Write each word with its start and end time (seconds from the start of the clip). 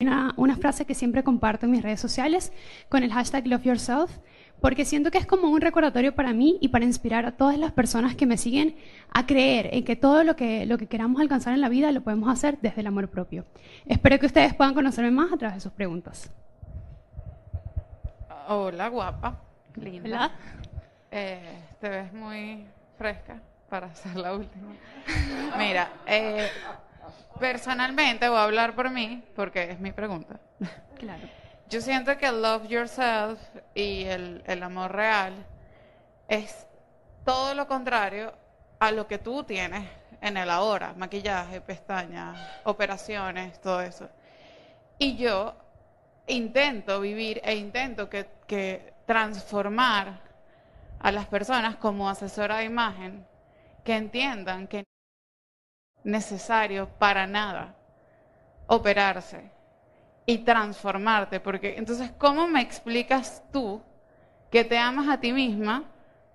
Una, 0.00 0.32
una 0.36 0.56
frase 0.56 0.86
que 0.86 0.94
siempre 0.94 1.24
comparto 1.24 1.66
en 1.66 1.72
mis 1.72 1.82
redes 1.82 1.98
sociales 1.98 2.52
con 2.88 3.02
el 3.02 3.12
hashtag 3.12 3.48
Love 3.48 3.64
Yourself, 3.64 4.16
porque 4.60 4.84
siento 4.84 5.10
que 5.10 5.18
es 5.18 5.26
como 5.26 5.48
un 5.48 5.60
recordatorio 5.60 6.14
para 6.14 6.32
mí 6.32 6.56
y 6.60 6.68
para 6.68 6.84
inspirar 6.84 7.26
a 7.26 7.32
todas 7.32 7.58
las 7.58 7.72
personas 7.72 8.14
que 8.14 8.24
me 8.24 8.36
siguen 8.36 8.76
a 9.12 9.26
creer 9.26 9.70
en 9.72 9.84
que 9.84 9.96
todo 9.96 10.22
lo 10.22 10.36
que, 10.36 10.66
lo 10.66 10.78
que 10.78 10.86
queramos 10.86 11.20
alcanzar 11.20 11.52
en 11.52 11.60
la 11.60 11.68
vida 11.68 11.90
lo 11.90 12.02
podemos 12.02 12.28
hacer 12.28 12.58
desde 12.62 12.82
el 12.82 12.86
amor 12.86 13.08
propio. 13.08 13.44
Espero 13.86 14.20
que 14.20 14.26
ustedes 14.26 14.54
puedan 14.54 14.72
conocerme 14.72 15.10
más 15.10 15.32
a 15.32 15.36
través 15.36 15.56
de 15.56 15.60
sus 15.62 15.72
preguntas. 15.72 16.30
Hola, 18.46 18.86
guapa. 18.90 19.42
Linda. 19.74 20.08
¿Verdad? 20.08 20.30
Eh, 21.10 21.58
te 21.80 21.88
ves 21.88 22.12
muy 22.12 22.64
fresca 22.96 23.42
para 23.68 23.92
ser 23.96 24.14
la 24.14 24.32
última. 24.32 24.68
Mira, 25.58 25.90
eh, 26.06 26.46
personalmente 27.38 28.28
voy 28.28 28.38
a 28.38 28.44
hablar 28.44 28.74
por 28.74 28.90
mí, 28.90 29.22
porque 29.34 29.70
es 29.70 29.80
mi 29.80 29.92
pregunta. 29.92 30.40
Claro. 30.98 31.28
Yo 31.68 31.80
siento 31.80 32.18
que 32.18 32.26
el 32.26 32.42
love 32.42 32.66
yourself 32.66 33.38
y 33.72 34.02
el, 34.02 34.42
el 34.46 34.62
amor 34.64 34.90
real 34.90 35.46
es 36.26 36.66
todo 37.24 37.54
lo 37.54 37.68
contrario 37.68 38.34
a 38.80 38.90
lo 38.90 39.06
que 39.06 39.18
tú 39.18 39.44
tienes 39.44 39.88
en 40.20 40.36
el 40.36 40.50
ahora, 40.50 40.94
maquillaje, 40.96 41.60
pestañas, 41.60 42.36
operaciones, 42.64 43.60
todo 43.60 43.80
eso. 43.80 44.08
Y 44.98 45.16
yo 45.16 45.54
intento 46.26 47.00
vivir 47.00 47.40
e 47.44 47.54
intento 47.54 48.08
que, 48.10 48.26
que 48.46 48.94
transformar 49.06 50.20
a 50.98 51.12
las 51.12 51.26
personas 51.26 51.76
como 51.76 52.08
asesora 52.08 52.58
de 52.58 52.64
imagen 52.64 53.26
que 53.84 53.96
entiendan 53.96 54.66
que 54.66 54.84
necesario 56.04 56.88
para 56.98 57.26
nada 57.26 57.74
operarse 58.66 59.50
y 60.26 60.38
transformarte, 60.38 61.40
porque 61.40 61.76
entonces, 61.78 62.10
¿cómo 62.18 62.46
me 62.46 62.60
explicas 62.60 63.42
tú 63.50 63.80
que 64.50 64.64
te 64.64 64.78
amas 64.78 65.08
a 65.08 65.20
ti 65.20 65.32
misma, 65.32 65.84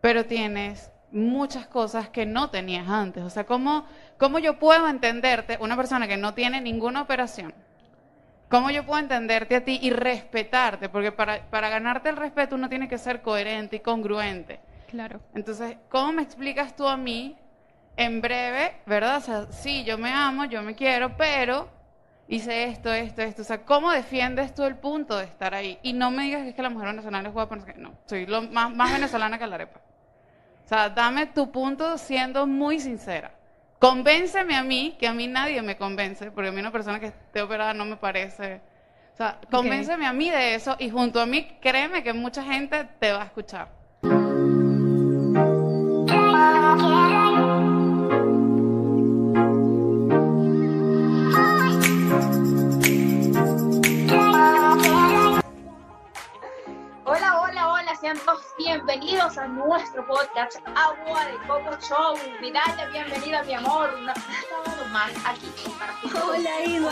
pero 0.01 0.25
tienes 0.25 0.91
muchas 1.11 1.67
cosas 1.67 2.09
que 2.09 2.25
no 2.25 2.49
tenías 2.49 2.89
antes? 2.89 3.23
O 3.23 3.29
sea, 3.29 3.45
¿cómo, 3.45 3.85
cómo 4.17 4.39
yo 4.39 4.57
puedo 4.57 4.87
entenderte, 4.87 5.57
una 5.61 5.77
persona 5.77 6.07
que 6.07 6.17
no 6.17 6.33
tiene 6.33 6.59
ninguna 6.59 7.03
operación? 7.03 7.53
¿Cómo 8.49 8.71
yo 8.71 8.83
puedo 8.83 8.99
entenderte 8.99 9.55
a 9.55 9.63
ti 9.63 9.79
y 9.81 9.91
respetarte? 9.91 10.89
Porque 10.89 11.11
para, 11.11 11.47
para 11.49 11.69
ganarte 11.69 12.09
el 12.09 12.17
respeto 12.17 12.55
uno 12.55 12.69
tiene 12.69 12.87
que 12.87 12.97
ser 12.97 13.21
coherente 13.21 13.75
y 13.75 13.79
congruente. 13.79 14.59
Claro. 14.87 15.19
Entonces, 15.33 15.77
¿cómo 15.89 16.13
me 16.13 16.23
explicas 16.23 16.75
tú 16.75 16.87
a 16.87 16.97
mí 16.97 17.35
en 17.95 18.21
breve, 18.21 18.75
verdad? 18.85 19.17
O 19.17 19.21
sea, 19.21 19.51
sí, 19.51 19.83
yo 19.83 19.97
me 19.97 20.11
amo, 20.11 20.45
yo 20.45 20.61
me 20.61 20.75
quiero, 20.75 21.15
pero 21.17 21.69
hice 22.27 22.65
esto, 22.65 22.91
esto, 22.91 23.21
esto. 23.21 23.41
O 23.41 23.45
sea, 23.45 23.63
¿cómo 23.65 23.91
defiendes 23.91 24.53
tú 24.53 24.63
el 24.63 24.75
punto 24.75 25.17
de 25.17 25.25
estar 25.25 25.53
ahí? 25.53 25.79
Y 25.83 25.93
no 25.93 26.11
me 26.11 26.23
digas 26.23 26.43
que 26.43 26.49
es 26.49 26.55
que 26.55 26.61
la 26.61 26.69
mujer 26.69 26.89
venezolana 26.89 27.29
es 27.29 27.33
guapa, 27.33 27.57
no, 27.77 27.93
soy 28.05 28.25
lo 28.25 28.41
más, 28.43 28.73
más 28.73 28.93
venezolana 28.93 29.37
que 29.37 29.47
la 29.47 29.55
arepa. 29.55 29.79
O 30.65 30.67
sea, 30.67 30.89
dame 30.89 31.27
tu 31.27 31.51
punto 31.51 31.97
siendo 31.97 32.47
muy 32.47 32.79
sincera. 32.79 33.31
Convénceme 33.79 34.55
a 34.55 34.63
mí, 34.63 34.95
que 34.97 35.07
a 35.07 35.13
mí 35.13 35.27
nadie 35.27 35.61
me 35.61 35.75
convence, 35.75 36.31
porque 36.31 36.49
a 36.49 36.51
mí 36.51 36.59
una 36.59 36.71
persona 36.71 36.99
que 36.99 37.07
esté 37.07 37.41
operada 37.41 37.73
no 37.73 37.85
me 37.85 37.97
parece... 37.97 38.61
O 39.13 39.15
sea, 39.15 39.39
convénceme 39.51 40.07
a 40.07 40.13
mí 40.13 40.31
de 40.31 40.55
eso 40.55 40.75
y 40.79 40.89
junto 40.89 41.21
a 41.21 41.25
mí, 41.27 41.57
créeme 41.61 42.01
que 42.01 42.13
mucha 42.13 42.43
gente 42.43 42.87
te 42.99 43.11
va 43.11 43.21
a 43.21 43.25
escuchar. 43.25 43.82
Sean 58.03 58.19
todos 58.25 58.43
bienvenidos 58.57 59.37
a 59.37 59.47
nuestro 59.47 60.05
podcast 60.05 60.57
Agua 60.75 61.25
de 61.25 61.37
Coco 61.47 61.71
Show. 61.79 62.17
Vidal, 62.41 62.91
bienvenida, 62.91 63.43
mi 63.43 63.53
amor. 63.53 63.93
Un 63.97 64.07
sábado 64.07 64.85
más 64.91 65.11
aquí. 65.25 65.49
Hola, 66.13 66.65
Iva. 66.65 66.91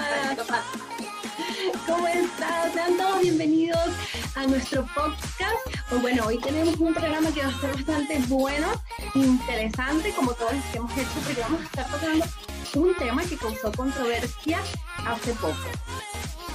¿Cómo 1.88 2.08
están? 2.08 2.74
Sean 2.74 2.98
todos 2.98 3.22
bienvenidos 3.22 3.90
a 4.36 4.46
nuestro 4.48 4.86
podcast. 4.94 5.56
Pues 5.90 6.02
bueno, 6.02 6.26
hoy 6.26 6.40
tenemos 6.40 6.76
un 6.78 6.94
programa 6.94 7.32
que 7.32 7.42
va 7.42 7.48
a 7.48 7.52
estar 7.52 7.74
bastante 7.74 8.20
bueno, 8.28 8.68
interesante, 9.16 10.14
como 10.14 10.34
todos 10.34 10.54
los 10.54 10.66
que 10.66 10.78
hemos 10.78 10.98
hecho, 10.98 11.20
porque 11.24 11.42
vamos 11.42 11.62
a 11.62 11.64
estar 11.66 11.92
tocando 11.92 12.26
un 12.76 12.96
tema 12.96 13.24
que 13.24 13.38
causó 13.38 13.72
controversia 13.72 14.60
hace 15.06 15.34
poco. 15.34 15.56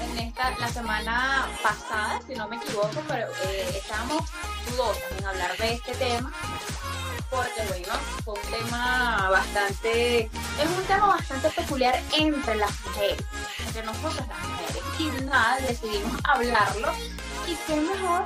En 0.00 0.19
esta, 0.19 0.56
la 0.58 0.69
semana 0.69 1.48
pasada, 1.62 2.20
si 2.26 2.34
no 2.34 2.48
me 2.48 2.56
equivoco, 2.56 3.03
pero 3.08 3.28
eh, 3.48 3.66
estábamos 3.76 4.22
dudosas 4.70 5.12
en 5.18 5.26
hablar 5.26 5.56
de 5.56 5.74
este 5.74 5.92
tema. 5.94 6.32
Porque 7.31 7.62
bueno, 7.69 7.92
fue 8.25 8.34
un 8.34 8.50
tema 8.50 9.28
bastante, 9.31 10.20
es 10.20 10.78
un 10.78 10.84
tema 10.84 11.06
bastante 11.06 11.50
peculiar 11.50 12.00
entre 12.16 12.56
las 12.56 12.70
mujeres, 12.84 13.25
entre 13.66 13.82
nosotras 13.84 14.28
las 14.28 14.48
mujeres. 14.48 14.82
Y 14.98 15.25
nada, 15.25 15.59
decidimos 15.60 16.20
hablarlo. 16.25 16.92
Y 17.47 17.54
qué 17.66 17.76
mejor 17.76 18.25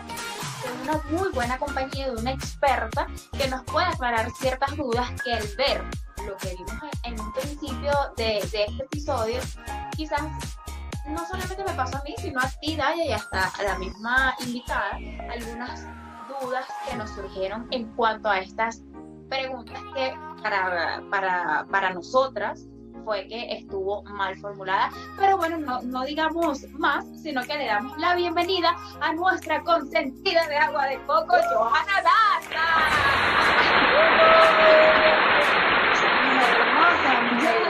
que 0.62 0.82
una 0.82 1.00
muy 1.10 1.30
buena 1.30 1.58
compañía 1.58 2.10
de 2.10 2.16
una 2.16 2.32
experta 2.32 3.06
que 3.36 3.48
nos 3.48 3.62
pueda 3.64 3.88
aclarar 3.88 4.30
ciertas 4.32 4.76
dudas 4.76 5.10
que 5.24 5.32
al 5.32 5.46
ver 5.56 5.82
lo 6.26 6.36
que 6.36 6.54
vimos 6.54 6.74
en 7.04 7.18
un 7.18 7.32
principio 7.32 7.92
de, 8.16 8.46
de 8.52 8.64
este 8.64 8.82
episodio, 8.82 9.40
quizás 9.96 10.22
no 11.06 11.26
solamente 11.26 11.64
me 11.64 11.72
pasó 11.72 11.98
a 11.98 12.02
mí, 12.02 12.14
sino 12.18 12.40
a 12.40 12.50
ti, 12.60 12.76
Daya, 12.76 13.04
y 13.04 13.12
hasta 13.12 13.48
a 13.48 13.62
la 13.62 13.78
misma 13.78 14.34
invitada, 14.40 14.98
algunas 15.30 15.86
dudas 16.40 16.66
que 16.88 16.96
nos 16.96 17.10
surgieron 17.10 17.66
en 17.70 17.86
cuanto 17.94 18.28
a 18.28 18.38
estas 18.38 18.82
preguntas 19.30 19.78
que 19.94 20.12
para, 20.42 21.02
para, 21.10 21.66
para 21.70 21.90
nosotras 21.94 22.66
fue 23.04 23.26
que 23.28 23.52
estuvo 23.52 24.02
mal 24.02 24.36
formulada. 24.36 24.90
Pero 25.18 25.38
bueno, 25.38 25.56
no, 25.56 25.80
no 25.82 26.04
digamos 26.04 26.68
más, 26.72 27.06
sino 27.22 27.42
que 27.42 27.56
le 27.56 27.66
damos 27.66 27.96
la 27.98 28.14
bienvenida 28.14 28.76
a 29.00 29.14
nuestra 29.14 29.62
consentida 29.62 30.46
de 30.48 30.56
agua 30.56 30.86
de 30.86 30.98
coco, 31.06 31.36
Johanna 31.54 32.02
Daza. 32.04 32.66
Bienvenida. 37.08 37.69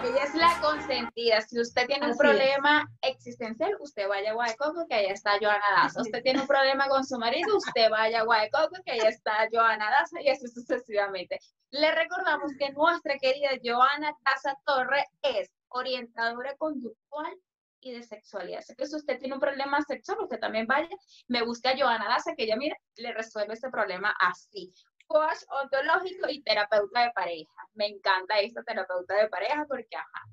Ella 0.00 0.24
es 0.24 0.34
la 0.34 0.60
consentida. 0.60 1.40
Si 1.40 1.60
usted 1.60 1.86
tiene 1.86 2.10
un 2.10 2.16
problema 2.16 2.88
existencial, 3.02 3.76
usted 3.80 4.08
vaya 4.08 4.30
a 4.30 4.32
Agua 4.32 4.46
de 4.48 4.56
Coco, 4.56 4.86
que 4.88 4.94
ahí 4.94 5.06
está 5.06 5.38
Joana 5.40 5.64
Daza. 5.76 6.00
Usted 6.00 6.22
tiene 6.22 6.40
un 6.40 6.46
problema 6.46 6.88
con 6.88 7.04
su 7.04 7.18
marido, 7.18 7.56
usted 7.56 7.90
vaya 7.90 8.18
a 8.18 8.20
Agua 8.22 8.40
de 8.42 8.50
Coco, 8.50 8.76
que 8.84 8.92
ahí 8.92 9.00
está 9.06 9.48
Joana 9.52 9.90
Daza, 9.90 10.20
y 10.20 10.28
así 10.28 10.48
sucesivamente. 10.48 11.38
Le 11.70 11.92
recordamos 11.92 12.52
que 12.58 12.70
nuestra 12.72 13.16
querida 13.18 13.50
Joana 13.62 14.12
Daza 14.24 14.58
Torre 14.64 15.04
es 15.22 15.50
orientadora 15.68 16.56
conductual 16.56 17.34
y 17.80 17.92
de 17.92 18.02
sexualidad. 18.02 18.60
Así 18.60 18.74
que 18.74 18.86
si 18.86 18.96
usted 18.96 19.18
tiene 19.18 19.34
un 19.34 19.40
problema 19.40 19.80
sexual, 19.82 20.18
usted 20.20 20.40
también 20.40 20.66
vaya, 20.66 20.88
me 21.28 21.42
busca 21.42 21.70
a 21.70 21.78
Joana 21.78 22.08
Daza, 22.08 22.34
que 22.34 22.44
ella, 22.44 22.56
mira, 22.56 22.76
le 22.96 23.12
resuelve 23.12 23.54
ese 23.54 23.70
problema 23.70 24.14
así 24.18 24.72
coach 25.06 25.38
ontológico 25.62 26.28
y 26.28 26.42
terapeuta 26.42 27.04
de 27.04 27.10
pareja. 27.12 27.68
Me 27.74 27.86
encanta 27.86 28.38
esta 28.40 28.62
terapeuta 28.62 29.14
de 29.14 29.28
pareja 29.28 29.64
porque, 29.68 29.96
ajá. 29.96 30.26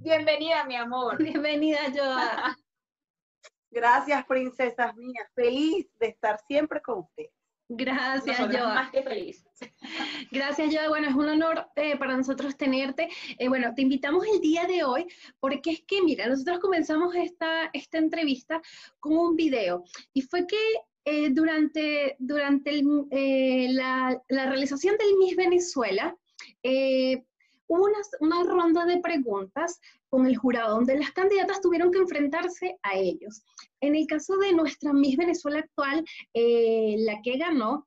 Bienvenida, 0.00 0.64
mi 0.64 0.76
amor. 0.76 1.18
Bienvenida, 1.22 1.80
Joa. 1.94 2.56
Gracias, 3.70 4.24
princesas 4.26 4.94
mías. 4.96 5.28
Feliz 5.34 5.86
de 5.98 6.08
estar 6.08 6.38
siempre 6.46 6.80
con 6.80 7.00
ustedes. 7.00 7.32
Gracias, 7.70 8.38
Joa. 8.38 8.74
más 8.74 8.90
que 8.90 9.02
feliz. 9.02 9.44
Gracias, 10.32 10.74
Joa. 10.74 10.88
Bueno, 10.88 11.08
es 11.08 11.14
un 11.14 11.28
honor 11.28 11.68
eh, 11.76 11.98
para 11.98 12.16
nosotros 12.16 12.56
tenerte. 12.56 13.10
Eh, 13.38 13.48
bueno, 13.48 13.74
te 13.74 13.82
invitamos 13.82 14.24
el 14.26 14.40
día 14.40 14.64
de 14.66 14.84
hoy 14.84 15.06
porque 15.38 15.72
es 15.72 15.82
que, 15.82 16.00
mira, 16.00 16.26
nosotros 16.26 16.60
comenzamos 16.60 17.14
esta, 17.14 17.68
esta 17.74 17.98
entrevista 17.98 18.62
con 19.00 19.18
un 19.18 19.36
video 19.36 19.84
y 20.14 20.22
fue 20.22 20.46
que 20.46 20.56
eh, 21.04 21.30
durante, 21.30 22.16
durante 22.18 22.70
el, 22.70 23.06
eh, 23.10 23.68
la, 23.72 24.20
la 24.28 24.46
realización 24.46 24.96
del 24.96 25.16
Miss 25.18 25.36
Venezuela, 25.36 26.16
eh, 26.62 27.24
hubo 27.66 27.84
una, 27.84 27.98
una 28.20 28.44
ronda 28.44 28.84
de 28.84 29.00
preguntas 29.00 29.80
con 30.08 30.26
el 30.26 30.36
jurado 30.36 30.76
donde 30.76 30.98
las 30.98 31.12
candidatas 31.12 31.60
tuvieron 31.60 31.90
que 31.90 31.98
enfrentarse 31.98 32.78
a 32.82 32.96
ellos. 32.96 33.42
En 33.80 33.94
el 33.94 34.06
caso 34.06 34.36
de 34.36 34.52
nuestra 34.52 34.92
Miss 34.92 35.16
Venezuela 35.16 35.60
actual, 35.60 36.04
la 36.34 37.20
que 37.22 37.36
ganó, 37.36 37.84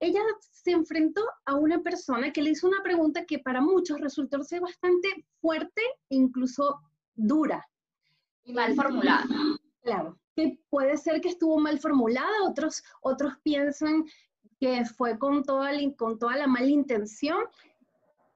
ella 0.00 0.20
se 0.66 0.72
enfrentó 0.72 1.22
a 1.44 1.54
una 1.54 1.80
persona 1.80 2.32
que 2.32 2.42
le 2.42 2.50
hizo 2.50 2.66
una 2.66 2.82
pregunta 2.82 3.24
que 3.24 3.38
para 3.38 3.60
muchos 3.60 4.00
resultó 4.00 4.42
ser 4.42 4.60
bastante 4.60 5.24
fuerte 5.40 5.80
e 6.10 6.16
incluso 6.16 6.80
dura. 7.14 7.66
Y 8.44 8.52
mal 8.52 8.74
formulada. 8.74 9.24
Claro, 9.82 10.18
que 10.36 10.58
puede 10.68 10.96
ser 10.98 11.20
que 11.20 11.30
estuvo 11.30 11.58
mal 11.58 11.78
formulada, 11.80 12.44
otros, 12.44 12.84
otros 13.00 13.32
piensan 13.42 14.04
que 14.60 14.84
fue 14.84 15.18
con 15.18 15.42
toda, 15.42 15.72
la, 15.72 15.94
con 15.96 16.18
toda 16.18 16.36
la 16.36 16.46
mala 16.46 16.68
intención, 16.68 17.44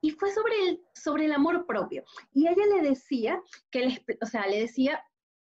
y 0.01 0.09
fue 0.11 0.31
sobre 0.31 0.53
el, 0.67 0.81
sobre 0.93 1.25
el 1.25 1.31
amor 1.31 1.65
propio. 1.67 2.03
Y 2.33 2.47
ella 2.47 2.65
le 2.75 2.89
decía, 2.89 3.39
que 3.69 3.85
le, 3.85 4.05
o 4.19 4.25
sea, 4.25 4.47
le 4.47 4.61
decía 4.61 5.03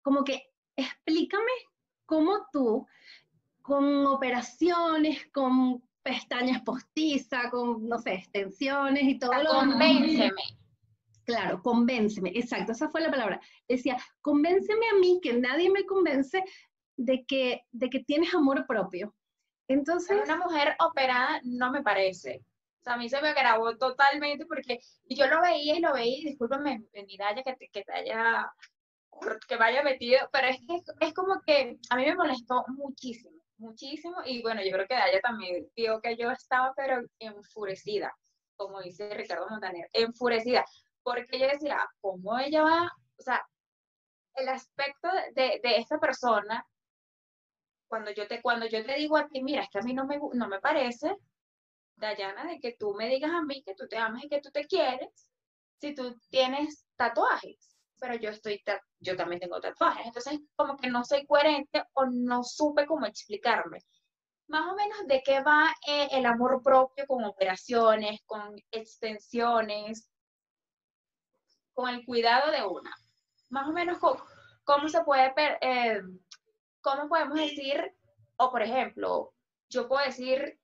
como 0.01 0.24
que 0.24 0.42
explícame 0.75 1.51
cómo 2.06 2.48
tú, 2.52 2.88
con 3.62 4.07
operaciones, 4.07 5.28
con 5.31 5.84
pestañas 6.02 6.62
postizas, 6.63 7.52
con, 7.52 7.88
no 7.88 8.00
sé, 8.00 8.13
extensiones 8.13 9.04
y 9.04 9.19
todo 9.19 9.31
lo 9.44 9.52
Convénceme. 9.52 10.31
Claro, 11.30 11.62
convénceme, 11.62 12.31
exacto, 12.34 12.72
esa 12.72 12.90
fue 12.90 13.02
la 13.02 13.12
palabra. 13.12 13.40
Decía, 13.68 13.98
convénceme 14.20 14.90
a 14.90 14.96
mí, 14.96 15.20
que 15.22 15.34
nadie 15.34 15.70
me 15.70 15.86
convence 15.86 16.44
de 16.98 17.24
que, 17.28 17.62
de 17.70 17.88
que 17.92 18.00
tienes 18.00 18.34
amor 18.34 18.66
propio. 18.66 19.14
Entonces, 19.68 20.24
Una 20.24 20.38
mujer 20.38 20.76
operada 20.80 21.40
no 21.44 21.70
me 21.70 21.84
parece. 21.84 22.44
O 22.80 22.84
sea, 22.84 22.94
a 22.94 22.98
mí 22.98 23.08
se 23.10 23.22
me 23.22 23.31
grabó 23.36 23.78
totalmente 23.78 24.48
porque 24.48 24.80
y 25.08 25.16
yo 25.16 25.28
lo 25.28 25.40
veía 25.40 25.76
y 25.76 25.81
lo 25.81 25.94
veía, 25.94 26.18
y 26.18 26.26
discúlpame, 26.30 26.81
Miraya, 27.06 27.44
que 27.44 27.54
te, 27.54 27.70
que 27.70 27.84
te 27.84 27.94
haya, 27.94 28.52
que 29.48 29.58
me 29.58 29.66
haya 29.66 29.84
metido, 29.84 30.28
pero 30.34 30.48
es 30.48 30.58
que 30.58 30.81
es 31.06 31.14
como 31.14 31.40
que 31.46 31.78
a 31.92 31.96
mí 31.96 32.06
me 32.08 32.16
molestó 32.16 32.66
muchísimo, 32.70 33.40
muchísimo, 33.60 34.16
y 34.26 34.42
bueno, 34.42 34.64
yo 34.64 34.72
creo 34.72 34.88
que 34.88 34.96
Daya 34.96 35.22
también 35.22 35.70
vio 35.76 36.02
que 36.02 36.18
yo 36.18 36.31
estaba 36.31 36.74
pero 36.76 37.04
enfurecida, 37.20 38.18
como 38.56 38.81
dice 38.81 39.14
Ricardo 39.14 39.46
Montaner, 39.48 39.88
enfurecida, 39.94 40.66
porque 41.04 41.40
yo 41.40 41.48
decía, 41.48 41.88
¿cómo 42.01 42.38
ella 42.40 42.63
va? 42.63 42.92
O 43.18 43.22
sea, 43.22 43.46
el 44.36 44.50
aspecto 44.50 45.10
de, 45.36 45.60
de 45.63 45.78
esta 45.78 46.00
persona, 46.00 46.66
cuando 47.88 48.12
yo 48.12 48.28
te, 48.28 48.42
cuando 48.42 48.68
yo 48.68 48.86
te 48.86 48.96
digo 48.96 49.18
a 49.18 49.28
ti, 49.28 49.42
mira, 49.42 49.63
es 49.63 49.69
que 49.69 49.80
a 49.80 49.84
mí 49.84 49.94
no 49.94 50.06
me, 50.06 50.19
no 50.34 50.48
me 50.48 50.60
parece, 50.60 51.16
Dayana, 51.96 52.46
de 52.46 52.60
que 52.60 52.75
tú 52.80 52.94
me 52.94 53.10
digas 53.10 53.31
a 53.31 53.42
mí 53.42 53.63
que 53.63 53.75
tú 53.75 53.88
te 53.88 53.98
amas 53.98 54.24
y 54.24 54.30
que 54.30 54.42
tú 54.42 54.51
te 54.51 54.66
quieres, 54.66 55.30
si 55.80 55.94
tú 55.94 56.16
tienes 56.30 56.86
tatuajes, 56.96 57.75
pero 58.00 58.16
yo 58.16 58.30
estoy, 58.30 58.62
yo 59.00 59.16
también 59.16 59.42
tengo 59.42 59.60
tatuajes, 59.60 60.06
entonces 60.06 60.40
como 60.56 60.78
que 60.78 60.90
no 60.90 61.04
soy 61.04 61.25
coherente 61.25 61.84
o 61.94 62.06
no 62.06 62.44
supe 62.44 62.86
cómo 62.86 63.06
explicarme. 63.06 63.80
Más 64.48 64.66
o 64.72 64.75
menos 64.75 65.06
de 65.06 65.22
qué 65.24 65.42
va 65.42 65.72
eh, 65.88 66.07
el 66.12 66.25
amor 66.25 66.62
propio 66.63 67.06
con 67.06 67.24
operaciones, 67.24 68.22
con 68.25 68.56
extensiones, 68.72 70.10
con 71.80 71.90
el 71.90 72.04
cuidado 72.04 72.52
de 72.52 72.62
una. 72.62 72.92
Más 73.48 73.66
o 73.70 73.72
menos 73.72 74.00
cómo, 74.00 74.90
se 74.90 75.02
puede, 75.04 75.34
eh, 75.62 76.02
cómo 76.81 77.08
podemos 77.08 77.38
decir, 77.38 77.96
o 78.36 78.52
por 78.52 78.62
ejemplo, 78.62 79.31
yo 79.70 79.88
puedo 79.88 80.06
decir 80.06 80.60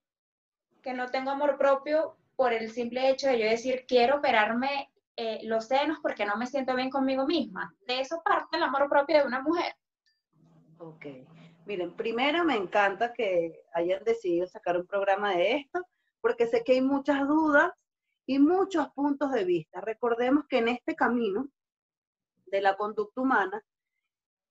que 0.83 0.93
no 0.93 1.07
tengo 1.07 1.31
amor 1.31 1.57
propio 1.57 2.17
por 2.35 2.51
el 2.51 2.69
simple 2.69 3.09
hecho 3.09 3.27
de 3.27 3.39
yo 3.39 3.45
decir 3.45 3.85
quiero 3.87 4.17
operarme 4.17 4.91
eh, 5.15 5.39
los 5.43 5.69
senos 5.69 5.99
porque 6.01 6.25
no 6.25 6.35
me 6.35 6.47
siento 6.47 6.75
bien 6.75 6.89
conmigo 6.89 7.25
misma. 7.25 7.73
De 7.87 8.01
eso 8.01 8.21
parte 8.21 8.57
el 8.57 8.63
amor 8.63 8.89
propio 8.89 9.19
de 9.19 9.25
una 9.25 9.41
mujer. 9.41 9.73
Ok. 10.79 11.05
Miren, 11.65 11.95
primero 11.95 12.43
me 12.43 12.57
encanta 12.57 13.13
que 13.13 13.63
hayan 13.73 14.03
decidido 14.03 14.47
sacar 14.47 14.77
un 14.77 14.85
programa 14.85 15.33
de 15.33 15.53
esto, 15.53 15.81
porque 16.19 16.45
sé 16.45 16.61
que 16.65 16.73
hay 16.73 16.81
muchas 16.81 17.25
dudas 17.25 17.71
y 18.25 18.39
muchos 18.39 18.89
puntos 18.91 19.31
de 19.31 19.43
vista. 19.43 19.81
Recordemos 19.81 20.45
que 20.47 20.59
en 20.59 20.69
este 20.69 20.95
camino 20.95 21.47
de 22.47 22.61
la 22.61 22.75
conducta 22.77 23.21
humana, 23.21 23.63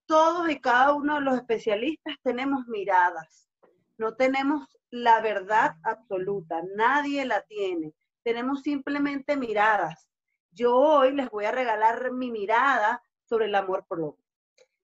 todos 0.07 0.51
y 0.51 0.61
cada 0.61 0.93
uno 0.93 1.17
de 1.17 1.21
los 1.23 1.37
especialistas 1.37 2.17
tenemos 2.23 2.67
miradas. 2.67 3.49
No 3.97 4.15
tenemos 4.15 4.69
la 4.91 5.21
verdad 5.21 5.77
absoluta, 5.83 6.63
nadie 6.77 7.25
la 7.25 7.43
tiene. 7.43 7.95
Tenemos 8.23 8.63
simplemente 8.63 9.37
miradas. 9.37 10.09
Yo 10.51 10.77
hoy 10.77 11.13
les 11.13 11.29
voy 11.31 11.47
a 11.47 11.53
regalar 11.53 12.13
mi 12.13 12.31
mirada 12.31 13.03
sobre 13.25 13.47
el 13.47 13.55
amor 13.55 13.87
propio. 13.89 14.25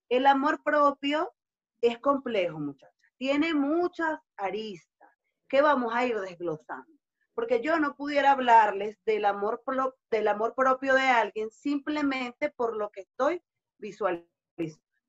El 0.09 0.27
amor 0.27 0.63
propio 0.63 1.33
es 1.81 1.99
complejo, 1.99 2.59
muchachas. 2.59 2.95
Tiene 3.17 3.55
muchas 3.55 4.19
aristas 4.37 5.11
que 5.49 5.63
vamos 5.63 5.95
a 5.95 6.07
ir 6.07 6.19
desglosando. 6.21 7.00
Porque 7.35 7.61
yo 7.63 7.79
no 7.79 7.95
pudiera 7.97 8.33
hablarles 8.33 8.99
del 9.05 9.25
amor, 9.25 9.63
pro- 9.65 9.97
del 10.11 10.29
amor 10.29 10.55
propio 10.55 10.95
de 10.95 11.03
alguien 11.09 11.51
simplemente 11.51 12.51
por 12.51 12.77
lo 12.77 12.91
que 12.91 13.03
estoy 13.03 13.43
visualizando. 13.79 14.29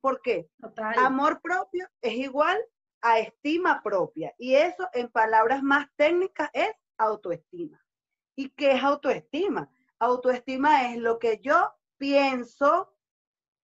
¿Por 0.02 0.22
qué? 0.22 0.50
total. 0.60 0.96
Amor 0.98 1.42
propio 1.42 1.88
es 2.02 2.14
igual 2.14 2.60
a 3.02 3.20
estima 3.20 3.82
propia. 3.84 4.34
Y 4.38 4.56
eso, 4.56 4.88
en 4.94 5.10
palabras 5.10 5.62
más 5.64 5.88
técnicas, 5.96 6.50
es 6.54 6.72
autoestima. 6.98 7.84
¿Y 8.36 8.50
qué 8.50 8.72
es 8.74 8.84
autoestima? 8.84 9.70
Autoestima 10.00 10.92
es 10.92 10.98
lo 10.98 11.20
que 11.20 11.40
yo 11.42 11.72
pienso 11.98 12.96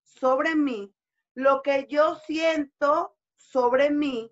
sobre 0.04 0.56
mí, 0.56 0.94
lo 1.36 1.62
que 1.62 1.88
yo 1.90 2.16
siento 2.18 3.18
sobre 3.36 3.90
mí 3.90 4.30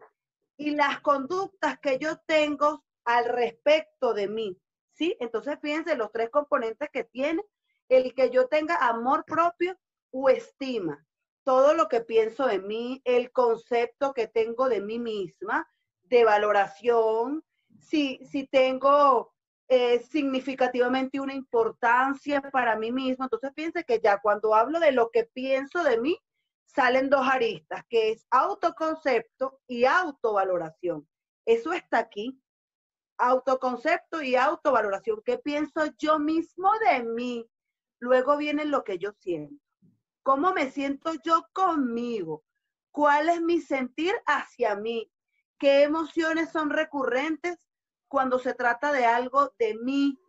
y 0.57 0.71
las 0.71 0.99
conductas 1.01 1.79
que 1.79 1.97
yo 1.99 2.17
tengo 2.27 2.83
al 3.05 3.25
respecto 3.25 4.13
de 4.13 4.27
mí. 4.27 4.59
¿Sí? 4.91 5.15
Entonces 5.19 5.57
fíjense 5.61 5.95
los 5.95 6.11
tres 6.11 6.29
componentes 6.29 6.89
que 6.91 7.03
tiene 7.03 7.43
el 7.89 8.13
que 8.13 8.29
yo 8.29 8.47
tenga 8.47 8.75
amor 8.75 9.25
propio 9.25 9.77
o 10.11 10.29
estima 10.29 11.05
todo 11.45 11.75
lo 11.75 11.87
que 11.87 12.01
pienso 12.01 12.47
de 12.47 12.59
mí, 12.59 13.01
el 13.05 13.31
concepto 13.31 14.13
que 14.13 14.27
tengo 14.27 14.67
de 14.67 14.81
mí 14.81 14.99
misma, 14.99 15.69
de 16.01 16.25
valoración, 16.25 17.45
si, 17.79 18.19
si 18.25 18.47
tengo 18.47 19.31
eh, 19.67 19.99
significativamente 19.99 21.19
una 21.19 21.35
importancia 21.35 22.41
para 22.41 22.75
mí 22.75 22.91
mismo. 22.91 23.25
Entonces 23.25 23.51
fíjense 23.55 23.83
que 23.83 23.99
ya 23.99 24.19
cuando 24.19 24.55
hablo 24.55 24.79
de 24.79 24.91
lo 24.91 25.11
que 25.11 25.25
pienso 25.25 25.83
de 25.83 25.99
mí, 25.99 26.19
salen 26.65 27.09
dos 27.11 27.27
aristas, 27.27 27.83
que 27.87 28.11
es 28.11 28.25
autoconcepto 28.31 29.61
y 29.67 29.85
autovaloración. 29.85 31.07
Eso 31.45 31.73
está 31.73 31.99
aquí. 31.99 32.41
Autoconcepto 33.17 34.21
y 34.21 34.35
autovaloración. 34.35 35.21
¿Qué 35.23 35.37
pienso 35.37 35.85
yo 35.97 36.19
mismo 36.19 36.71
de 36.89 37.03
mí? 37.03 37.49
Luego 37.99 38.37
viene 38.37 38.65
lo 38.65 38.83
que 38.83 38.97
yo 38.97 39.13
siento. 39.13 39.55
¿Cómo 40.23 40.53
me 40.53 40.71
siento 40.71 41.13
yo 41.23 41.45
conmigo? 41.53 42.43
¿Cuál 42.91 43.29
es 43.29 43.41
mi 43.41 43.61
sentir 43.61 44.13
hacia 44.25 44.75
mí? 44.75 45.11
¿Qué 45.57 45.83
emociones 45.83 46.49
son 46.49 46.69
recurrentes 46.69 47.57
cuando 48.07 48.39
se 48.39 48.53
trata 48.53 48.91
de 48.91 49.05
algo 49.05 49.53
de 49.59 49.75
mí? 49.75 50.19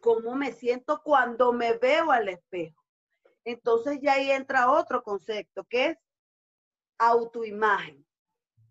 ¿Cómo 0.00 0.34
me 0.34 0.52
siento 0.52 1.00
cuando 1.02 1.52
me 1.52 1.78
veo 1.78 2.10
al 2.10 2.28
espejo? 2.28 2.84
Entonces 3.44 4.00
ya 4.02 4.14
ahí 4.14 4.30
entra 4.30 4.70
otro 4.70 5.02
concepto 5.02 5.64
que 5.64 5.86
es 5.86 5.98
autoimagen. 6.98 8.06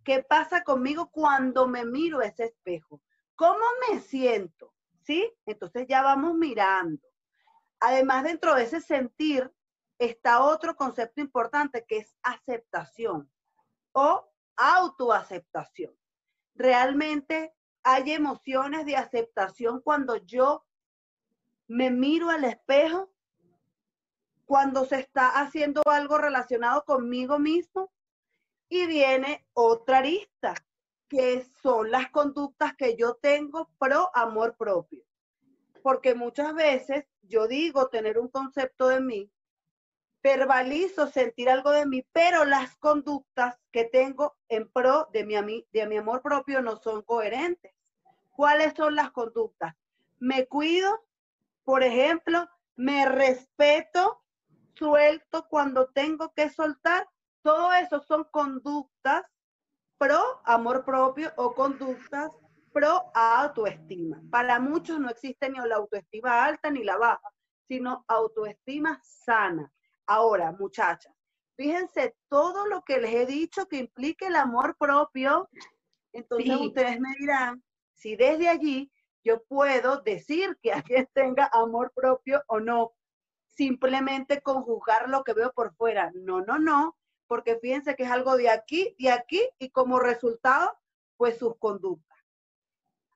¿Qué 0.03 0.23
pasa 0.23 0.63
conmigo 0.63 1.09
cuando 1.09 1.67
me 1.67 1.85
miro 1.85 2.21
ese 2.21 2.45
espejo? 2.45 3.01
¿Cómo 3.35 3.63
me 3.89 3.99
siento? 3.99 4.73
¿Sí? 5.01 5.31
Entonces 5.45 5.85
ya 5.87 6.01
vamos 6.01 6.35
mirando. 6.35 7.05
Además, 7.79 8.23
dentro 8.23 8.55
de 8.55 8.63
ese 8.63 8.79
sentir, 8.79 9.51
está 9.99 10.43
otro 10.43 10.75
concepto 10.75 11.21
importante 11.21 11.85
que 11.85 11.97
es 11.97 12.15
aceptación 12.23 13.29
o 13.91 14.29
autoaceptación. 14.55 15.93
Realmente 16.55 17.53
hay 17.83 18.11
emociones 18.11 18.85
de 18.85 18.95
aceptación 18.95 19.81
cuando 19.81 20.15
yo 20.17 20.65
me 21.67 21.89
miro 21.91 22.29
al 22.29 22.43
espejo, 22.43 23.11
cuando 24.45 24.85
se 24.85 24.99
está 24.99 25.41
haciendo 25.41 25.81
algo 25.85 26.17
relacionado 26.17 26.83
conmigo 26.85 27.39
mismo 27.39 27.91
y 28.69 28.85
viene 28.87 29.45
otra 29.53 29.99
arista, 29.99 30.53
que 31.13 31.45
son 31.61 31.91
las 31.91 32.09
conductas 32.09 32.75
que 32.75 32.95
yo 32.95 33.13
tengo 33.13 33.69
pro 33.77 34.09
amor 34.15 34.55
propio. 34.57 35.03
Porque 35.83 36.15
muchas 36.15 36.55
veces 36.55 37.05
yo 37.21 37.47
digo 37.47 37.89
tener 37.89 38.17
un 38.17 38.29
concepto 38.29 38.87
de 38.87 38.99
mí, 38.99 39.31
verbalizo 40.23 41.05
sentir 41.05 41.51
algo 41.51 41.69
de 41.69 41.85
mí, 41.85 42.03
pero 42.13 42.45
las 42.45 42.75
conductas 42.77 43.59
que 43.71 43.83
tengo 43.83 44.35
en 44.49 44.67
pro 44.71 45.07
de 45.13 45.23
mi, 45.23 45.67
de 45.71 45.85
mi 45.85 45.97
amor 45.97 46.23
propio 46.23 46.63
no 46.63 46.77
son 46.77 47.03
coherentes. 47.03 47.75
¿Cuáles 48.31 48.73
son 48.73 48.95
las 48.95 49.11
conductas? 49.11 49.75
Me 50.17 50.47
cuido, 50.47 51.05
por 51.63 51.83
ejemplo, 51.83 52.49
me 52.75 53.07
respeto, 53.07 54.23
suelto 54.73 55.47
cuando 55.47 55.89
tengo 55.89 56.33
que 56.33 56.49
soltar. 56.49 57.07
Todo 57.43 57.71
eso 57.71 58.01
son 58.01 58.23
conductas 58.31 59.23
pro 60.03 60.41
amor 60.43 60.83
propio 60.83 61.31
o 61.37 61.53
conductas 61.53 62.29
pro 62.73 63.09
autoestima. 63.13 64.21
Para 64.29 64.59
muchos 64.59 64.99
no 64.99 65.09
existe 65.09 65.49
ni 65.49 65.59
la 65.65 65.77
autoestima 65.77 66.43
alta 66.43 66.69
ni 66.69 66.83
la 66.83 66.97
baja, 66.97 67.29
sino 67.69 68.03
autoestima 68.09 68.99
sana. 69.01 69.71
Ahora, 70.05 70.51
muchachas, 70.51 71.13
fíjense 71.55 72.17
todo 72.27 72.67
lo 72.67 72.81
que 72.81 72.99
les 72.99 73.13
he 73.13 73.25
dicho 73.25 73.65
que 73.67 73.77
implique 73.77 74.27
el 74.27 74.35
amor 74.35 74.75
propio. 74.77 75.47
Entonces 76.11 76.49
Sí. 76.49 76.67
ustedes 76.67 76.99
me 76.99 77.15
dirán 77.17 77.63
si 77.93 78.17
desde 78.17 78.49
allí 78.49 78.91
yo 79.23 79.41
puedo 79.43 80.01
decir 80.01 80.57
que 80.61 80.73
alguien 80.73 81.07
tenga 81.13 81.49
amor 81.53 81.93
propio 81.95 82.43
o 82.47 82.59
no, 82.59 82.91
simplemente 83.47 84.41
con 84.41 84.63
juzgar 84.63 85.07
lo 85.07 85.23
que 85.23 85.33
veo 85.33 85.53
por 85.53 85.73
fuera. 85.75 86.11
No, 86.13 86.41
no, 86.41 86.59
no, 86.59 86.97
porque 87.33 87.57
fíjense 87.57 87.95
que 87.95 88.03
es 88.03 88.11
algo 88.11 88.37
de 88.37 88.47
aquí, 88.47 88.95
de 88.99 89.09
aquí, 89.09 89.41
y 89.57 89.71
como 89.71 89.99
resultado, 89.99 90.77
pues 91.17 91.39
sus 91.39 91.57
conductas. 91.57 92.19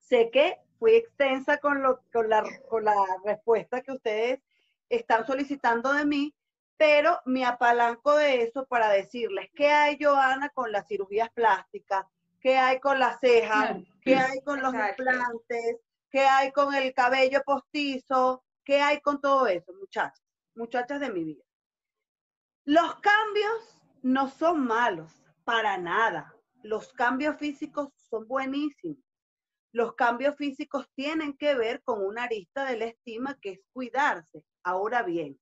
Sé 0.00 0.28
que 0.32 0.58
fui 0.76 0.96
extensa 0.96 1.58
con, 1.58 1.84
lo, 1.84 2.02
con, 2.12 2.28
la, 2.28 2.42
con 2.68 2.84
la 2.84 2.96
respuesta 3.24 3.80
que 3.80 3.92
ustedes 3.92 4.40
están 4.88 5.24
solicitando 5.24 5.92
de 5.92 6.04
mí, 6.04 6.34
pero 6.76 7.20
me 7.26 7.44
apalanco 7.44 8.16
de 8.16 8.42
eso 8.42 8.66
para 8.66 8.88
decirles 8.88 9.50
qué 9.54 9.70
hay, 9.70 9.96
Joana, 10.02 10.48
con 10.48 10.72
las 10.72 10.88
cirugías 10.88 11.30
plásticas, 11.30 12.04
qué 12.40 12.56
hay 12.56 12.80
con 12.80 12.98
las 12.98 13.20
cejas, 13.20 13.76
qué 14.02 14.16
hay 14.16 14.40
con 14.40 14.60
los 14.60 14.74
implantes, 14.74 15.76
qué 16.10 16.22
hay 16.22 16.50
con 16.50 16.74
el 16.74 16.92
cabello 16.92 17.40
postizo, 17.46 18.42
qué 18.64 18.80
hay 18.80 19.00
con 19.00 19.20
todo 19.20 19.46
eso, 19.46 19.72
muchachas, 19.74 20.24
muchachas 20.56 20.98
de 20.98 21.12
mi 21.12 21.22
vida. 21.22 21.44
Los 22.64 22.96
cambios 22.96 23.77
no 24.02 24.28
son 24.28 24.66
malos, 24.66 25.12
para 25.44 25.78
nada. 25.78 26.34
Los 26.62 26.92
cambios 26.92 27.36
físicos 27.36 27.88
son 28.10 28.26
buenísimos. 28.26 28.98
Los 29.72 29.94
cambios 29.94 30.36
físicos 30.36 30.88
tienen 30.94 31.36
que 31.36 31.54
ver 31.54 31.82
con 31.82 32.04
una 32.04 32.24
arista 32.24 32.64
de 32.64 32.76
la 32.76 32.84
estima 32.86 33.38
que 33.40 33.50
es 33.52 33.60
cuidarse. 33.72 34.44
Ahora 34.62 35.02
bien, 35.02 35.38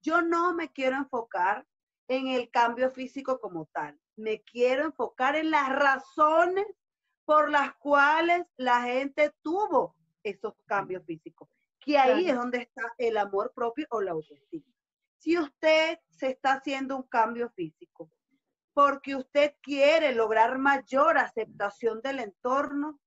yo 0.00 0.22
no 0.22 0.54
me 0.54 0.72
quiero 0.72 0.96
enfocar 0.96 1.66
en 2.08 2.28
el 2.28 2.50
cambio 2.50 2.90
físico 2.90 3.40
como 3.40 3.66
tal. 3.72 3.98
Me 4.16 4.42
quiero 4.42 4.84
enfocar 4.84 5.36
en 5.36 5.50
las 5.50 5.68
razones 5.68 6.66
por 7.24 7.50
las 7.50 7.74
cuales 7.76 8.46
la 8.56 8.82
gente 8.82 9.32
tuvo 9.42 9.94
esos 10.22 10.54
cambios 10.64 11.04
físicos, 11.04 11.48
que 11.78 11.98
ahí 11.98 12.28
es 12.28 12.36
donde 12.36 12.58
está 12.58 12.94
el 12.96 13.18
amor 13.18 13.52
propio 13.54 13.86
o 13.90 14.00
la 14.00 14.12
autoestima. 14.12 14.64
Si 15.18 15.36
usted 15.36 15.98
se 16.10 16.30
está 16.30 16.54
haciendo 16.54 16.96
un 16.96 17.02
cambio 17.02 17.50
físico 17.50 18.10
porque 18.72 19.16
usted 19.16 19.56
quiere 19.60 20.14
lograr 20.14 20.58
mayor 20.58 21.18
aceptación 21.18 22.00
del 22.00 22.20
entorno, 22.20 23.00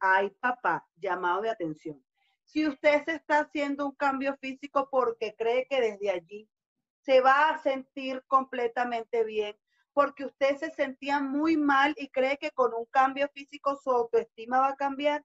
ay 0.00 0.30
papá, 0.30 0.86
llamado 0.96 1.42
de 1.42 1.50
atención. 1.50 2.04
Si 2.42 2.66
usted 2.66 3.04
se 3.04 3.12
está 3.12 3.40
haciendo 3.40 3.86
un 3.86 3.94
cambio 3.94 4.36
físico 4.38 4.88
porque 4.90 5.36
cree 5.36 5.66
que 5.68 5.80
desde 5.80 6.10
allí 6.10 6.50
se 7.02 7.20
va 7.20 7.50
a 7.50 7.58
sentir 7.58 8.24
completamente 8.26 9.22
bien, 9.22 9.56
porque 9.92 10.24
usted 10.24 10.56
se 10.56 10.70
sentía 10.70 11.20
muy 11.20 11.56
mal 11.56 11.94
y 11.96 12.08
cree 12.08 12.36
que 12.38 12.50
con 12.50 12.74
un 12.74 12.86
cambio 12.86 13.28
físico 13.28 13.76
su 13.76 13.90
autoestima 13.90 14.60
va 14.60 14.68
a 14.70 14.76
cambiar, 14.76 15.24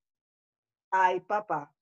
ay 0.92 1.22
papá. 1.22 1.73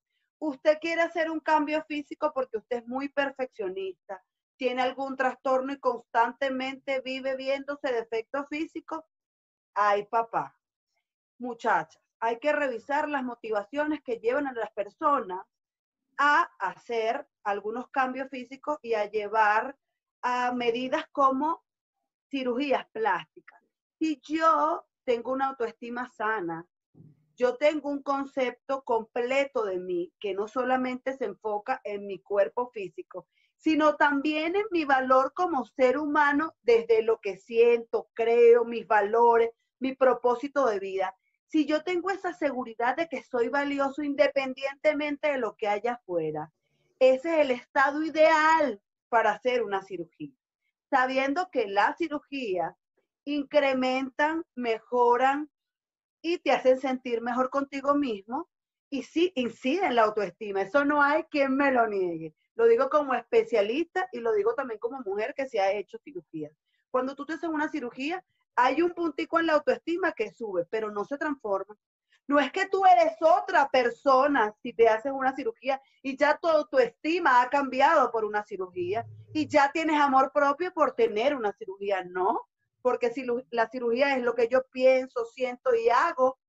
Usted 0.41 0.79
quiere 0.79 1.03
hacer 1.03 1.29
un 1.29 1.39
cambio 1.39 1.83
físico 1.87 2.31
porque 2.33 2.57
usted 2.57 2.77
es 2.77 2.87
muy 2.87 3.09
perfeccionista, 3.09 4.23
tiene 4.57 4.81
algún 4.81 5.15
trastorno 5.15 5.71
y 5.71 5.79
constantemente 5.79 6.99
vive 7.01 7.35
viéndose 7.35 7.93
defectos 7.93 8.47
físicos, 8.49 9.03
ay 9.75 10.05
papá. 10.05 10.57
Muchachas, 11.37 12.01
hay 12.19 12.39
que 12.39 12.53
revisar 12.53 13.07
las 13.07 13.23
motivaciones 13.23 14.01
que 14.03 14.17
llevan 14.17 14.47
a 14.47 14.53
las 14.53 14.71
personas 14.71 15.45
a 16.17 16.49
hacer 16.57 17.27
algunos 17.43 17.89
cambios 17.89 18.27
físicos 18.29 18.79
y 18.81 18.95
a 18.95 19.05
llevar 19.05 19.77
a 20.23 20.51
medidas 20.53 21.05
como 21.11 21.63
cirugías 22.31 22.87
plásticas. 22.91 23.61
Si 23.99 24.19
yo 24.23 24.87
tengo 25.03 25.33
una 25.33 25.49
autoestima 25.49 26.07
sana, 26.07 26.67
yo 27.35 27.55
tengo 27.57 27.89
un 27.89 28.01
concepto 28.01 28.83
completo 28.83 29.65
de 29.65 29.79
mí 29.79 30.11
que 30.19 30.33
no 30.33 30.47
solamente 30.47 31.17
se 31.17 31.25
enfoca 31.25 31.81
en 31.83 32.07
mi 32.07 32.19
cuerpo 32.19 32.69
físico, 32.71 33.27
sino 33.57 33.95
también 33.95 34.55
en 34.55 34.65
mi 34.71 34.85
valor 34.85 35.33
como 35.33 35.65
ser 35.65 35.97
humano 35.97 36.55
desde 36.63 37.03
lo 37.03 37.19
que 37.19 37.37
siento, 37.37 38.09
creo, 38.13 38.65
mis 38.65 38.87
valores, 38.87 39.51
mi 39.79 39.95
propósito 39.95 40.65
de 40.67 40.79
vida 40.79 41.15
si 41.51 41.65
yo 41.65 41.83
tengo 41.83 42.09
esa 42.09 42.33
seguridad 42.33 42.95
de 42.95 43.09
que 43.09 43.23
soy 43.23 43.49
valioso 43.49 44.01
independientemente 44.03 45.33
de 45.33 45.37
lo 45.37 45.57
que 45.57 45.67
haya 45.67 45.95
afuera, 45.95 46.53
ese 46.97 47.33
es 47.33 47.39
el 47.41 47.51
estado 47.51 48.03
ideal 48.03 48.81
para 49.09 49.33
hacer 49.33 49.61
una 49.61 49.83
cirugía. 49.83 50.33
Sabiendo 50.89 51.49
que 51.51 51.67
las 51.67 51.97
cirugías 51.97 52.73
incrementan, 53.25 54.45
mejoran 54.55 55.49
y 56.21 56.37
te 56.39 56.51
hacen 56.51 56.79
sentir 56.79 57.21
mejor 57.21 57.49
contigo 57.49 57.95
mismo 57.95 58.49
y 58.89 59.03
sí 59.03 59.31
incide 59.35 59.85
en 59.85 59.95
la 59.95 60.03
autoestima. 60.03 60.61
Eso 60.61 60.85
no 60.85 61.01
hay 61.01 61.23
quien 61.23 61.55
me 61.55 61.71
lo 61.71 61.87
niegue. 61.87 62.35
Lo 62.55 62.65
digo 62.65 62.89
como 62.89 63.13
especialista 63.13 64.07
y 64.11 64.19
lo 64.19 64.33
digo 64.33 64.53
también 64.53 64.79
como 64.79 64.99
mujer 65.01 65.33
que 65.35 65.47
se 65.47 65.59
ha 65.59 65.71
hecho 65.71 65.97
cirugía. 66.03 66.51
Cuando 66.89 67.15
tú 67.15 67.25
te 67.25 67.33
haces 67.33 67.49
una 67.49 67.69
cirugía, 67.69 68.23
hay 68.55 68.81
un 68.81 68.91
puntico 68.91 69.39
en 69.39 69.47
la 69.47 69.53
autoestima 69.53 70.11
que 70.11 70.31
sube, 70.31 70.65
pero 70.69 70.91
no 70.91 71.05
se 71.05 71.17
transforma. 71.17 71.75
No 72.27 72.39
es 72.39 72.51
que 72.51 72.67
tú 72.67 72.83
eres 72.85 73.15
otra 73.21 73.67
persona 73.69 74.53
si 74.61 74.73
te 74.73 74.87
haces 74.87 75.11
una 75.11 75.35
cirugía 75.35 75.81
y 76.01 76.15
ya 76.15 76.37
tu 76.37 76.47
autoestima 76.47 77.41
ha 77.41 77.49
cambiado 77.49 78.11
por 78.11 78.25
una 78.25 78.43
cirugía 78.43 79.05
y 79.33 79.47
ya 79.47 79.71
tienes 79.71 79.99
amor 79.99 80.31
propio 80.33 80.71
por 80.73 80.93
tener 80.93 81.35
una 81.35 81.51
cirugía. 81.53 82.03
No, 82.03 82.41
porque 82.81 83.11
si 83.11 83.25
la 83.49 83.69
cirugía 83.69 84.15
es 84.15 84.23
lo 84.23 84.35
que 84.35 84.47
yo 84.47 84.63
pienso, 84.71 85.25
siento 85.25 85.73
y 85.75 85.89
hago 85.89 86.39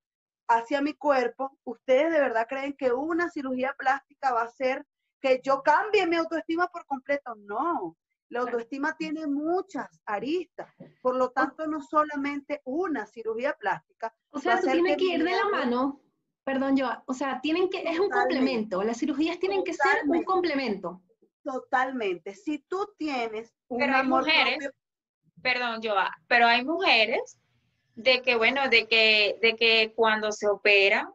hacia 0.48 0.80
mi 0.80 0.94
cuerpo, 0.94 1.58
¿ustedes 1.64 2.12
de 2.12 2.20
verdad 2.20 2.46
creen 2.48 2.74
que 2.74 2.92
una 2.92 3.30
cirugía 3.30 3.74
plástica 3.78 4.32
va 4.32 4.42
a 4.42 4.46
hacer 4.46 4.84
que 5.20 5.40
yo 5.42 5.62
cambie 5.62 6.06
mi 6.06 6.16
autoestima 6.16 6.68
por 6.68 6.84
completo? 6.86 7.34
No, 7.36 7.96
la 8.28 8.40
autoestima 8.40 8.96
tiene 8.96 9.26
muchas 9.26 10.00
aristas, 10.06 10.74
por 11.00 11.16
lo 11.16 11.30
tanto 11.30 11.66
no 11.66 11.80
solamente 11.82 12.60
una 12.64 13.06
cirugía 13.06 13.54
plástica. 13.54 14.14
O 14.30 14.38
sea, 14.38 14.54
eso 14.54 14.70
tiene 14.70 14.96
que 14.96 15.04
ir 15.04 15.24
de 15.24 15.36
la 15.36 15.48
mano, 15.48 16.00
perdón 16.44 16.76
yo, 16.76 16.88
o 17.06 17.14
sea, 17.14 17.40
tienen 17.40 17.68
que, 17.68 17.82
es 17.82 17.98
un 17.98 18.10
complemento, 18.10 18.82
las 18.82 18.98
cirugías 18.98 19.38
tienen 19.38 19.62
que 19.64 19.74
ser 19.74 20.02
un 20.06 20.24
complemento. 20.24 21.02
Totalmente. 21.44 22.34
Si 22.34 22.58
tú 22.68 22.88
tienes 22.96 23.52
un 23.68 23.78
pero 23.80 23.96
hay 23.96 24.06
mujeres, 24.06 24.70
perdón 25.42 25.82
yo, 25.82 25.94
pero 26.28 26.46
hay 26.46 26.64
mujeres 26.64 27.38
de 27.94 28.22
que, 28.22 28.37
bueno, 28.37 28.68
de 28.68 28.87
que, 28.87 29.37
de 29.42 29.54
que 29.56 29.92
cuando 29.94 30.32
se 30.32 30.49
operan, 30.49 31.08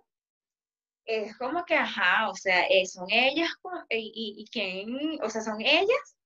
es 1.06 1.38
como 1.38 1.64
que, 1.66 1.76
ajá, 1.76 2.30
o 2.30 2.36
sea, 2.36 2.66
eh, 2.68 2.86
son 2.86 3.10
ellas, 3.10 3.50
y, 3.90 4.12
y, 4.14 4.42
y 4.42 4.46
quién, 4.48 5.20
o 5.24 5.30
sea, 5.30 5.42
son 5.42 5.62
ellas 5.62 6.18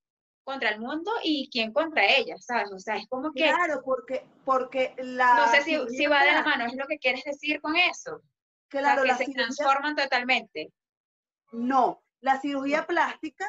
contra 0.43 0.70
el 0.70 0.79
mundo 0.79 1.12
y 1.24 1.50
quién 1.51 1.72
contra 1.72 2.05
ella, 2.05 2.36
¿sabes? 2.39 2.72
O 2.72 2.79
sea, 2.79 2.96
es 2.96 3.08
como 3.08 3.31
que... 3.31 3.43
Claro, 3.43 3.81
porque, 3.86 4.25
porque 4.43 4.96
la... 4.98 5.46
No 5.46 5.51
sé 5.51 5.62
si, 5.62 5.77
si 5.96 6.08
va 6.08 6.24
de 6.24 6.31
la 6.31 6.43
mano, 6.43 6.65
¿es 6.65 6.75
lo 6.75 6.88
que 6.88 6.98
quieres 6.98 7.24
decir 7.24 7.62
con 7.62 7.75
eso? 7.75 8.22
Claro, 8.67 9.03
que 9.03 9.13
se 9.13 9.31
transforman 9.31 9.96
totalmente. 9.96 10.74
No, 11.51 12.01
la 12.22 12.39
cirugía 12.39 12.88
plástica 12.88 13.46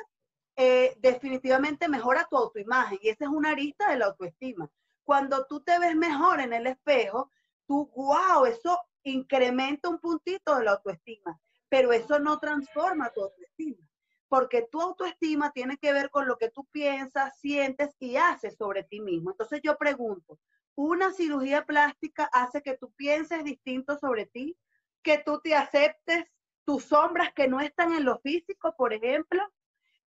eh, 0.56 0.94
definitivamente 0.98 1.88
mejora 1.88 2.26
tu 2.28 2.36
autoimagen 2.36 2.98
y 3.02 3.08
esa 3.08 3.24
es 3.24 3.30
una 3.30 3.50
arista 3.50 3.90
de 3.90 3.98
la 3.98 4.06
autoestima. 4.06 4.70
Cuando 5.04 5.46
tú 5.46 5.60
te 5.62 5.78
ves 5.78 5.96
mejor 5.96 6.40
en 6.40 6.52
el 6.52 6.66
espejo, 6.66 7.30
tú, 7.66 7.90
wow, 7.94 8.44
eso 8.44 8.78
incrementa 9.02 9.88
un 9.88 9.98
puntito 9.98 10.56
de 10.56 10.64
la 10.64 10.72
autoestima, 10.72 11.40
pero 11.68 11.92
eso 11.92 12.18
no 12.18 12.38
transforma 12.38 13.10
tu 13.10 13.22
autoestima 13.22 13.88
porque 14.32 14.62
tu 14.62 14.80
autoestima 14.80 15.50
tiene 15.50 15.76
que 15.76 15.92
ver 15.92 16.08
con 16.08 16.26
lo 16.26 16.38
que 16.38 16.48
tú 16.48 16.64
piensas, 16.72 17.38
sientes 17.38 17.94
y 17.98 18.16
haces 18.16 18.56
sobre 18.56 18.82
ti 18.82 18.98
mismo. 18.98 19.30
Entonces 19.30 19.60
yo 19.62 19.76
pregunto, 19.76 20.38
¿una 20.74 21.12
cirugía 21.12 21.66
plástica 21.66 22.30
hace 22.32 22.62
que 22.62 22.78
tú 22.78 22.90
pienses 22.92 23.44
distinto 23.44 23.98
sobre 23.98 24.24
ti? 24.24 24.56
¿Que 25.02 25.18
tú 25.18 25.38
te 25.44 25.54
aceptes 25.54 26.24
tus 26.64 26.82
sombras 26.82 27.34
que 27.34 27.46
no 27.46 27.60
están 27.60 27.92
en 27.92 28.06
lo 28.06 28.20
físico, 28.20 28.74
por 28.74 28.94
ejemplo? 28.94 29.42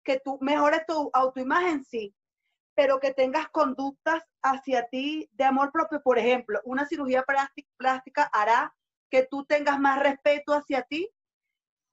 ¿Que 0.06 0.22
tú 0.24 0.38
mejores 0.40 0.86
tu 0.86 1.10
autoimagen? 1.14 1.84
Sí, 1.84 2.16
pero 2.76 3.00
que 3.00 3.14
tengas 3.14 3.50
conductas 3.50 4.24
hacia 4.42 4.88
ti 4.88 5.28
de 5.34 5.44
amor 5.44 5.72
propio. 5.72 6.02
Por 6.02 6.20
ejemplo, 6.20 6.62
una 6.64 6.86
cirugía 6.86 7.26
plástica 7.78 8.30
hará 8.32 8.74
que 9.10 9.24
tú 9.24 9.46
tengas 9.46 9.80
más 9.80 10.00
respeto 10.00 10.54
hacia 10.54 10.84
ti, 10.84 11.10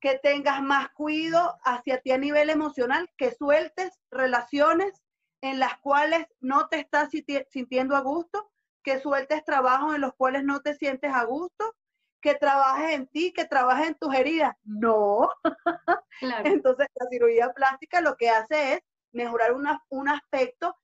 que 0.01 0.19
tengas 0.19 0.63
más 0.63 0.91
cuidado 0.91 1.57
hacia 1.65 2.01
ti 2.01 2.11
a 2.11 2.19
nivel 2.19 2.51
emocional, 2.51 3.09
que 3.17 3.33
sueltes 3.33 3.99
relaciones 4.11 5.03
en 5.41 5.59
las 5.59 5.79
cuales 5.79 6.27
no 6.41 6.69
te 6.69 6.81
estás 6.81 7.11
sintiendo 7.49 7.97
a 7.97 8.01
gusto, 8.01 8.51
que 8.83 9.01
sueltes 9.01 9.45
trabajos 9.45 9.95
en 9.95 10.01
los 10.01 10.15
cuales 10.15 10.45
no 10.45 10.61
te 10.61 10.75
sientes 10.75 11.13
a 11.15 11.25
gusto, 11.25 11.75
que 12.23 12.35
trabajes 12.37 12.93
en 12.93 13.07
ti, 13.09 13.33
que 13.33 13.45
trabajes 13.45 13.89
en 13.89 13.95
tus 13.97 14.15
heridas. 14.15 14.57
No. 14.65 15.29
Entonces, 16.45 16.87
la 16.95 17.07
cirugía 17.11 17.53
plástica 17.53 18.01
lo 18.01 18.17
que 18.17 18.31
hace 18.31 18.75
es 18.75 18.81
mejorar 19.13 19.53
un 19.91 20.09
aspecto 20.09 20.77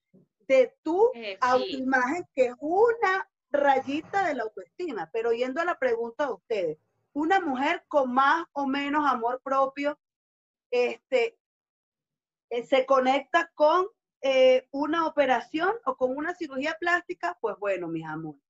de 0.46 0.76
tu 0.82 1.10
eh, 1.14 1.38
autoimagen, 1.40 2.26
que 2.34 2.46
es 2.46 2.54
una 2.58 3.30
rayita 3.50 4.26
de 4.26 4.34
la 4.34 4.42
autoestima. 4.42 5.08
Pero 5.12 5.32
yendo 5.32 5.60
a 5.60 5.64
la 5.64 5.78
pregunta 5.78 6.26
de 6.26 6.32
ustedes, 6.32 6.78
una 7.12 7.40
mujer 7.40 7.84
con 7.88 8.12
más 8.12 8.44
o 8.52 8.66
menos 8.66 9.10
amor 9.10 9.40
propio 9.42 9.98
este, 10.70 11.38
eh, 12.50 12.62
se 12.64 12.84
conecta 12.84 13.50
con 13.54 13.86
eh, 14.22 14.66
una 14.72 15.06
operación 15.06 15.72
o 15.84 15.96
con 15.96 16.16
una 16.16 16.34
cirugía 16.34 16.76
plástica, 16.78 17.38
pues 17.40 17.56
bueno, 17.58 17.88
mis 17.88 18.04
amores. 18.04 18.47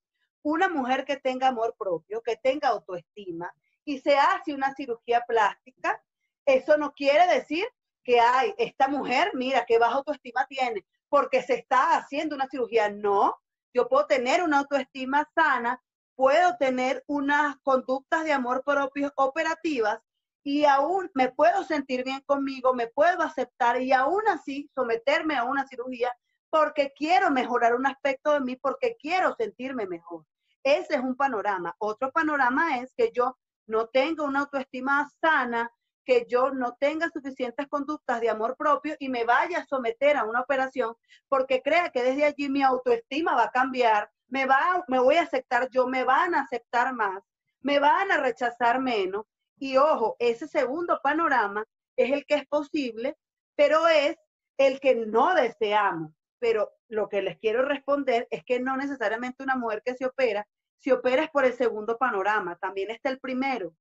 Una 0.50 0.70
mujer 0.70 1.04
que 1.04 1.18
tenga 1.18 1.48
amor 1.48 1.74
propio, 1.78 2.22
que 2.22 2.36
tenga 2.36 2.68
autoestima 2.68 3.52
y 3.84 3.98
se 3.98 4.16
hace 4.16 4.54
una 4.54 4.74
cirugía 4.74 5.22
plástica, 5.28 6.02
eso 6.46 6.78
no 6.78 6.94
quiere 6.94 7.26
decir 7.26 7.66
que 8.02 8.18
hay 8.18 8.54
esta 8.56 8.88
mujer, 8.88 9.32
mira, 9.34 9.66
qué 9.66 9.78
baja 9.78 9.96
autoestima 9.96 10.46
tiene, 10.46 10.86
porque 11.10 11.42
se 11.42 11.52
está 11.52 11.98
haciendo 11.98 12.34
una 12.34 12.48
cirugía. 12.48 12.88
No, 12.88 13.36
yo 13.74 13.90
puedo 13.90 14.06
tener 14.06 14.42
una 14.42 14.60
autoestima 14.60 15.28
sana, 15.34 15.82
puedo 16.14 16.56
tener 16.56 17.04
unas 17.08 17.58
conductas 17.58 18.24
de 18.24 18.32
amor 18.32 18.64
propio 18.64 19.12
operativas 19.16 20.00
y 20.42 20.64
aún 20.64 21.10
me 21.12 21.30
puedo 21.30 21.62
sentir 21.64 22.04
bien 22.04 22.22
conmigo, 22.22 22.72
me 22.72 22.86
puedo 22.86 23.20
aceptar 23.20 23.82
y 23.82 23.92
aún 23.92 24.26
así 24.28 24.70
someterme 24.74 25.36
a 25.36 25.44
una 25.44 25.66
cirugía 25.66 26.10
porque 26.48 26.94
quiero 26.96 27.30
mejorar 27.30 27.74
un 27.74 27.86
aspecto 27.86 28.32
de 28.32 28.40
mí, 28.40 28.56
porque 28.56 28.96
quiero 28.98 29.34
sentirme 29.36 29.86
mejor. 29.86 30.24
Ese 30.68 30.96
es 30.96 31.00
un 31.00 31.16
panorama. 31.16 31.74
Otro 31.78 32.12
panorama 32.12 32.76
es 32.76 32.92
que 32.94 33.10
yo 33.10 33.38
no 33.66 33.86
tengo 33.86 34.24
una 34.24 34.40
autoestima 34.40 35.10
sana, 35.18 35.72
que 36.04 36.26
yo 36.28 36.50
no 36.50 36.76
tenga 36.78 37.08
suficientes 37.08 37.66
conductas 37.68 38.20
de 38.20 38.28
amor 38.28 38.54
propio 38.54 38.94
y 38.98 39.08
me 39.08 39.24
vaya 39.24 39.60
a 39.60 39.66
someter 39.66 40.18
a 40.18 40.24
una 40.24 40.42
operación 40.42 40.94
porque 41.26 41.62
crea 41.62 41.88
que 41.88 42.02
desde 42.02 42.26
allí 42.26 42.50
mi 42.50 42.62
autoestima 42.62 43.34
va 43.34 43.44
a 43.44 43.50
cambiar, 43.50 44.10
me, 44.26 44.44
va, 44.44 44.84
me 44.88 44.98
voy 44.98 45.14
a 45.14 45.22
aceptar 45.22 45.70
yo, 45.70 45.86
me 45.86 46.04
van 46.04 46.34
a 46.34 46.42
aceptar 46.42 46.92
más, 46.92 47.22
me 47.60 47.78
van 47.78 48.12
a 48.12 48.18
rechazar 48.18 48.78
menos. 48.78 49.24
Y 49.58 49.78
ojo, 49.78 50.16
ese 50.18 50.48
segundo 50.48 51.00
panorama 51.02 51.64
es 51.96 52.12
el 52.12 52.26
que 52.26 52.34
es 52.34 52.46
posible, 52.46 53.16
pero 53.56 53.88
es 53.88 54.18
el 54.58 54.80
que 54.80 54.94
no 54.94 55.34
deseamos. 55.34 56.12
Pero 56.38 56.70
lo 56.88 57.08
que 57.08 57.22
les 57.22 57.38
quiero 57.38 57.62
responder 57.62 58.28
es 58.30 58.44
que 58.44 58.60
no 58.60 58.76
necesariamente 58.76 59.42
una 59.42 59.56
mujer 59.56 59.82
que 59.82 59.94
se 59.94 60.04
opera, 60.04 60.46
se 60.78 60.92
opera 60.92 61.24
es 61.24 61.30
por 61.30 61.44
el 61.44 61.54
segundo 61.54 61.98
panorama, 61.98 62.56
también 62.56 62.90
está 62.90 63.10
el 63.10 63.18
primero. 63.18 63.74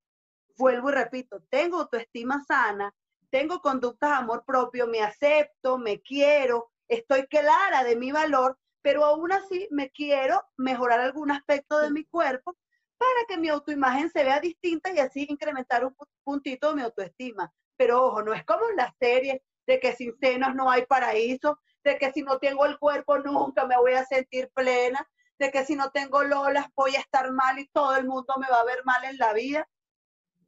Vuelvo 0.57 0.89
y 0.89 0.93
repito, 0.93 1.41
tengo 1.49 1.79
autoestima 1.79 2.43
sana, 2.43 2.93
tengo 3.29 3.61
conductas 3.61 4.09
de 4.11 4.15
amor 4.15 4.43
propio, 4.45 4.87
me 4.87 5.01
acepto, 5.01 5.77
me 5.77 6.01
quiero, 6.01 6.71
estoy 6.87 7.27
clara 7.27 7.83
de 7.83 7.95
mi 7.95 8.11
valor, 8.11 8.57
pero 8.81 9.05
aún 9.05 9.31
así 9.31 9.67
me 9.71 9.91
quiero 9.91 10.41
mejorar 10.55 10.99
algún 10.99 11.31
aspecto 11.31 11.79
de 11.79 11.91
mi 11.91 12.05
cuerpo 12.05 12.57
para 12.97 13.25
que 13.27 13.37
mi 13.37 13.49
autoimagen 13.49 14.09
se 14.09 14.23
vea 14.23 14.39
distinta 14.39 14.91
y 14.91 14.99
así 14.99 15.27
incrementar 15.29 15.85
un 15.85 15.95
puntito 16.23 16.69
de 16.69 16.75
mi 16.75 16.81
autoestima. 16.81 17.53
Pero 17.75 18.05
ojo, 18.05 18.23
no 18.23 18.33
es 18.33 18.43
como 18.45 18.67
en 18.69 18.77
la 18.77 18.93
serie 18.99 19.43
de 19.67 19.79
que 19.79 19.93
sin 19.93 20.17
senos 20.17 20.55
no 20.55 20.71
hay 20.71 20.85
paraíso, 20.85 21.59
de 21.83 21.97
que 21.97 22.11
si 22.11 22.23
no 22.23 22.39
tengo 22.39 22.65
el 22.65 22.79
cuerpo 22.79 23.19
nunca 23.19 23.65
me 23.65 23.77
voy 23.77 23.93
a 23.93 24.05
sentir 24.05 24.49
plena, 24.53 25.07
de 25.39 25.51
que 25.51 25.65
si 25.65 25.75
no 25.75 25.91
tengo 25.91 26.23
lolas 26.23 26.67
voy 26.75 26.95
a 26.95 26.99
estar 26.99 27.31
mal 27.31 27.59
y 27.59 27.67
todo 27.67 27.95
el 27.95 28.05
mundo 28.05 28.33
me 28.39 28.47
va 28.49 28.61
a 28.61 28.65
ver 28.65 28.83
mal 28.85 29.03
en 29.05 29.17
la 29.17 29.33
vida. 29.33 29.67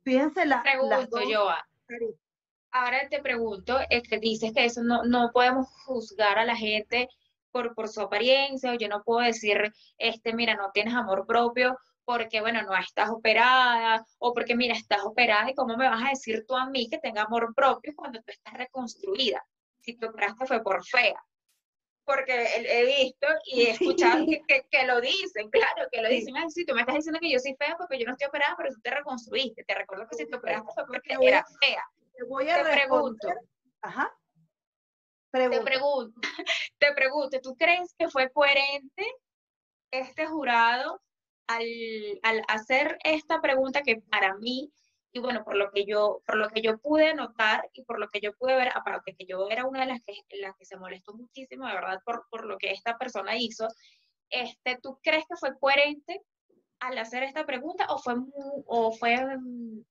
Fíjense 0.03 0.45
la, 0.45 0.61
pregunto, 0.61 1.21
yo. 1.29 1.49
Ahora 2.71 3.07
te 3.09 3.19
pregunto, 3.21 3.77
que 3.89 4.19
dices 4.19 4.53
que 4.53 4.65
eso 4.65 4.83
no, 4.83 5.03
no 5.03 5.31
podemos 5.31 5.67
juzgar 5.85 6.37
a 6.37 6.45
la 6.45 6.55
gente 6.55 7.09
por, 7.51 7.73
por 7.73 7.89
su 7.89 8.01
apariencia, 8.01 8.71
o 8.71 8.75
yo 8.75 8.87
no 8.87 9.03
puedo 9.03 9.21
decir, 9.21 9.73
este, 9.97 10.33
mira, 10.33 10.55
no 10.55 10.71
tienes 10.71 10.93
amor 10.93 11.25
propio 11.25 11.77
porque, 12.05 12.41
bueno, 12.41 12.61
no 12.63 12.75
estás 12.75 13.09
operada, 13.09 14.03
o 14.17 14.33
porque, 14.33 14.55
mira, 14.55 14.75
estás 14.75 15.03
operada 15.03 15.49
y 15.49 15.55
cómo 15.55 15.77
me 15.77 15.89
vas 15.89 16.03
a 16.03 16.09
decir 16.09 16.45
tú 16.47 16.55
a 16.55 16.67
mí 16.67 16.89
que 16.89 16.97
tenga 16.97 17.23
amor 17.23 17.53
propio 17.55 17.93
cuando 17.95 18.19
tú 18.19 18.31
estás 18.31 18.53
reconstruida. 18.53 19.43
Si 19.79 19.95
te 19.95 20.07
operaste 20.07 20.45
fue 20.45 20.61
por 20.63 20.83
fea 20.85 21.19
porque 22.09 22.47
he 22.55 22.85
visto 22.85 23.27
y 23.45 23.61
he 23.61 23.69
escuchado 23.71 24.25
que, 24.25 24.65
que, 24.71 24.87
lo 24.87 24.99
dicen, 24.99 25.47
claro, 25.51 25.87
que 25.91 26.01
lo 26.01 26.09
dicen. 26.09 26.33
Sí. 26.49 26.65
tú 26.65 26.73
me 26.73 26.81
estás 26.81 26.95
diciendo 26.95 27.19
que 27.19 27.31
yo 27.31 27.37
soy 27.37 27.55
fea 27.55 27.75
porque 27.77 27.99
yo 27.99 28.05
no 28.05 28.13
estoy 28.13 28.27
operada, 28.27 28.55
pero 28.57 28.73
tú 28.73 28.81
te 28.81 28.89
reconstruiste. 28.89 29.63
Te 29.63 29.75
recuerdo 29.75 30.07
que 30.09 30.17
si 30.17 30.25
te 30.25 30.35
operaste 30.35 30.71
fue 30.73 30.87
porque 30.87 31.15
era 31.21 31.45
fea. 31.61 31.83
Te 32.13 32.23
voy 32.23 32.49
a 32.49 32.63
te 32.63 32.71
pregunto. 32.71 33.27
Ajá. 33.81 34.11
Te 35.31 35.61
pregunto, 35.61 36.19
te 36.79 36.91
pregunto, 36.93 37.39
¿tú 37.41 37.55
crees 37.55 37.93
que 37.99 38.09
fue 38.09 38.31
coherente 38.31 39.05
este 39.91 40.25
jurado 40.25 40.99
al, 41.45 41.67
al 42.23 42.41
hacer 42.47 42.97
esta 43.03 43.39
pregunta 43.39 43.83
que 43.83 44.01
para 44.09 44.33
mí 44.37 44.71
y 45.11 45.19
bueno, 45.19 45.43
por 45.43 45.55
lo 45.55 45.71
que 45.71 45.85
yo, 45.85 46.21
por 46.25 46.37
lo 46.37 46.49
que 46.49 46.61
yo 46.61 46.77
pude 46.77 47.13
notar 47.15 47.67
y 47.73 47.83
por 47.83 47.99
lo 47.99 48.09
que 48.09 48.19
yo 48.21 48.33
pude 48.33 48.55
ver, 48.55 48.69
aparte 48.75 49.15
que 49.15 49.25
yo 49.25 49.49
era 49.49 49.65
una 49.65 49.81
de 49.81 49.87
las 49.87 50.01
que, 50.03 50.13
las 50.39 50.55
que 50.55 50.65
se 50.65 50.77
molestó 50.77 51.13
muchísimo, 51.13 51.65
de 51.67 51.73
verdad, 51.73 51.99
por, 52.05 52.27
por 52.29 52.45
lo 52.45 52.57
que 52.57 52.71
esta 52.71 52.97
persona 52.97 53.35
hizo, 53.35 53.67
este, 54.29 54.77
¿tú 54.81 54.99
crees 55.01 55.25
que 55.27 55.35
fue 55.35 55.57
coherente 55.59 56.21
al 56.79 56.97
hacer 56.97 57.23
esta 57.23 57.45
pregunta 57.45 57.87
o 57.89 57.97
fue, 57.97 58.15
o 58.67 58.91
fue, 58.91 59.17
mm, 59.17 59.83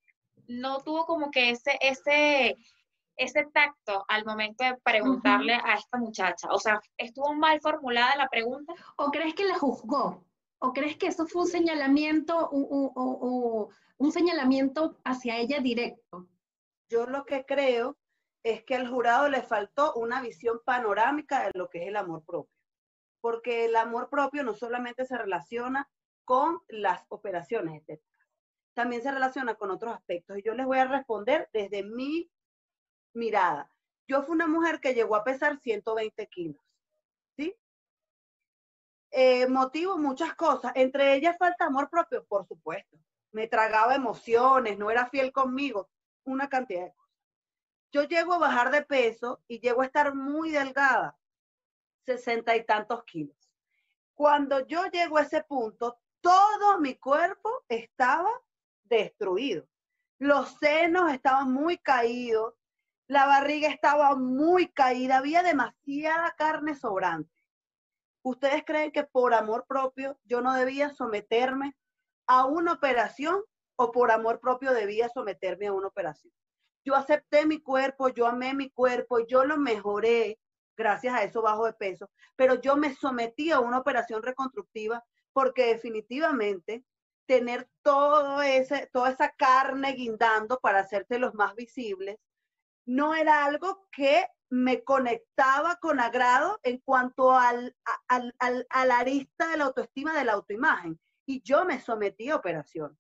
no 0.49 0.79
tuvo 0.81 1.05
como 1.05 1.31
que 1.31 1.51
ese, 1.51 1.77
ese, 1.81 2.57
ese 3.17 3.47
tacto 3.53 4.05
al 4.09 4.25
momento 4.25 4.65
de 4.65 4.77
preguntarle 4.85 5.55
a 5.55 5.75
esta 5.75 5.99
muchacha? 5.99 6.49
O 6.51 6.59
sea, 6.59 6.81
¿estuvo 6.97 7.35
mal 7.35 7.61
formulada 7.61 8.17
la 8.17 8.29
pregunta? 8.29 8.73
¿O 8.97 9.11
crees 9.11 9.35
que 9.35 9.45
la 9.45 9.59
juzgó? 9.59 10.25
¿O 10.61 10.73
crees 10.73 10.97
que 10.97 11.09
eso 11.09 11.27
fue 11.27 11.43
un 11.43 11.49
señalamiento 11.49 12.49
o, 12.51 13.69
un 13.99 14.13
señalamiento 14.13 14.97
hacia 15.05 15.37
ella 15.37 15.61
directo? 15.61 16.29
Yo 16.89 17.07
lo 17.07 17.25
que 17.25 17.45
creo 17.45 17.97
es 18.43 18.65
que 18.65 18.77
al 18.77 18.89
jurado 18.89 19.29
le 19.29 19.43
faltó 19.43 19.95
una 19.95 20.23
visión 20.23 20.61
panorámica 20.65 21.45
de 21.45 21.51
lo 21.55 21.69
que 21.69 21.83
es 21.83 21.89
el 21.89 21.97
amor 21.97 22.25
propio. 22.25 22.55
Porque 23.21 23.65
el 23.67 23.77
amor 23.77 24.09
propio 24.09 24.45
no 24.45 24.55
solamente 24.55 25.05
se 25.05 25.19
relaciona 25.19 25.89
con 26.25 26.61
las 26.69 27.05
operaciones 27.09 27.83
también 28.75 29.03
se 29.03 29.11
relaciona 29.11 29.57
con 29.57 29.73
otros 29.73 29.93
aspectos. 29.93 30.39
Y 30.39 30.43
yo 30.43 30.55
les 30.55 30.65
voy 30.65 30.79
a 30.79 30.85
responder 30.85 31.49
desde 31.53 31.83
mi 31.83 32.31
mirada. 33.13 33.69
Yo 34.07 34.23
fui 34.23 34.37
una 34.37 34.47
mujer 34.47 34.79
que 34.81 34.95
llegó 34.95 35.17
a 35.17 35.25
pesar 35.25 35.59
120 35.59 36.29
kilos. 36.29 36.63
¿Sí? 37.37 37.57
Eh, 39.11 39.49
motivo 39.49 39.99
muchas 39.99 40.33
cosas, 40.35 40.71
entre 40.77 41.15
ellas 41.17 41.37
falta 41.39 41.65
amor 41.65 41.91
propio, 41.91 42.25
por 42.27 42.47
supuesto. 42.47 42.99
Me 43.33 43.47
tragaba 43.47 43.95
emociones, 43.95 44.79
no 44.79 44.91
era 44.91 45.07
fiel 45.07 45.33
conmigo, 45.33 45.91
una 46.25 46.49
cantidad 46.49 46.85
de 46.85 46.93
cosas. 46.93 47.09
Yo 47.91 48.03
llego 48.05 48.35
a 48.35 48.39
bajar 48.39 48.71
de 48.71 48.83
peso 48.83 49.43
y 49.49 49.61
llego 49.61 49.83
a 49.83 49.87
estar 49.87 50.15
muy 50.15 50.51
delgada, 50.51 51.19
sesenta 52.05 52.57
y 52.57 52.65
tantos 52.65 53.05
kilos. 53.05 53.37
Cuando 54.15 54.67
yo 54.67 54.87
llego 54.87 55.19
a 55.19 55.23
ese 55.23 55.43
punto, 55.43 55.99
todo 56.21 56.81
mi 56.81 56.97
cuerpo 56.97 57.65
estaba 57.69 58.31
destruido. 58.85 59.67
Los 60.19 60.59
senos 60.59 61.13
estaban 61.13 61.53
muy 61.53 61.79
caídos, 61.79 62.55
la 63.07 63.27
barriga 63.27 63.69
estaba 63.69 64.17
muy 64.17 64.69
caída, 64.69 65.19
había 65.19 65.43
demasiada 65.43 66.35
carne 66.37 66.75
sobrante. 66.75 67.33
¿Ustedes 68.23 68.65
creen 68.65 68.91
que 68.91 69.05
por 69.05 69.33
amor 69.33 69.65
propio 69.67 70.19
yo 70.25 70.43
no 70.43 70.53
debía 70.53 70.91
someterme 70.91 71.77
a 72.29 72.47
una 72.47 72.75
operación 72.75 73.43
o 73.77 73.91
por 73.91 74.13
amor 74.13 74.39
propio 74.39 74.73
debía 74.73 75.09
someterme 75.09 75.67
a 75.67 75.73
una 75.73 75.89
operación? 75.89 76.33
Yo 76.85 76.95
acepté 76.95 77.45
mi 77.45 77.61
cuerpo, 77.61 78.09
yo 78.09 78.27
amé 78.27 78.55
mi 78.55 78.71
cuerpo, 78.71 79.27
yo 79.27 79.45
lo 79.45 79.57
mejoré 79.57 80.39
gracias 80.77 81.13
a 81.15 81.25
eso 81.25 81.43
bajo 81.43 81.67
de 81.67 81.73
peso, 81.73 82.09
pero 82.37 82.61
yo 82.61 82.77
me 82.77 82.95
sometí 82.95 83.51
a 83.51 83.59
una 83.59 83.79
operación 83.79 84.23
reconstructiva 84.23 85.05
porque 85.33 85.67
definitivamente 85.67 86.85
tener 87.27 87.69
todo 87.83 88.41
ese, 88.43 88.89
toda 88.93 89.11
esa 89.11 89.31
carne 89.31 89.93
guindando 89.93 90.59
para 90.61 90.81
hacerte 90.81 91.19
los 91.19 91.35
más 91.35 91.55
visibles 91.55 92.17
no 92.87 93.15
era 93.15 93.45
algo 93.45 93.87
que 93.93 94.27
me 94.49 94.83
conectaba 94.83 95.77
con 95.77 96.01
agrado 96.01 96.59
en 96.63 96.79
cuanto 96.79 97.33
al, 97.33 97.77
al, 98.09 98.35
al, 98.39 98.67
a 98.71 98.87
la 98.87 98.99
arista 98.99 99.49
de 99.49 99.59
la 99.59 99.65
autoestima 99.65 100.17
de 100.17 100.25
la 100.25 100.33
autoimagen. 100.33 100.99
Y 101.29 101.43
yo 101.43 101.67
me 101.67 101.79
sometí 101.79 102.31
a 102.31 102.37
operación. 102.37 102.99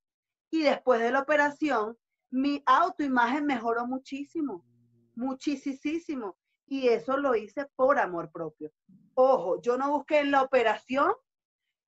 Y 0.50 0.62
después 0.62 1.00
de 1.00 1.10
la 1.10 1.20
operación, 1.20 1.96
mi 2.30 2.62
autoimagen 2.66 3.46
mejoró 3.46 3.86
muchísimo, 3.86 4.66
muchísimo. 5.14 6.36
Y 6.66 6.88
eso 6.88 7.16
lo 7.16 7.34
hice 7.34 7.64
por 7.74 7.98
amor 7.98 8.30
propio. 8.30 8.70
Ojo, 9.14 9.62
yo 9.62 9.78
no 9.78 9.90
busqué 9.92 10.18
en 10.18 10.30
la 10.30 10.42
operación 10.42 11.10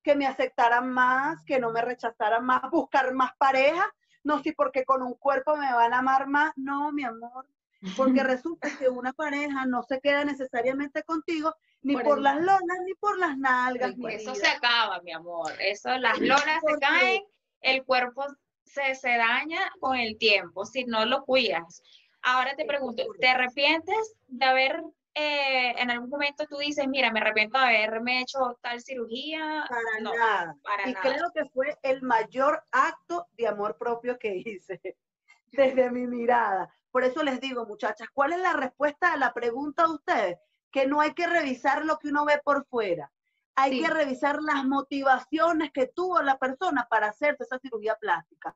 que 0.01 0.15
me 0.15 0.25
aceptaran 0.25 0.91
más, 0.91 1.43
que 1.45 1.59
no 1.59 1.71
me 1.71 1.83
rechazaran 1.83 2.43
más, 2.43 2.63
buscar 2.71 3.13
más 3.13 3.33
pareja. 3.37 3.85
No, 4.23 4.41
sí, 4.41 4.51
porque 4.51 4.83
con 4.83 5.03
un 5.03 5.13
cuerpo 5.13 5.55
me 5.55 5.71
van 5.71 5.93
a 5.93 5.99
amar 5.99 6.25
más. 6.27 6.53
No, 6.55 6.91
mi 6.91 7.03
amor, 7.03 7.47
porque 7.95 8.23
resulta 8.23 8.67
que 8.79 8.89
una 8.89 9.13
pareja 9.13 9.67
no 9.67 9.83
se 9.83 10.01
queda 10.01 10.25
necesariamente 10.25 11.03
contigo 11.03 11.53
ni 11.81 11.95
por, 11.95 12.19
las 12.19 12.35
lonas 12.35 12.77
ni 12.85 12.93
por 12.95 13.17
las 13.17 13.37
nalgas. 13.37 13.93
eso 14.09 14.35
se 14.35 14.47
acaba, 14.47 15.01
mi 15.01 15.11
amor. 15.11 15.51
Eso, 15.59 15.97
las 15.97 16.19
lonas 16.19 16.61
se 16.65 16.79
caen, 16.79 17.23
el 17.61 17.83
cuerpo 17.83 18.25
se, 18.63 18.95
se 18.95 19.17
daña 19.17 19.71
con 19.79 19.97
el 19.97 20.17
tiempo 20.17 20.65
si 20.65 20.85
no 20.85 21.05
lo 21.05 21.23
cuidas. 21.25 21.81
Ahora 22.21 22.55
te 22.55 22.65
pregunto, 22.65 23.03
¿te 23.19 23.27
arrepientes 23.27 24.15
de 24.27 24.45
haber 24.45 24.83
eh, 25.13 25.73
en 25.77 25.91
algún 25.91 26.09
momento 26.09 26.45
tú 26.47 26.57
dices, 26.57 26.87
mira, 26.87 27.11
me 27.11 27.19
arrepiento 27.19 27.59
de 27.59 27.65
haberme 27.65 28.21
hecho 28.21 28.57
tal 28.61 28.81
cirugía. 28.81 29.65
Para 29.67 29.99
no, 30.01 30.13
nada. 30.15 30.55
para 30.63 30.87
y 30.87 30.93
nada. 30.93 31.01
creo 31.01 31.31
que 31.33 31.49
fue 31.49 31.77
el 31.83 32.01
mayor 32.01 32.63
acto 32.71 33.27
de 33.37 33.47
amor 33.47 33.77
propio 33.77 34.17
que 34.17 34.37
hice 34.37 34.79
desde 35.51 35.91
mi 35.91 36.07
mirada. 36.07 36.73
Por 36.91 37.03
eso 37.03 37.23
les 37.23 37.41
digo, 37.41 37.65
muchachas, 37.65 38.07
¿cuál 38.13 38.33
es 38.33 38.39
la 38.39 38.53
respuesta 38.53 39.13
a 39.13 39.17
la 39.17 39.33
pregunta 39.33 39.85
de 39.85 39.93
ustedes? 39.93 40.37
Que 40.71 40.87
no 40.87 41.01
hay 41.01 41.13
que 41.13 41.27
revisar 41.27 41.85
lo 41.85 41.97
que 41.97 42.09
uno 42.09 42.25
ve 42.25 42.39
por 42.43 42.65
fuera. 42.65 43.11
Hay 43.55 43.71
Sí. 43.73 43.81
que 43.83 43.89
revisar 43.89 44.41
las 44.41 44.63
motivaciones 44.65 45.71
que 45.71 45.87
tuvo 45.87 46.21
la 46.21 46.37
persona 46.37 46.87
para 46.89 47.07
hacerse 47.09 47.43
esa 47.43 47.59
cirugía 47.59 47.95
plástica. 47.95 48.55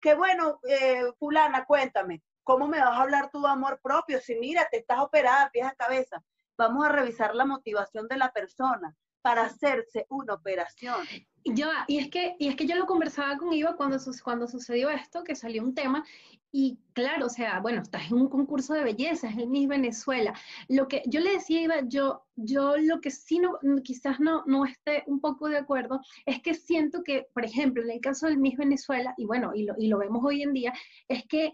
Que 0.00 0.14
bueno, 0.14 0.60
eh, 0.68 1.02
fulana, 1.18 1.64
cuéntame, 1.64 2.22
¿cómo 2.44 2.68
me 2.68 2.78
vas 2.78 2.96
a 2.96 3.02
hablar 3.02 3.30
de 3.32 3.48
amor 3.48 3.80
propio? 3.82 4.20
Si 4.20 4.36
mira, 4.36 4.68
te 4.70 4.78
estás 4.78 5.00
operada, 5.00 5.50
pies 5.50 5.66
a 5.66 5.74
cabeza. 5.74 6.22
Vamos 6.56 6.86
a 6.86 6.90
revisar 6.90 7.34
la 7.34 7.44
motivación 7.44 8.06
de 8.08 8.16
la 8.16 8.30
persona 8.32 8.94
para 9.26 9.46
hacerse 9.46 10.06
una 10.08 10.34
operación. 10.34 11.04
Yo, 11.44 11.66
y 11.88 11.98
es 11.98 12.10
que, 12.10 12.36
y 12.38 12.46
es 12.46 12.54
que 12.54 12.64
yo 12.64 12.76
lo 12.76 12.86
conversaba 12.86 13.36
con 13.36 13.52
Iva 13.52 13.74
cuando, 13.74 13.98
cuando 14.22 14.46
sucedió 14.46 14.88
esto, 14.88 15.24
que 15.24 15.34
salió 15.34 15.64
un 15.64 15.74
tema, 15.74 16.04
y 16.52 16.78
claro, 16.92 17.26
o 17.26 17.28
sea, 17.28 17.58
bueno, 17.58 17.82
estás 17.82 18.06
en 18.06 18.18
un 18.18 18.28
concurso 18.28 18.72
de 18.74 18.84
belleza, 18.84 19.28
es 19.28 19.36
el 19.36 19.48
Miss 19.48 19.66
Venezuela. 19.66 20.32
Lo 20.68 20.86
que 20.86 21.02
yo 21.06 21.18
le 21.18 21.32
decía 21.32 21.58
a 21.58 21.62
Iva, 21.62 21.74
yo, 21.88 22.22
yo 22.36 22.76
lo 22.76 23.00
que 23.00 23.10
sí 23.10 23.40
no, 23.40 23.58
quizás 23.82 24.20
no, 24.20 24.44
no 24.46 24.64
esté 24.64 25.02
un 25.08 25.18
poco 25.18 25.48
de 25.48 25.58
acuerdo, 25.58 26.00
es 26.24 26.40
que 26.40 26.54
siento 26.54 27.02
que, 27.02 27.26
por 27.34 27.44
ejemplo, 27.44 27.82
en 27.82 27.90
el 27.90 28.00
caso 28.00 28.28
del 28.28 28.38
Miss 28.38 28.56
Venezuela, 28.56 29.12
y 29.16 29.24
bueno, 29.24 29.50
y 29.56 29.64
lo, 29.64 29.74
y 29.76 29.88
lo 29.88 29.98
vemos 29.98 30.22
hoy 30.24 30.42
en 30.42 30.52
día, 30.52 30.72
es 31.08 31.24
que 31.26 31.50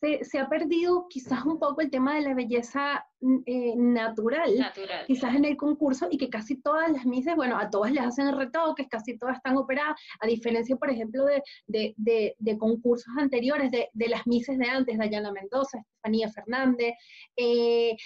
se, 0.00 0.24
se 0.24 0.38
ha 0.38 0.48
perdido 0.48 1.06
quizás 1.08 1.44
un 1.44 1.58
poco 1.58 1.80
el 1.80 1.90
tema 1.90 2.14
de 2.14 2.22
la 2.22 2.34
belleza 2.34 3.04
mm, 3.20 3.36
eh, 3.46 3.74
natural 3.76 4.58
Natural. 4.58 5.06
quizás 5.06 5.34
en 5.34 5.44
el 5.44 5.56
concurso 5.56 6.08
y 6.10 6.18
que 6.18 6.28
casi 6.28 6.56
todas 6.60 6.90
las 6.90 7.06
misas, 7.06 7.34
bueno, 7.36 7.56
a 7.58 7.70
todas 7.70 7.92
les 7.92 8.04
hacen 8.04 8.36
retoques, 8.36 8.86
casi 8.88 9.16
todas 9.18 9.36
están 9.36 9.56
operadas, 9.56 9.98
a 10.20 10.26
diferencia, 10.26 10.76
por 10.76 10.90
ejemplo, 10.90 11.24
de, 11.24 11.42
de, 11.66 11.94
de, 11.96 12.36
de 12.38 12.58
concursos 12.58 13.12
anteriores, 13.18 13.70
de, 13.70 13.88
de 13.92 14.08
las 14.08 14.26
mises 14.26 14.58
de 14.58 14.66
antes, 14.66 14.98
Dayana 14.98 15.32
Mendoza, 15.32 15.78
Estefanía 15.78 16.30
Fernández, 16.30 16.94
eh, 17.36 17.96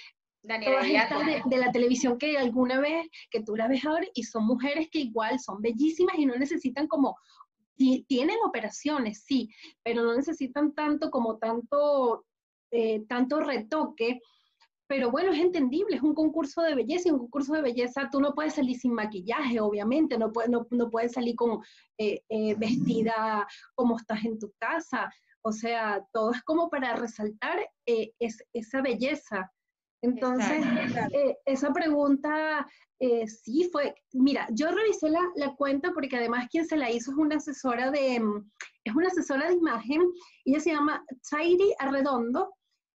todas 0.43 0.87
estas 0.87 1.25
de, 1.25 1.41
de 1.45 1.57
la 1.57 1.71
televisión 1.71 2.17
que 2.17 2.37
alguna 2.37 2.79
vez, 2.79 3.07
que 3.29 3.43
tú 3.43 3.55
las 3.55 3.69
ves 3.69 3.85
ahora, 3.85 4.07
y 4.15 4.23
son 4.23 4.47
mujeres 4.47 4.89
que 4.91 4.99
igual 4.99 5.39
son 5.39 5.61
bellísimas 5.61 6.15
y 6.17 6.25
no 6.25 6.35
necesitan 6.35 6.87
como, 6.87 7.15
tienen 8.07 8.37
operaciones, 8.45 9.23
sí, 9.25 9.49
pero 9.83 10.03
no 10.03 10.15
necesitan 10.15 10.73
tanto 10.73 11.09
como 11.11 11.37
tanto, 11.37 12.25
eh, 12.71 13.05
tanto 13.07 13.39
retoque, 13.39 14.19
pero 14.87 15.09
bueno, 15.09 15.31
es 15.31 15.39
entendible, 15.39 15.95
es 15.95 16.01
un 16.01 16.13
concurso 16.13 16.61
de 16.61 16.75
belleza 16.75 17.07
y 17.07 17.11
un 17.11 17.19
concurso 17.19 17.53
de 17.53 17.61
belleza 17.61 18.09
tú 18.11 18.19
no 18.19 18.33
puedes 18.33 18.55
salir 18.55 18.77
sin 18.77 18.93
maquillaje, 18.93 19.59
obviamente, 19.61 20.17
no 20.17 20.31
puedes, 20.33 20.49
no, 20.51 20.67
no 20.69 20.89
puedes 20.89 21.13
salir 21.13 21.35
con, 21.35 21.61
eh, 21.97 22.21
eh, 22.29 22.55
vestida 22.55 23.47
como 23.73 23.95
estás 23.97 24.25
en 24.25 24.37
tu 24.37 24.51
casa, 24.59 25.09
o 25.43 25.51
sea, 25.53 26.05
todo 26.11 26.31
es 26.31 26.43
como 26.43 26.69
para 26.69 26.95
resaltar 26.95 27.57
eh, 27.85 28.11
es- 28.19 28.43
esa 28.53 28.81
belleza. 28.81 29.51
Entonces, 30.01 30.65
eh, 31.13 31.37
esa 31.45 31.71
pregunta 31.71 32.67
eh, 32.99 33.27
sí 33.27 33.69
fue, 33.71 33.95
mira, 34.13 34.47
yo 34.51 34.71
revisé 34.71 35.09
la, 35.09 35.21
la 35.35 35.55
cuenta 35.55 35.91
porque 35.93 36.17
además 36.17 36.47
quien 36.49 36.65
se 36.65 36.77
la 36.77 36.89
hizo 36.89 37.11
es 37.11 37.17
una 37.17 37.37
asesora 37.37 37.91
de, 37.91 38.19
mm, 38.19 38.51
es 38.83 38.95
una 38.95 39.07
asesora 39.07 39.47
de 39.47 39.55
imagen, 39.55 40.01
ella 40.45 40.59
se 40.59 40.71
llama 40.71 41.03
Chairi 41.21 41.73
Arredondo, 41.79 42.55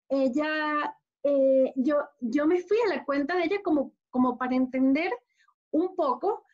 ella, 0.10 0.96
eh, 1.24 1.72
yo, 1.76 1.98
yo 2.20 2.46
me 2.46 2.62
fui 2.62 2.78
a 2.86 2.96
la 2.96 3.06
cuenta 3.06 3.36
de 3.36 3.46
ella 3.46 3.62
como, 3.64 3.94
como 4.10 4.38
para 4.38 4.56
entender 4.56 5.12
un 5.72 5.96
poco, 5.96 6.46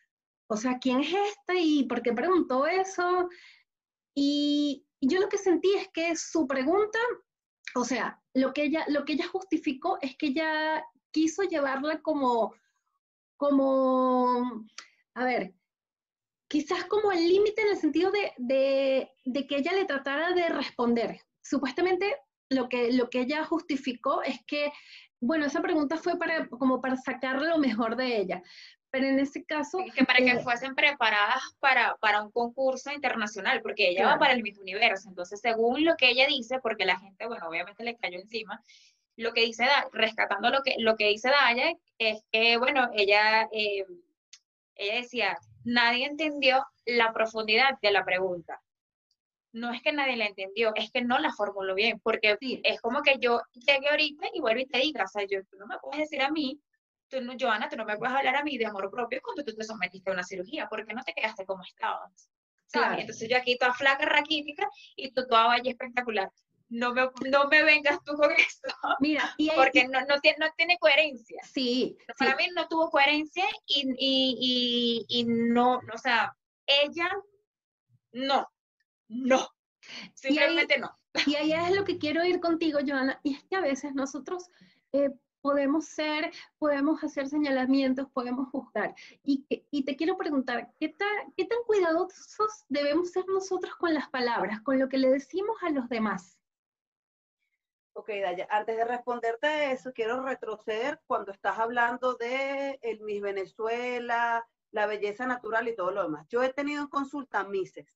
o 0.49 0.55
sea, 0.55 0.77
quién 0.79 1.01
es 1.01 1.13
esta 1.13 1.55
y 1.55 1.83
por 1.83 2.01
qué 2.01 2.13
preguntó 2.13 2.67
eso, 2.67 3.29
y 4.13 4.85
yo 5.01 5.19
lo 5.19 5.29
que 5.29 5.37
sentí 5.37 5.73
es 5.73 5.89
que 5.93 6.15
su 6.15 6.47
pregunta, 6.47 6.99
o 7.81 7.85
sea, 7.85 8.21
lo 8.33 8.53
que 8.53 8.63
ella, 8.63 8.85
lo 8.89 9.05
que 9.05 9.13
ella 9.13 9.27
justificó 9.27 9.97
es 10.01 10.15
que 10.17 10.27
ella 10.27 10.83
quiso 11.11 11.43
llevarla 11.43 12.01
como, 12.01 12.53
como, 13.37 14.65
a 15.13 15.25
ver, 15.25 15.53
quizás 16.47 16.85
como 16.85 17.11
al 17.11 17.19
límite 17.19 17.61
en 17.61 17.69
el 17.69 17.77
sentido 17.77 18.11
de, 18.11 18.33
de, 18.37 19.11
de 19.25 19.47
que 19.47 19.57
ella 19.57 19.73
le 19.73 19.85
tratara 19.85 20.33
de 20.33 20.49
responder. 20.49 21.21
Supuestamente 21.41 22.15
lo 22.49 22.69
que, 22.69 22.91
lo 22.93 23.09
que 23.09 23.21
ella 23.21 23.43
justificó 23.43 24.21
es 24.23 24.39
que, 24.45 24.71
bueno, 25.19 25.45
esa 25.45 25.61
pregunta 25.61 25.97
fue 25.97 26.17
para, 26.17 26.47
como 26.47 26.81
para 26.81 26.95
sacar 26.97 27.41
lo 27.41 27.57
mejor 27.57 27.95
de 27.95 28.17
ella. 28.17 28.43
Pero 28.89 29.05
en 29.05 29.19
ese 29.19 29.43
caso, 29.43 29.79
que 29.93 30.05
para 30.05 30.19
que 30.19 30.31
eh, 30.31 30.39
fuesen 30.39 30.73
preparadas 30.73 31.41
para, 31.59 31.95
para 31.97 32.21
un 32.21 32.31
concurso 32.31 32.91
internacional, 32.91 33.61
porque 33.61 33.89
ella 33.89 34.07
va 34.07 34.17
para 34.19 34.33
el 34.33 34.41
Miss 34.41 34.57
Universo. 34.59 35.09
Entonces, 35.09 35.41
según 35.41 35.83
lo 35.83 35.95
que 35.95 36.09
ella 36.09 36.25
dice, 36.27 36.59
porque 36.61 36.85
la 36.85 36.97
gente, 36.97 37.27
bueno, 37.27 37.47
obviamente 37.49 37.83
le 37.83 37.97
cayó 37.97 38.17
encima, 38.17 38.63
lo 39.17 39.33
que 39.33 39.41
dice, 39.41 39.67
rescatando 39.91 40.49
lo 40.49 40.61
que, 40.61 40.75
lo 40.77 40.95
que 40.95 41.09
dice 41.09 41.29
Daya, 41.29 41.73
es 41.97 42.23
que, 42.31 42.57
bueno, 42.57 42.89
ella, 42.93 43.49
eh, 43.51 43.83
ella 44.75 44.95
decía, 44.95 45.37
nadie 45.65 46.05
entendió 46.05 46.65
la 46.85 47.11
profundidad 47.11 47.77
de 47.81 47.91
la 47.91 48.05
pregunta. 48.05 48.61
No 49.51 49.73
es 49.73 49.81
que 49.81 49.91
nadie 49.91 50.17
la 50.17 50.27
entendió, 50.27 50.71
es 50.75 50.91
que 50.91 51.01
no 51.01 51.17
la 51.17 51.33
formuló 51.33 51.73
bien, 51.73 51.99
porque 51.99 52.37
Sí. 52.39 52.61
es 52.63 52.79
como 52.79 53.01
que 53.01 53.17
yo 53.19 53.41
llegué 53.53 53.89
ahorita 53.89 54.27
y 54.33 54.39
vuelvo 54.39 54.61
y 54.61 54.67
te 54.67 54.77
diga, 54.77 55.03
o 55.03 55.07
sea, 55.07 55.25
yo, 55.29 55.43
tú 55.49 55.57
no 55.57 55.65
me 55.65 55.77
puedes 55.79 55.99
decir 55.99 56.21
a 56.21 56.29
mí 56.29 56.61
tú 57.09 57.21
no, 57.21 57.33
Joana, 57.39 57.69
tú 57.69 57.75
no 57.77 57.85
me 57.85 57.97
puedes 57.97 58.15
hablar 58.15 58.35
a 58.35 58.43
mí 58.43 58.57
de 58.57 58.65
amor 58.65 58.89
propio 58.91 59.19
cuando 59.23 59.43
tú 59.43 59.53
te 59.55 59.63
sometiste 59.63 60.09
a 60.09 60.13
una 60.13 60.23
cirugía, 60.23 60.67
porque 60.69 60.93
no 60.93 61.03
te 61.03 61.13
quedaste 61.13 61.45
como 61.45 61.63
estabas. 61.63 62.29
¿sabes? 62.69 62.87
Claro. 62.89 63.01
Entonces 63.01 63.29
yo 63.29 63.37
aquí 63.37 63.57
toda 63.57 63.73
flaca, 63.73 64.05
raquítica, 64.05 64.67
y 64.95 65.11
tú 65.11 65.25
toda 65.27 65.49
bella 65.55 65.71
espectacular. 65.71 66.29
No 66.69 66.93
me, 66.93 67.09
no 67.29 67.47
me 67.47 67.63
vengas 67.63 68.03
tú 68.03 68.13
con 68.15 68.29
esto, 68.37 68.73
mira, 68.99 69.33
y 69.37 69.49
ahí- 69.49 69.55
porque 69.55 69.87
no, 69.87 70.01
no, 70.05 70.19
tiene, 70.19 70.37
no 70.39 70.47
tiene 70.57 70.77
coherencia. 70.77 71.41
sí, 71.45 71.95
sí, 71.97 72.05
Para 72.19 72.35
mí 72.35 72.47
no 72.53 72.67
tuvo 72.67 72.89
coherencia 72.89 73.45
y, 73.65 73.87
y, 73.97 75.05
y, 75.07 75.19
y 75.19 75.23
no, 75.23 75.79
o 75.93 75.97
sea, 75.97 76.35
ella, 76.65 77.09
no, 78.11 78.47
no, 79.07 79.47
simplemente 80.13 80.77
no. 80.77 80.91
Y 81.25 81.35
ahí 81.35 81.53
es 81.53 81.71
lo 81.75 81.83
que 81.85 81.97
quiero 81.97 82.23
ir 82.25 82.39
contigo, 82.41 82.79
Joana, 82.85 83.19
y 83.23 83.35
es 83.35 83.43
que 83.45 83.55
a 83.55 83.61
veces 83.61 83.93
nosotros 83.95 84.49
eh, 84.91 85.09
podemos 85.47 85.85
ser, 85.85 86.29
podemos 86.59 87.01
hacer 87.05 87.29
señalamientos, 87.29 88.09
podemos 88.11 88.49
juzgar. 88.49 88.93
Y, 89.23 89.45
y 89.71 89.85
te 89.85 89.95
quiero 89.95 90.17
preguntar, 90.17 90.73
¿qué 90.77 90.89
tan, 90.89 91.31
¿qué 91.37 91.45
tan 91.45 91.59
cuidadosos 91.65 92.65
debemos 92.67 93.11
ser 93.11 93.25
nosotros 93.29 93.73
con 93.77 93.93
las 93.93 94.09
palabras, 94.09 94.59
con 94.59 94.77
lo 94.77 94.89
que 94.89 94.97
le 94.97 95.09
decimos 95.09 95.55
a 95.63 95.69
los 95.69 95.87
demás? 95.87 96.37
Ok, 97.93 98.09
Daya, 98.21 98.45
antes 98.51 98.75
de 98.75 98.83
responderte 98.83 99.71
eso, 99.71 99.93
quiero 99.93 100.21
retroceder 100.21 100.99
cuando 101.07 101.31
estás 101.31 101.57
hablando 101.59 102.15
de 102.15 102.77
el 102.81 102.99
Miss 102.99 103.21
Venezuela, 103.21 104.45
la 104.71 104.85
belleza 104.85 105.25
natural 105.27 105.69
y 105.69 105.77
todo 105.77 105.91
lo 105.91 106.03
demás. 106.03 106.27
Yo 106.27 106.43
he 106.43 106.51
tenido 106.51 106.81
en 106.81 106.89
consulta 106.89 107.45
Misses 107.45 107.87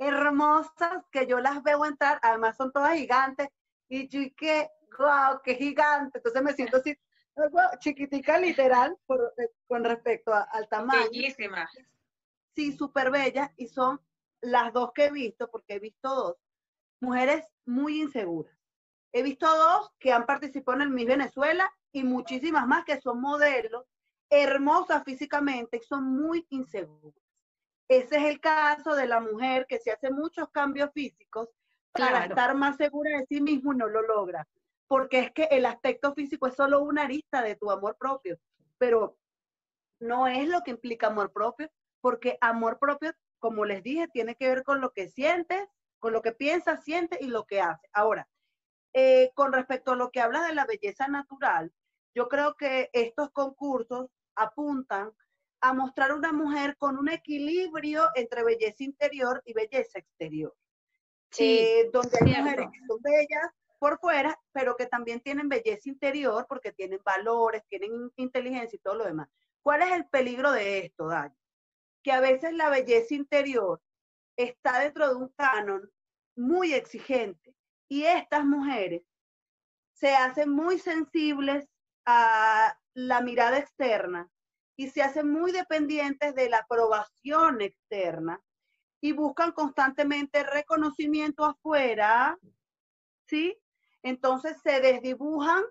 hermosas 0.00 1.04
que 1.12 1.26
yo 1.26 1.40
las 1.40 1.62
veo 1.62 1.84
entrar, 1.84 2.18
además 2.22 2.56
son 2.56 2.72
todas 2.72 2.94
gigantes, 2.94 3.48
y 3.90 4.08
yo 4.08 4.20
y 4.20 4.30
que, 4.30 4.70
wow, 4.98 5.40
qué 5.44 5.56
gigante, 5.56 6.18
entonces 6.18 6.42
me 6.42 6.52
siento 6.54 6.76
así, 6.78 6.96
guau, 7.34 7.68
chiquitica 7.80 8.38
literal 8.38 8.96
por- 9.04 9.34
eh, 9.36 9.50
con 9.66 9.84
respecto 9.84 10.32
a- 10.32 10.42
al 10.42 10.68
tamaño 10.68 11.10
Bellísima. 11.10 11.68
sí, 12.54 12.72
súper 12.72 13.10
bellas 13.10 13.50
y 13.56 13.66
son 13.66 14.00
las 14.40 14.72
dos 14.72 14.92
que 14.94 15.06
he 15.06 15.10
visto, 15.10 15.50
porque 15.50 15.74
he 15.74 15.78
visto 15.80 16.08
dos, 16.14 16.36
mujeres 17.00 17.44
muy 17.66 18.00
inseguras. 18.00 18.56
He 19.12 19.22
visto 19.22 19.46
dos 19.46 19.90
que 19.98 20.12
han 20.12 20.24
participado 20.24 20.76
en 20.76 20.82
el 20.82 20.90
Miss 20.90 21.06
Venezuela 21.06 21.70
y 21.92 22.04
muchísimas 22.04 22.66
más 22.68 22.84
que 22.84 23.00
son 23.00 23.20
modelos, 23.20 23.84
hermosas 24.30 25.02
físicamente 25.04 25.78
y 25.78 25.82
son 25.82 26.04
muy 26.04 26.46
inseguras. 26.50 27.20
Ese 27.88 28.18
es 28.18 28.24
el 28.24 28.40
caso 28.40 28.94
de 28.94 29.08
la 29.08 29.18
mujer 29.20 29.66
que 29.68 29.80
se 29.80 29.90
hace 29.90 30.12
muchos 30.12 30.48
cambios 30.50 30.92
físicos 30.94 31.48
para 31.92 32.08
Claro. 32.10 32.30
estar 32.30 32.54
más 32.54 32.76
segura 32.76 33.18
de 33.18 33.26
sí 33.26 33.40
mismo 33.40 33.72
no 33.74 33.88
lo 33.88 34.02
logra. 34.02 34.46
Porque 34.86 35.20
es 35.20 35.32
que 35.32 35.44
el 35.44 35.66
aspecto 35.66 36.14
físico 36.14 36.46
es 36.46 36.54
solo 36.54 36.80
una 36.82 37.04
arista 37.04 37.42
de 37.42 37.56
tu 37.56 37.70
amor 37.70 37.96
propio, 37.96 38.38
pero 38.78 39.18
no 40.00 40.26
es 40.26 40.48
lo 40.48 40.62
que 40.62 40.72
implica 40.72 41.08
amor 41.08 41.32
propio, 41.32 41.70
porque 42.00 42.38
amor 42.40 42.78
propio, 42.78 43.12
como 43.38 43.64
les 43.64 43.82
dije, 43.82 44.08
tiene 44.08 44.34
que 44.34 44.48
ver 44.48 44.64
con 44.64 44.80
lo 44.80 44.92
que 44.92 45.08
sientes, 45.08 45.64
con 45.98 46.12
lo 46.12 46.22
que 46.22 46.32
piensas, 46.32 46.82
sientes 46.82 47.20
y 47.20 47.28
lo 47.28 47.44
que 47.46 47.60
haces. 47.60 47.88
Ahora, 47.92 48.28
eh, 48.92 49.30
con 49.34 49.52
respecto 49.52 49.92
a 49.92 49.96
lo 49.96 50.10
que 50.10 50.20
hablas 50.20 50.46
de 50.48 50.54
la 50.54 50.64
belleza 50.64 51.06
natural, 51.08 51.72
yo 52.14 52.28
creo 52.28 52.56
que 52.56 52.90
estos 52.92 53.30
concursos 53.30 54.08
apuntan 54.34 55.12
a 55.60 55.72
mostrar 55.74 56.12
una 56.12 56.32
mujer 56.32 56.76
con 56.78 56.98
un 56.98 57.08
equilibrio 57.10 58.08
entre 58.14 58.42
belleza 58.42 58.82
interior 58.82 59.42
y 59.44 59.52
belleza 59.52 59.98
exterior. 59.98 60.56
Sí, 61.30 61.58
Eh, 61.60 61.90
donde 61.92 62.18
hay 62.20 62.26
cierto. 62.26 62.42
mujeres 62.42 62.66
que 62.72 62.86
son 62.86 62.98
bellas, 63.02 63.50
por 63.80 63.98
fuera, 63.98 64.38
pero 64.52 64.76
que 64.76 64.86
también 64.86 65.20
tienen 65.20 65.48
belleza 65.48 65.88
interior 65.88 66.44
porque 66.46 66.70
tienen 66.70 67.00
valores, 67.02 67.62
tienen 67.66 68.12
inteligencia 68.16 68.76
y 68.76 68.80
todo 68.80 68.94
lo 68.96 69.04
demás. 69.06 69.28
¿Cuál 69.62 69.82
es 69.82 69.92
el 69.92 70.06
peligro 70.06 70.52
de 70.52 70.80
esto, 70.80 71.08
Dani? 71.08 71.34
Que 72.02 72.12
a 72.12 72.20
veces 72.20 72.52
la 72.52 72.68
belleza 72.68 73.14
interior 73.14 73.80
está 74.36 74.80
dentro 74.80 75.08
de 75.08 75.14
un 75.14 75.28
canon 75.30 75.90
muy 76.36 76.74
exigente 76.74 77.54
y 77.88 78.04
estas 78.04 78.44
mujeres 78.44 79.02
se 79.94 80.14
hacen 80.14 80.50
muy 80.50 80.78
sensibles 80.78 81.66
a 82.04 82.78
la 82.94 83.20
mirada 83.22 83.58
externa 83.58 84.30
y 84.76 84.88
se 84.88 85.02
hacen 85.02 85.30
muy 85.30 85.52
dependientes 85.52 86.34
de 86.34 86.50
la 86.50 86.58
aprobación 86.58 87.60
externa 87.62 88.42
y 89.00 89.12
buscan 89.12 89.52
constantemente 89.52 90.42
reconocimiento 90.42 91.44
afuera, 91.44 92.38
¿sí? 93.26 93.58
Entonces 94.02 94.56
se 94.62 94.80
desdibujan 94.80 95.62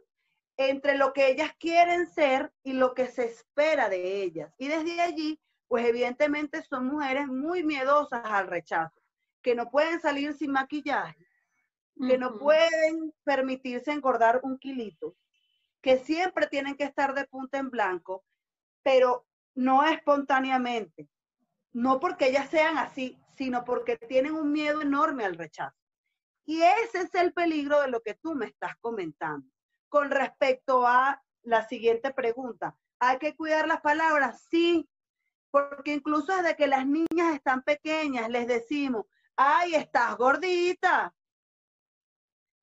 entre 0.57 0.97
lo 0.97 1.13
que 1.13 1.29
ellas 1.29 1.51
quieren 1.59 2.07
ser 2.07 2.51
y 2.63 2.73
lo 2.73 2.93
que 2.93 3.07
se 3.07 3.25
espera 3.25 3.87
de 3.87 4.23
ellas. 4.23 4.53
Y 4.57 4.67
desde 4.67 4.99
allí, 5.01 5.39
pues 5.67 5.85
evidentemente 5.85 6.63
son 6.63 6.87
mujeres 6.87 7.27
muy 7.27 7.63
miedosas 7.63 8.25
al 8.25 8.47
rechazo, 8.47 8.99
que 9.41 9.55
no 9.55 9.69
pueden 9.69 10.01
salir 10.01 10.33
sin 10.33 10.51
maquillaje, 10.51 11.25
que 12.07 12.17
no 12.17 12.37
pueden 12.37 13.13
permitirse 13.23 13.91
engordar 13.91 14.39
un 14.43 14.57
kilito, 14.57 15.15
que 15.81 15.97
siempre 15.97 16.47
tienen 16.47 16.75
que 16.75 16.85
estar 16.85 17.13
de 17.13 17.25
punta 17.25 17.57
en 17.57 17.69
blanco, 17.69 18.25
pero 18.83 19.27
no 19.53 19.85
espontáneamente, 19.85 21.07
no 21.73 21.99
porque 21.99 22.27
ellas 22.27 22.49
sean 22.49 22.77
así, 22.77 23.17
sino 23.35 23.63
porque 23.63 23.97
tienen 23.97 24.33
un 24.33 24.51
miedo 24.51 24.81
enorme 24.81 25.25
al 25.25 25.35
rechazo. 25.35 25.75
Y 26.45 26.61
ese 26.61 27.01
es 27.01 27.15
el 27.15 27.31
peligro 27.33 27.81
de 27.81 27.89
lo 27.89 28.01
que 28.01 28.15
tú 28.15 28.33
me 28.33 28.47
estás 28.47 28.75
comentando. 28.81 29.47
Con 29.87 30.09
respecto 30.09 30.85
a 30.85 31.21
la 31.43 31.67
siguiente 31.67 32.11
pregunta, 32.13 32.75
¿hay 32.99 33.17
que 33.17 33.35
cuidar 33.35 33.67
las 33.67 33.81
palabras? 33.81 34.45
Sí, 34.49 34.89
porque 35.51 35.93
incluso 35.93 36.35
desde 36.35 36.55
que 36.55 36.67
las 36.67 36.85
niñas 36.85 37.33
están 37.33 37.63
pequeñas 37.63 38.29
les 38.29 38.47
decimos, 38.47 39.05
ay, 39.35 39.75
estás 39.75 40.17
gordita. 40.17 41.13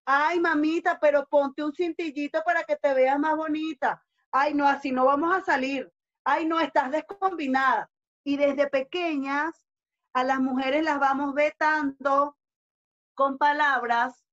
Ay, 0.05 0.39
mamita, 0.39 0.99
pero 1.01 1.27
ponte 1.27 1.65
un 1.65 1.73
cintillito 1.73 2.43
para 2.45 2.63
que 2.63 2.77
te 2.77 2.95
veas 2.95 3.19
más 3.19 3.37
bonita. 3.37 4.05
Ay, 4.31 4.55
no, 4.55 4.69
así 4.69 4.93
no 4.93 5.05
vamos 5.05 5.35
a 5.35 5.45
salir. 5.45 5.91
Ay, 6.25 6.47
no, 6.47 6.61
estás 6.61 6.91
descombinada. 6.91 7.91
Y 8.27 8.39
desde 8.39 8.67
pequeñas 8.67 9.55
a 10.13 10.25
las 10.25 10.41
mujeres 10.41 10.83
las 10.83 10.99
vamos 10.99 11.33
vetando 11.33 12.37
con 13.15 13.39
palabras 13.39 14.25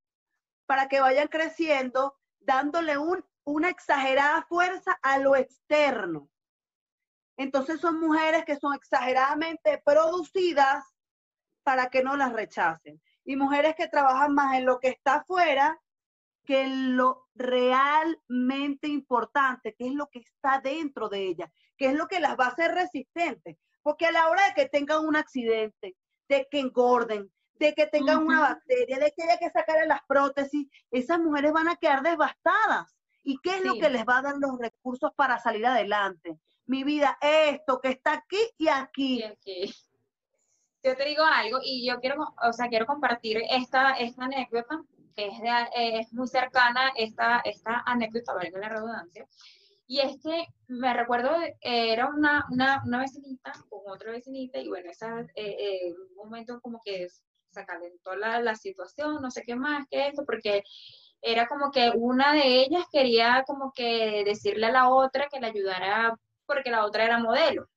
para 0.65 0.88
que 0.88 0.99
vayan 0.99 1.27
creciendo, 1.27 2.17
dándole 2.39 2.95
una 3.43 3.69
exagerada 3.69 4.47
fuerza 4.49 4.97
a 5.03 5.19
lo 5.19 5.36
externo. 5.36 6.27
Entonces 7.38 7.79
son 7.79 7.99
mujeres 7.99 8.45
que 8.45 8.56
son 8.56 8.73
exageradamente 8.73 9.79
producidas 9.86 10.84
para 11.62 11.91
que 11.91 12.03
no 12.03 12.17
las 12.17 12.34
rechacen. 12.34 12.99
Y 13.23 13.36
mujeres 13.36 13.75
que 13.75 13.88
trabajan 13.88 14.34
más 14.34 14.58
en 14.58 14.65
lo 14.65 14.79
que 14.79 14.88
está 14.88 15.17
afuera 15.17 15.79
que 16.45 16.63
en 16.63 16.97
lo 16.97 17.27
realmente 17.36 18.88
importante, 18.88 19.75
que 19.75 19.86
es 19.86 19.93
lo 19.93 20.10
que 20.10 20.19
está 20.19 20.60
dentro 20.62 21.10
de 21.10 21.27
ellas, 21.27 21.51
que 21.77 21.89
es 21.89 21.93
lo 21.93 22.08
que 22.08 22.19
las 22.19 22.39
va 22.39 22.45
a 22.45 22.49
hacer 22.49 22.71
resistentes. 22.71 23.60
Porque 23.84 24.08
a 24.08 24.12
la 24.12 24.30
hora 24.30 24.48
de 24.48 24.54
que 24.54 24.69
tengan 24.69 25.06
un 25.06 25.15
accidente, 25.15 25.96
de 26.28 26.48
que 26.50 26.60
engorden, 26.60 27.32
de 27.60 27.74
que 27.74 27.86
tengan 27.88 28.24
una 28.24 28.39
bacteria, 28.39 28.98
de 28.98 29.12
que 29.12 29.24
haya 29.24 29.38
que 29.38 29.50
sacarle 29.50 29.86
las 29.86 30.02
prótesis, 30.08 30.67
esas 30.89 31.19
mujeres 31.19 31.52
van 31.52 31.67
a 31.67 31.76
quedar 31.76 32.02
devastadas. 32.02 32.96
¿Y 33.24 33.38
qué 33.41 33.58
es 33.58 33.65
lo 33.65 33.76
que 33.76 33.89
les 33.89 34.04
va 34.04 34.17
a 34.17 34.22
dar 34.24 34.36
los 34.38 34.58
recursos 34.58 35.12
para 35.15 35.38
salir 35.39 35.65
adelante? 35.65 36.38
Mi 36.65 36.84
vida, 36.84 37.17
esto 37.22 37.80
que 37.80 37.89
está 37.89 38.13
aquí 38.13 38.39
y 38.58 38.67
aquí. 38.67 39.24
Yo 40.84 40.98
te 40.98 41.06
digo 41.06 41.24
algo 41.24 41.60
y 41.63 41.88
yo 41.88 42.00
quiero, 42.00 42.26
o 42.41 42.54
sea, 42.54 42.67
quiero 42.67 42.86
compartir 42.86 43.41
esta, 43.50 43.91
esta 43.91 44.26
anécdota 44.26 44.84
que 45.15 45.28
es, 45.28 45.34
es 45.76 46.13
muy 46.13 46.28
cercana, 46.28 46.91
esta, 46.96 47.39
esta 47.46 47.84
anécdota, 47.86 48.34
valga 48.34 48.60
la 48.60 48.69
redundancia. 48.69 49.28
Y 49.93 49.99
es 49.99 50.17
que 50.23 50.47
me 50.69 50.91
recuerdo, 50.91 51.29
era 51.62 52.08
una, 52.08 52.47
una, 52.49 52.82
una, 52.84 53.01
vecinita 53.01 53.51
con 53.69 53.82
otra 53.86 54.12
vecinita, 54.12 54.58
y 54.58 54.67
bueno, 54.67 54.89
esa, 54.89 55.19
eh, 55.19 55.27
eh, 55.36 55.93
momento 56.15 56.60
como 56.62 56.82
que 56.84 57.08
se 57.51 57.63
calentó 57.63 58.15
la, 58.15 58.41
la 58.41 58.56
situación, 58.56 59.21
no 59.21 59.29
sé 59.29 59.43
qué 59.45 59.56
más 59.56 59.86
que 59.91 60.08
esto, 60.08 60.23
porque 60.25 60.63
era 61.21 61.45
como 61.47 61.69
que 61.69 61.91
una 61.93 62.34
de 62.34 62.63
ellas 62.63 62.86
quería 62.91 63.43
como 63.45 63.71
que 63.71 64.23
decirle 64.25 64.65
a 64.65 64.71
la 64.71 64.89
otra 64.89 65.27
que 65.32 65.39
la 65.39 65.49
ayudara 65.49 66.17
porque 66.47 66.71
la 66.71 66.88
otra 66.88 67.03
era 67.06 67.19
modelo. 67.19 67.69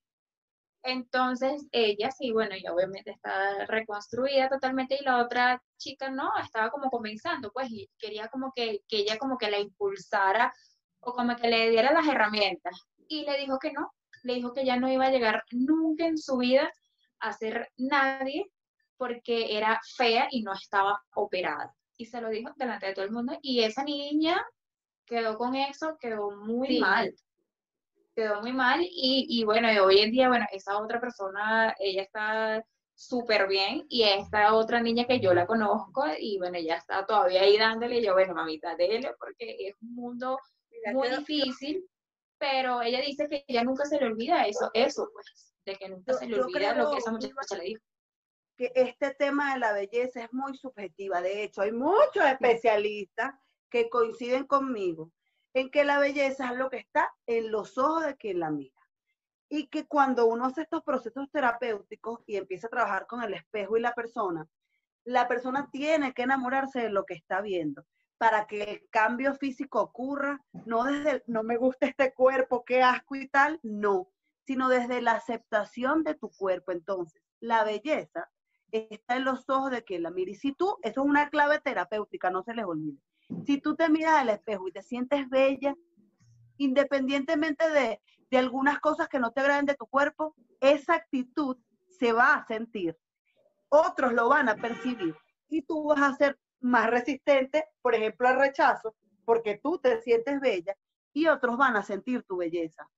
Entonces 0.84 1.66
ella 1.70 2.10
sí, 2.12 2.32
bueno, 2.32 2.56
y 2.56 2.66
obviamente 2.66 3.10
está 3.10 3.66
reconstruida 3.66 4.48
totalmente 4.48 4.96
y 4.98 5.04
la 5.04 5.18
otra 5.22 5.62
chica 5.76 6.08
no, 6.08 6.30
estaba 6.42 6.70
como 6.70 6.88
comenzando, 6.88 7.52
pues, 7.52 7.70
y 7.70 7.90
quería 7.98 8.28
como 8.28 8.52
que, 8.56 8.80
que 8.88 9.00
ella 9.00 9.18
como 9.18 9.36
que 9.36 9.50
la 9.50 9.58
impulsara 9.58 10.50
o 11.06 11.12
como 11.12 11.36
que 11.36 11.48
le 11.48 11.70
diera 11.70 11.92
las 11.92 12.06
herramientas. 12.06 12.84
Y 13.08 13.24
le 13.24 13.38
dijo 13.38 13.58
que 13.58 13.72
no, 13.72 13.92
le 14.24 14.34
dijo 14.34 14.52
que 14.52 14.64
ya 14.64 14.76
no 14.76 14.90
iba 14.90 15.06
a 15.06 15.10
llegar 15.10 15.44
nunca 15.52 16.04
en 16.04 16.18
su 16.18 16.36
vida 16.38 16.70
a 17.20 17.32
ser 17.32 17.70
nadie 17.76 18.50
porque 18.96 19.56
era 19.56 19.80
fea 19.96 20.26
y 20.30 20.42
no 20.42 20.52
estaba 20.52 21.00
operada. 21.14 21.72
Y 21.96 22.06
se 22.06 22.20
lo 22.20 22.28
dijo 22.28 22.52
delante 22.56 22.86
de 22.86 22.94
todo 22.94 23.04
el 23.04 23.12
mundo. 23.12 23.38
Y 23.40 23.62
esa 23.62 23.84
niña 23.84 24.44
quedó 25.06 25.38
con 25.38 25.54
eso, 25.54 25.96
quedó 26.00 26.32
muy 26.32 26.80
mal. 26.80 27.14
Quedó 28.16 28.40
muy 28.40 28.52
mal. 28.52 28.80
Y, 28.82 29.26
y 29.28 29.44
bueno, 29.44 29.68
hoy 29.84 30.00
en 30.00 30.10
día, 30.10 30.28
bueno, 30.28 30.46
esa 30.50 30.78
otra 30.78 31.00
persona, 31.00 31.72
ella 31.78 32.02
está 32.02 32.64
súper 32.96 33.46
bien 33.46 33.84
y 33.90 34.02
esta 34.02 34.54
otra 34.54 34.80
niña 34.80 35.04
que 35.04 35.20
yo 35.20 35.34
la 35.34 35.46
conozco 35.46 36.04
y 36.18 36.38
bueno, 36.38 36.56
ella 36.56 36.76
está 36.76 37.04
todavía 37.04 37.42
ahí 37.42 37.58
dándole, 37.58 38.02
yo 38.02 38.14
bueno, 38.14 38.34
mamita, 38.34 38.74
déle 38.74 39.14
porque 39.20 39.68
es 39.68 39.74
un 39.82 39.94
mundo 39.94 40.38
muy 40.92 41.08
difícil, 41.08 41.88
pero 42.38 42.82
ella 42.82 43.00
dice 43.00 43.28
que 43.28 43.44
ella 43.46 43.64
nunca 43.64 43.84
se 43.84 43.98
le 43.98 44.06
olvida 44.06 44.46
eso, 44.46 44.70
eso 44.74 45.10
pues, 45.12 45.54
de 45.64 45.76
que 45.76 45.88
nunca 45.88 46.12
se 46.14 46.26
le 46.26 46.40
olvida 46.40 46.74
lo 46.74 46.90
que 46.90 46.98
esa 46.98 47.12
muchacha 47.12 47.56
le 47.56 47.64
dijo. 47.64 47.82
Que 48.56 48.72
este 48.74 49.14
tema 49.14 49.54
de 49.54 49.60
la 49.60 49.72
belleza 49.72 50.24
es 50.24 50.32
muy 50.32 50.56
subjetiva, 50.56 51.20
de 51.20 51.42
hecho, 51.42 51.62
hay 51.62 51.72
muchos 51.72 52.24
especialistas 52.24 53.32
que 53.70 53.90
coinciden 53.90 54.46
conmigo 54.46 55.12
en 55.52 55.70
que 55.70 55.84
la 55.84 55.98
belleza 55.98 56.50
es 56.50 56.56
lo 56.56 56.70
que 56.70 56.78
está 56.78 57.10
en 57.26 57.50
los 57.50 57.76
ojos 57.78 58.04
de 58.04 58.16
quien 58.16 58.40
la 58.40 58.50
mira. 58.50 58.74
Y 59.48 59.68
que 59.68 59.86
cuando 59.86 60.26
uno 60.26 60.46
hace 60.46 60.62
estos 60.62 60.82
procesos 60.82 61.30
terapéuticos 61.30 62.20
y 62.26 62.36
empieza 62.36 62.66
a 62.66 62.70
trabajar 62.70 63.06
con 63.06 63.22
el 63.22 63.34
espejo 63.34 63.76
y 63.76 63.80
la 63.80 63.94
persona, 63.94 64.46
la 65.04 65.28
persona 65.28 65.68
tiene 65.70 66.12
que 66.12 66.22
enamorarse 66.22 66.80
de 66.80 66.90
lo 66.90 67.04
que 67.04 67.14
está 67.14 67.40
viendo 67.40 67.84
para 68.18 68.46
que 68.46 68.62
el 68.62 68.88
cambio 68.90 69.34
físico 69.34 69.80
ocurra, 69.80 70.42
no 70.64 70.84
desde 70.84 71.22
no 71.26 71.42
me 71.42 71.56
gusta 71.56 71.86
este 71.86 72.14
cuerpo, 72.14 72.64
qué 72.64 72.82
asco 72.82 73.16
y 73.16 73.28
tal, 73.28 73.60
no, 73.62 74.08
sino 74.46 74.68
desde 74.68 75.02
la 75.02 75.12
aceptación 75.12 76.02
de 76.02 76.14
tu 76.14 76.30
cuerpo. 76.30 76.72
Entonces, 76.72 77.20
la 77.40 77.64
belleza 77.64 78.30
está 78.70 79.16
en 79.16 79.24
los 79.24 79.48
ojos 79.48 79.70
de 79.70 79.84
quien 79.84 80.02
la 80.02 80.10
mira. 80.10 80.30
Y 80.30 80.34
si 80.34 80.52
tú, 80.52 80.76
eso 80.82 81.02
es 81.02 81.06
una 81.06 81.28
clave 81.30 81.60
terapéutica, 81.60 82.30
no 82.30 82.42
se 82.42 82.54
les 82.54 82.64
olvide. 82.64 82.98
Si 83.44 83.60
tú 83.60 83.74
te 83.74 83.88
miras 83.88 84.14
al 84.14 84.30
espejo 84.30 84.68
y 84.68 84.72
te 84.72 84.82
sientes 84.82 85.28
bella, 85.28 85.74
independientemente 86.58 87.68
de, 87.70 88.00
de 88.30 88.38
algunas 88.38 88.78
cosas 88.80 89.08
que 89.08 89.18
no 89.18 89.32
te 89.32 89.40
agraden 89.40 89.66
de 89.66 89.74
tu 89.74 89.86
cuerpo, 89.86 90.34
esa 90.60 90.94
actitud 90.94 91.56
se 91.98 92.12
va 92.12 92.34
a 92.34 92.46
sentir. 92.46 92.96
Otros 93.68 94.12
lo 94.12 94.28
van 94.28 94.48
a 94.48 94.56
percibir 94.56 95.14
y 95.48 95.62
tú 95.62 95.84
vas 95.84 96.00
a 96.00 96.36
más 96.66 96.90
resistente, 96.90 97.64
por 97.80 97.94
ejemplo, 97.94 98.28
al 98.28 98.38
rechazo, 98.38 98.94
porque 99.24 99.58
tú 99.62 99.78
te 99.78 100.00
sientes 100.02 100.40
bella 100.40 100.76
y 101.12 101.28
otros 101.28 101.56
van 101.56 101.76
a 101.76 101.82
sentir 101.82 102.22
tu 102.24 102.38
belleza. 102.38 102.88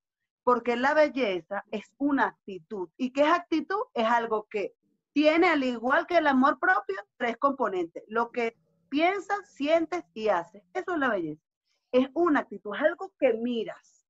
Porque 0.43 0.75
la 0.75 0.93
belleza 0.93 1.63
es 1.71 1.93
una 1.97 2.27
actitud. 2.27 2.89
¿Y 2.97 3.11
qué 3.11 3.21
es 3.21 3.31
actitud? 3.31 3.81
Es 3.93 4.05
algo 4.05 4.47
que 4.49 4.73
tiene, 5.13 5.47
al 5.47 5.63
igual 5.63 6.07
que 6.07 6.17
el 6.17 6.27
amor 6.27 6.59
propio, 6.59 6.95
tres 7.17 7.37
componentes. 7.37 8.03
Lo 8.07 8.31
que 8.31 8.55
piensas, 8.89 9.39
sientes 9.53 10.03
y 10.13 10.29
haces. 10.29 10.63
Eso 10.73 10.93
es 10.93 10.99
la 10.99 11.09
belleza. 11.09 11.43
Es 11.91 12.07
una 12.13 12.41
actitud, 12.41 12.75
es 12.75 12.81
algo 12.81 13.13
que 13.19 13.33
miras. 13.33 14.05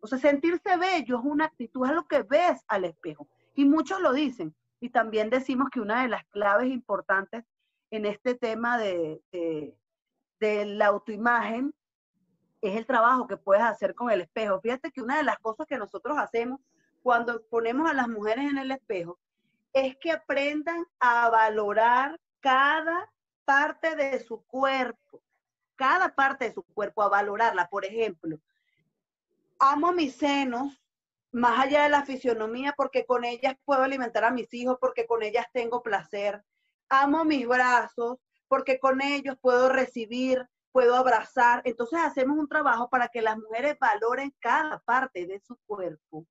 O 0.00 0.06
sea, 0.06 0.18
sentirse 0.18 0.76
bello 0.76 1.18
es 1.18 1.24
una 1.24 1.46
actitud, 1.46 1.84
es 1.84 1.90
algo 1.90 2.06
que 2.06 2.22
ves 2.22 2.64
al 2.68 2.84
espejo. 2.84 3.28
Y 3.54 3.64
muchos 3.64 4.00
lo 4.00 4.12
dicen. 4.12 4.54
Y 4.80 4.90
también 4.90 5.30
decimos 5.30 5.68
que 5.70 5.80
una 5.80 6.02
de 6.02 6.08
las 6.08 6.24
claves 6.26 6.70
importantes 6.70 7.44
en 7.96 8.06
este 8.06 8.34
tema 8.34 8.78
de, 8.78 9.20
la 10.40 10.86
autoimagen 10.86 11.74
es 12.60 12.76
el 12.76 12.86
trabajo 12.86 13.26
que 13.26 13.36
puedes 13.36 13.64
hacer 13.64 13.94
con 13.94 14.10
el 14.10 14.20
espejo. 14.22 14.60
Fíjate 14.60 14.90
que 14.90 15.00
una 15.00 15.16
de 15.16 15.22
las 15.22 15.38
cosas 15.38 15.66
que 15.66 15.78
nosotros 15.78 16.16
hacemos 16.18 16.60
cuando 17.02 17.42
ponemos 17.48 17.90
a 17.90 17.94
las 17.94 18.08
mujeres 18.08 18.50
en 18.50 18.58
el 18.58 18.70
espejo 18.70 19.18
es 19.72 19.96
que 19.96 20.12
aprendan 20.12 20.86
a 20.98 21.30
valorar 21.30 22.18
cada 22.40 23.10
parte 23.44 23.96
de 23.96 24.18
su 24.20 24.42
cuerpo. 24.44 25.22
cada 25.76 26.14
parte 26.14 26.46
de 26.46 26.54
su 26.54 26.62
cuerpo, 26.62 27.02
a 27.02 27.10
valorarla. 27.10 27.68
Por 27.68 27.84
ejemplo, 27.84 28.38
amo 29.58 29.92
mis 29.92 30.16
senos, 30.16 30.82
más 31.32 31.66
allá 31.66 31.82
de 31.82 31.90
la 31.90 32.02
fisionomía, 32.02 32.72
porque 32.74 33.04
con 33.04 33.24
ellas 33.24 33.56
puedo 33.66 33.82
alimentar 33.82 34.24
a 34.24 34.30
mis 34.30 34.52
hijos, 34.54 34.78
porque 34.80 35.06
con 35.06 35.22
ellas 35.22 35.46
tengo 35.52 35.82
placer. 35.82 36.42
Amo 36.88 37.24
mis 37.24 37.46
brazos, 37.46 38.18
porque 38.48 38.78
con 38.78 39.02
ellos 39.02 39.36
puedo 39.40 39.68
recibir, 39.68 40.46
puedo 40.72 40.94
abrazar. 40.94 41.62
Entonces 41.64 41.98
hacemos 42.02 42.38
un 42.38 42.48
trabajo 42.48 42.88
para 42.88 43.08
que 43.08 43.22
las 43.22 43.36
mujeres 43.38 43.76
valoren 43.78 44.34
cada 44.40 44.78
parte 44.80 45.26
de 45.26 45.40
su 45.40 45.56
cuerpo. 45.66 46.26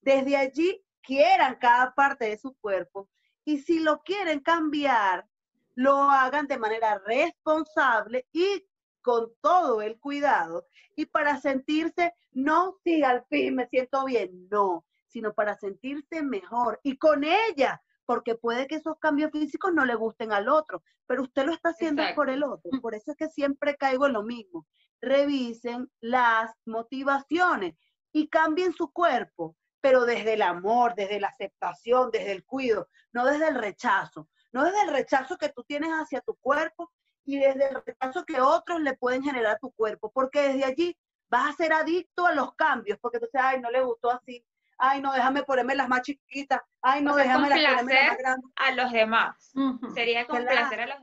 Desde 0.00 0.36
allí 0.36 0.84
quieran 1.02 1.56
cada 1.60 1.94
parte 1.94 2.26
de 2.26 2.38
su 2.38 2.54
cuerpo 2.54 3.08
y 3.44 3.58
si 3.58 3.80
lo 3.80 4.02
quieren 4.02 4.40
cambiar, 4.40 5.26
lo 5.74 5.94
hagan 6.10 6.46
de 6.46 6.58
manera 6.58 7.00
responsable 7.06 8.26
y 8.32 8.66
con 9.00 9.32
todo 9.40 9.80
el 9.80 9.98
cuidado 9.98 10.66
y 10.96 11.06
para 11.06 11.40
sentirse, 11.40 12.12
no 12.32 12.76
si 12.84 13.02
al 13.02 13.24
fin 13.26 13.54
me 13.54 13.68
siento 13.68 14.04
bien, 14.04 14.48
no, 14.50 14.84
sino 15.06 15.32
para 15.32 15.56
sentirse 15.56 16.22
mejor 16.22 16.80
y 16.82 16.98
con 16.98 17.24
ella, 17.24 17.80
porque 18.08 18.36
puede 18.36 18.66
que 18.66 18.76
esos 18.76 18.98
cambios 18.98 19.30
físicos 19.30 19.70
no 19.74 19.84
le 19.84 19.94
gusten 19.94 20.32
al 20.32 20.48
otro, 20.48 20.82
pero 21.06 21.24
usted 21.24 21.44
lo 21.44 21.52
está 21.52 21.68
haciendo 21.68 22.02
por 22.14 22.30
el 22.30 22.42
otro. 22.42 22.70
Por 22.80 22.94
eso 22.94 23.10
es 23.10 23.18
que 23.18 23.28
siempre 23.28 23.76
caigo 23.76 24.06
en 24.06 24.14
lo 24.14 24.22
mismo. 24.22 24.66
Revisen 25.02 25.90
las 26.00 26.50
motivaciones 26.64 27.74
y 28.10 28.28
cambien 28.28 28.72
su 28.72 28.90
cuerpo, 28.94 29.56
pero 29.82 30.06
desde 30.06 30.32
el 30.32 30.40
amor, 30.40 30.94
desde 30.94 31.20
la 31.20 31.28
aceptación, 31.28 32.10
desde 32.10 32.32
el 32.32 32.46
cuidado, 32.46 32.88
no 33.12 33.26
desde 33.26 33.48
el 33.48 33.56
rechazo. 33.56 34.30
No 34.52 34.64
desde 34.64 34.80
el 34.84 34.90
rechazo 34.90 35.36
que 35.36 35.50
tú 35.50 35.62
tienes 35.64 35.90
hacia 35.90 36.22
tu 36.22 36.34
cuerpo, 36.36 36.90
y 37.26 37.38
desde 37.38 37.68
el 37.68 37.82
rechazo 37.84 38.24
que 38.24 38.40
otros 38.40 38.80
le 38.80 38.96
pueden 38.96 39.22
generar 39.22 39.56
a 39.56 39.58
tu 39.58 39.70
cuerpo, 39.72 40.10
porque 40.10 40.48
desde 40.48 40.64
allí 40.64 40.98
vas 41.28 41.50
a 41.50 41.56
ser 41.58 41.74
adicto 41.74 42.24
a 42.24 42.32
los 42.32 42.54
cambios, 42.54 42.98
porque 43.02 43.18
tú 43.18 43.26
dices, 43.26 43.42
ay, 43.44 43.60
no 43.60 43.70
le 43.70 43.82
gustó 43.82 44.10
así, 44.10 44.42
ay, 44.78 45.00
no, 45.00 45.12
déjame 45.12 45.42
ponerme 45.42 45.74
las 45.74 45.88
más 45.88 46.02
chiquitas, 46.02 46.60
ay, 46.82 47.02
no, 47.02 47.14
déjame 47.16 47.48
las 47.48 47.58
ponerme 47.58 47.92
las 47.94 48.08
más 48.08 48.18
grandes. 48.18 48.52
A 48.56 48.72
los 48.72 48.92
demás. 48.92 49.52
Sería 49.94 50.26
complacer 50.26 50.80
a 50.80 50.86
los 50.86 50.98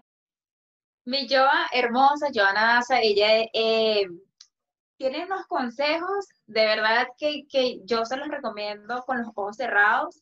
Mi 1.05 1.27
Joa 1.29 1.67
hermosa, 1.71 2.27
Joana 2.33 2.75
Daza, 2.75 2.99
ella 3.01 3.47
eh, 3.53 4.07
tiene 4.97 5.25
unos 5.25 5.45
consejos, 5.47 6.27
de 6.45 6.65
verdad 6.65 7.07
que, 7.17 7.45
que 7.47 7.81
yo 7.83 8.05
se 8.05 8.17
los 8.17 8.27
recomiendo 8.27 9.03
con 9.03 9.19
los 9.19 9.27
ojos 9.35 9.57
cerrados, 9.57 10.21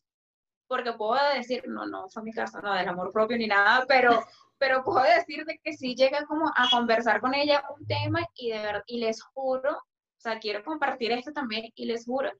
porque 0.66 0.92
puedo 0.92 1.16
decir, 1.34 1.64
no, 1.68 1.86
no 1.86 2.08
fue 2.08 2.22
mi 2.22 2.32
caso, 2.32 2.60
no, 2.60 2.74
del 2.74 2.88
amor 2.88 3.12
propio 3.12 3.36
ni 3.36 3.46
nada, 3.46 3.84
pero 3.86 4.22
pero 4.58 4.84
puedo 4.84 5.02
decirte 5.02 5.60
que 5.62 5.72
sí 5.74 5.94
llegué 5.94 6.24
como 6.26 6.46
a 6.48 6.68
conversar 6.70 7.20
con 7.20 7.34
ella 7.34 7.62
un 7.76 7.86
tema 7.86 8.20
y 8.34 8.50
de 8.50 8.58
verdad, 8.58 8.82
y 8.86 8.98
les 8.98 9.22
juro, 9.22 9.72
o 9.72 10.20
sea, 10.20 10.38
quiero 10.38 10.64
compartir 10.64 11.12
esto 11.12 11.32
también 11.32 11.70
y 11.74 11.86
les 11.86 12.06
juro 12.06 12.30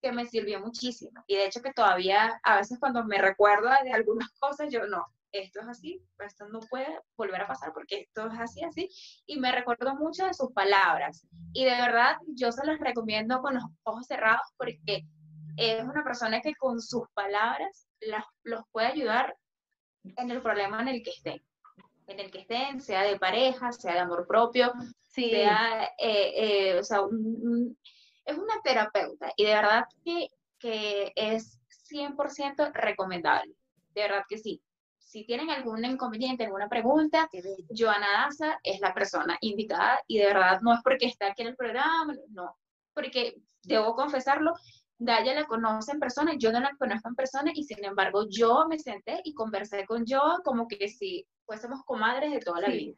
que 0.00 0.12
me 0.12 0.26
sirvió 0.26 0.60
muchísimo. 0.60 1.22
Y 1.26 1.36
de 1.36 1.46
hecho 1.46 1.62
que 1.62 1.72
todavía 1.72 2.40
a 2.42 2.56
veces 2.56 2.78
cuando 2.78 3.04
me 3.04 3.18
recuerdo 3.18 3.68
de 3.84 3.92
algunas 3.92 4.30
cosas, 4.40 4.72
yo 4.72 4.86
no, 4.86 5.04
esto 5.32 5.60
es 5.60 5.68
así, 5.68 6.02
esto 6.18 6.48
no 6.48 6.60
puede 6.60 6.88
volver 7.16 7.42
a 7.42 7.46
pasar 7.46 7.72
porque 7.72 8.00
esto 8.00 8.26
es 8.28 8.40
así, 8.40 8.64
así. 8.64 8.88
Y 9.26 9.38
me 9.38 9.52
recuerdo 9.52 9.94
mucho 9.94 10.26
de 10.26 10.34
sus 10.34 10.52
palabras. 10.52 11.26
Y 11.52 11.64
de 11.64 11.72
verdad, 11.72 12.16
yo 12.28 12.52
se 12.52 12.66
las 12.66 12.80
recomiendo 12.80 13.40
con 13.40 13.54
los 13.54 13.64
ojos 13.84 14.06
cerrados 14.06 14.46
porque 14.56 15.04
es 15.56 15.82
una 15.82 16.02
persona 16.04 16.40
que 16.40 16.54
con 16.54 16.80
sus 16.80 17.08
palabras 17.14 17.86
los 18.44 18.62
puede 18.72 18.88
ayudar 18.88 19.36
en 20.16 20.30
el 20.30 20.40
problema 20.40 20.80
en 20.80 20.88
el 20.88 21.02
que 21.02 21.10
estén 21.10 21.42
en 22.10 22.20
el 22.20 22.30
que 22.30 22.40
estén, 22.40 22.80
sea 22.80 23.02
de 23.02 23.18
pareja, 23.18 23.72
sea 23.72 23.94
de 23.94 24.00
amor 24.00 24.26
propio, 24.26 24.72
sea, 25.02 25.84
eh, 25.98 26.32
eh, 26.72 26.78
o 26.78 26.82
sea, 26.82 27.00
es 28.30 28.38
una 28.38 28.60
terapeuta 28.62 29.32
y 29.36 29.44
de 29.44 29.54
verdad 29.54 29.84
que, 30.04 30.28
que 30.58 31.12
es 31.16 31.60
100% 31.90 32.72
recomendable, 32.72 33.54
de 33.94 34.02
verdad 34.02 34.24
que 34.28 34.38
sí. 34.38 34.62
Si 34.98 35.24
tienen 35.24 35.50
algún 35.50 35.84
inconveniente, 35.84 36.44
alguna 36.44 36.68
pregunta, 36.68 37.28
Joana 37.76 38.06
Daza 38.12 38.60
es 38.62 38.80
la 38.80 38.94
persona 38.94 39.36
indicada 39.40 40.00
y 40.06 40.18
de 40.18 40.26
verdad 40.26 40.60
no 40.60 40.72
es 40.72 40.80
porque 40.84 41.06
está 41.06 41.26
aquí 41.26 41.42
en 41.42 41.48
el 41.48 41.56
programa, 41.56 42.14
no, 42.28 42.56
porque 42.94 43.34
debo 43.64 43.94
confesarlo, 43.96 44.54
Daya 45.02 45.32
la 45.32 45.46
conoce 45.46 45.92
en 45.92 45.98
persona, 45.98 46.34
yo 46.36 46.52
no 46.52 46.60
la 46.60 46.76
conozco 46.76 47.08
en 47.08 47.14
persona 47.14 47.52
y 47.54 47.64
sin 47.64 47.82
embargo 47.86 48.26
yo 48.28 48.66
me 48.68 48.78
senté 48.78 49.22
y 49.24 49.32
conversé 49.32 49.86
con 49.86 50.04
yo 50.04 50.20
como 50.44 50.68
que 50.68 50.88
si 50.88 51.26
fuésemos 51.46 51.82
comadres 51.86 52.32
de 52.32 52.40
toda 52.40 52.60
la 52.60 52.68
vida. 52.68 52.94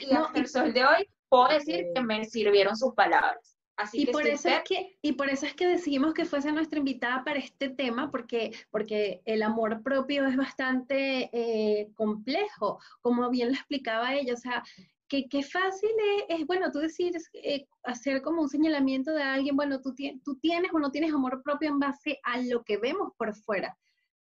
Y 0.00 0.14
hasta 0.14 0.38
el 0.38 0.48
sol 0.48 0.72
de 0.72 0.86
hoy 0.86 1.10
puedo 1.28 1.48
decir 1.48 1.88
que 1.94 2.00
me 2.00 2.24
sirvieron 2.24 2.78
sus 2.78 2.94
palabras. 2.94 3.53
Así 3.76 4.02
y 4.02 4.06
que 4.06 4.12
por 4.12 4.26
eso 4.26 4.48
es 4.48 4.62
que 4.62 4.96
y 5.02 5.12
por 5.12 5.28
eso 5.28 5.46
es 5.46 5.54
que 5.54 5.66
decidimos 5.66 6.14
que 6.14 6.24
fuese 6.24 6.52
nuestra 6.52 6.78
invitada 6.78 7.24
para 7.24 7.40
este 7.40 7.70
tema 7.70 8.10
porque 8.10 8.52
porque 8.70 9.20
el 9.24 9.42
amor 9.42 9.82
propio 9.82 10.26
es 10.26 10.36
bastante 10.36 11.28
eh, 11.32 11.90
complejo 11.96 12.78
como 13.00 13.28
bien 13.30 13.48
lo 13.48 13.54
explicaba 13.54 14.14
ella 14.14 14.34
o 14.34 14.36
sea 14.36 14.62
que, 15.08 15.28
qué 15.28 15.42
fácil 15.42 15.90
es, 16.28 16.46
bueno, 16.46 16.70
tú 16.70 16.78
decir, 16.78 17.12
eh, 17.34 17.66
hacer 17.82 18.22
como 18.22 18.42
un 18.42 18.48
señalamiento 18.48 19.12
de 19.12 19.22
alguien, 19.22 19.56
bueno, 19.56 19.80
tú, 19.80 19.94
tú 20.24 20.36
tienes 20.36 20.72
o 20.72 20.78
no 20.78 20.90
tienes 20.90 21.12
amor 21.12 21.42
propio 21.42 21.68
en 21.68 21.78
base 21.78 22.20
a 22.22 22.40
lo 22.40 22.64
que 22.64 22.78
vemos 22.78 23.12
por 23.16 23.34
fuera, 23.34 23.76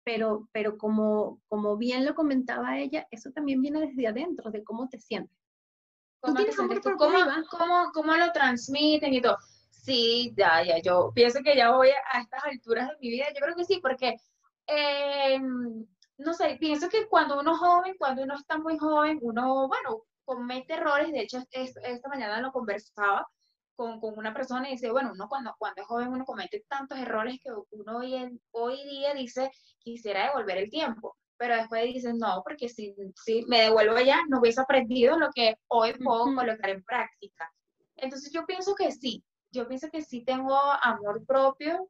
pero, 0.04 0.48
pero 0.52 0.76
como, 0.76 1.40
como 1.48 1.76
bien 1.76 2.04
lo 2.04 2.14
comentaba 2.14 2.78
ella, 2.78 3.06
eso 3.10 3.30
también 3.30 3.62
viene 3.62 3.80
desde 3.80 4.06
adentro, 4.06 4.50
de 4.50 4.62
cómo 4.62 4.88
te 4.88 4.98
sientes. 4.98 5.36
¿Tú 6.22 6.34
tienes 6.34 6.58
amor 6.58 6.80
propio, 6.80 6.96
¿Cómo, 6.96 7.18
cómo, 7.50 7.90
¿Cómo 7.92 8.16
lo 8.16 8.32
transmiten 8.32 9.14
y 9.14 9.20
todo? 9.20 9.36
Sí, 9.70 10.34
ya, 10.36 10.64
ya, 10.64 10.78
yo 10.80 11.12
pienso 11.14 11.40
que 11.44 11.56
ya 11.56 11.70
voy 11.70 11.90
a 11.90 12.20
estas 12.20 12.44
alturas 12.44 12.88
de 12.88 12.96
mi 13.00 13.10
vida, 13.10 13.26
yo 13.32 13.40
creo 13.40 13.54
que 13.54 13.64
sí, 13.64 13.78
porque, 13.80 14.16
em, 14.66 15.86
no 16.18 16.34
sé, 16.34 16.56
pienso 16.58 16.88
que 16.88 17.06
cuando 17.06 17.38
uno 17.38 17.52
es 17.52 17.58
joven, 17.58 17.94
cuando 17.98 18.22
uno 18.24 18.34
está 18.34 18.58
muy 18.58 18.78
joven, 18.78 19.20
uno, 19.22 19.68
bueno, 19.68 20.02
comete 20.24 20.74
errores, 20.74 21.12
de 21.12 21.20
hecho 21.20 21.38
esta 21.52 22.08
mañana 22.08 22.40
lo 22.40 22.50
conversaba 22.50 23.28
con, 23.76 24.00
con, 24.00 24.18
una 24.18 24.34
persona 24.34 24.68
y 24.68 24.72
dice, 24.72 24.90
bueno, 24.90 25.12
uno 25.12 25.28
cuando, 25.28 25.54
cuando 25.58 25.82
es 25.82 25.86
joven 25.86 26.08
uno 26.08 26.24
comete 26.24 26.64
tantos 26.68 26.98
errores 26.98 27.38
que 27.40 27.50
uno 27.70 27.98
hoy, 27.98 28.14
en, 28.16 28.40
hoy 28.50 28.82
día 28.88 29.14
dice, 29.14 29.52
quisiera 29.78 30.26
devolver 30.26 30.58
el 30.58 30.70
tiempo, 30.70 31.16
pero 31.38 31.56
después 31.56 31.84
dice, 31.84 32.12
no, 32.14 32.42
porque 32.44 32.68
si, 32.68 32.94
si 33.24 33.44
me 33.46 33.62
devuelvo 33.62 33.98
ya 34.00 34.22
no 34.28 34.40
hubiese 34.40 34.60
aprendido 34.60 35.18
lo 35.18 35.30
que 35.34 35.56
hoy 35.68 35.92
puedo 35.94 36.24
colocar 36.34 36.70
en 36.70 36.82
práctica. 36.84 37.52
Entonces 37.96 38.32
yo 38.32 38.46
pienso 38.46 38.74
que 38.74 38.92
sí, 38.92 39.22
yo 39.50 39.66
pienso 39.68 39.88
que 39.90 40.02
sí 40.02 40.24
tengo 40.24 40.56
amor 40.82 41.24
propio. 41.26 41.88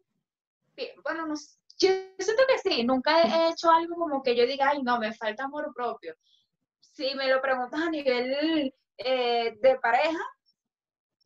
Bueno, 1.02 1.26
no, 1.26 1.35
yo 1.78 1.90
siento 2.18 2.42
que 2.48 2.59
sí, 2.59 2.85
nunca 2.85 3.22
he 3.22 3.50
hecho 3.50 3.70
algo 3.70 3.96
como 3.96 4.22
que 4.22 4.37
yo 4.37 4.46
diga, 4.46 4.70
ay, 4.70 4.82
no, 4.82 4.98
me 4.98 5.12
falta 5.14 5.44
amor 5.44 5.72
propio 5.74 6.14
si 6.96 7.14
me 7.14 7.28
lo 7.28 7.42
preguntas 7.42 7.80
a 7.80 7.90
nivel 7.90 8.74
eh, 8.96 9.54
de 9.61 9.78
pareja, 9.78 10.18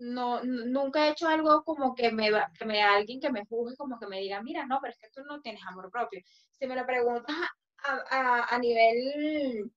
no, 0.00 0.42
nunca 0.42 1.06
he 1.06 1.10
hecho 1.10 1.28
algo 1.28 1.62
como 1.62 1.94
que 1.94 2.10
me, 2.10 2.30
que 2.58 2.64
me 2.64 2.82
alguien 2.82 3.20
que 3.20 3.30
me 3.30 3.44
juzgue, 3.46 3.76
como 3.76 3.98
que 3.98 4.08
me 4.08 4.18
diga, 4.20 4.42
mira, 4.42 4.66
no, 4.66 4.80
pero 4.80 4.92
es 4.92 4.98
que 4.98 5.10
tú 5.10 5.22
no 5.24 5.40
tienes 5.40 5.62
amor 5.66 5.90
propio. 5.90 6.22
Si 6.58 6.66
me 6.66 6.74
lo 6.74 6.84
preguntas 6.86 7.36
a, 7.84 8.58
nivel 8.58 9.70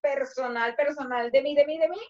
personal, 0.00 0.74
personal 0.74 1.30
de 1.30 1.42
mí, 1.42 1.54
de 1.54 1.64
mí, 1.66 1.78
de 1.78 1.88
mí, 1.88 2.00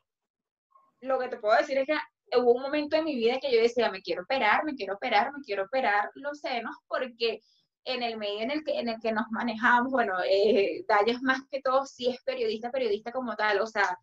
lo 1.01 1.19
que 1.19 1.29
te 1.29 1.39
puedo 1.39 1.57
decir 1.57 1.79
es 1.79 1.87
que 1.87 2.39
hubo 2.39 2.53
un 2.53 2.63
momento 2.63 2.97
en 2.97 3.05
mi 3.05 3.17
vida 3.17 3.39
que 3.41 3.53
yo 3.53 3.61
decía, 3.61 3.91
me 3.91 4.03
quiero 4.03 4.23
operar, 4.23 4.65
me 4.65 4.75
quiero 4.75 4.95
operar, 4.95 5.33
me 5.33 5.43
quiero 5.43 5.65
operar 5.65 6.11
los 6.15 6.41
senos, 6.41 6.77
porque 6.87 7.41
en 7.85 8.03
el 8.03 8.19
medio 8.19 8.41
en 8.41 8.51
el 8.51 8.65
que, 8.65 8.79
en 8.79 8.89
el 8.89 9.01
que 9.01 9.13
nos 9.13 9.27
manejamos, 9.31 9.91
bueno, 9.91 10.15
eh, 10.23 10.85
es 11.07 11.23
más 11.23 11.41
que 11.51 11.63
todo 11.63 11.87
sí 11.87 12.09
es 12.09 12.23
periodista, 12.23 12.71
periodista 12.71 13.13
como 13.13 13.35
tal, 13.37 13.61
o 13.61 13.67
sea, 13.67 13.99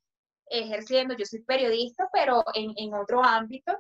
ejerciendo, 0.48 1.16
yo 1.16 1.26
soy 1.26 1.44
periodista, 1.44 2.10
pero 2.12 2.44
en, 2.54 2.74
en 2.78 2.94
otro 2.94 3.24
ámbito, 3.24 3.78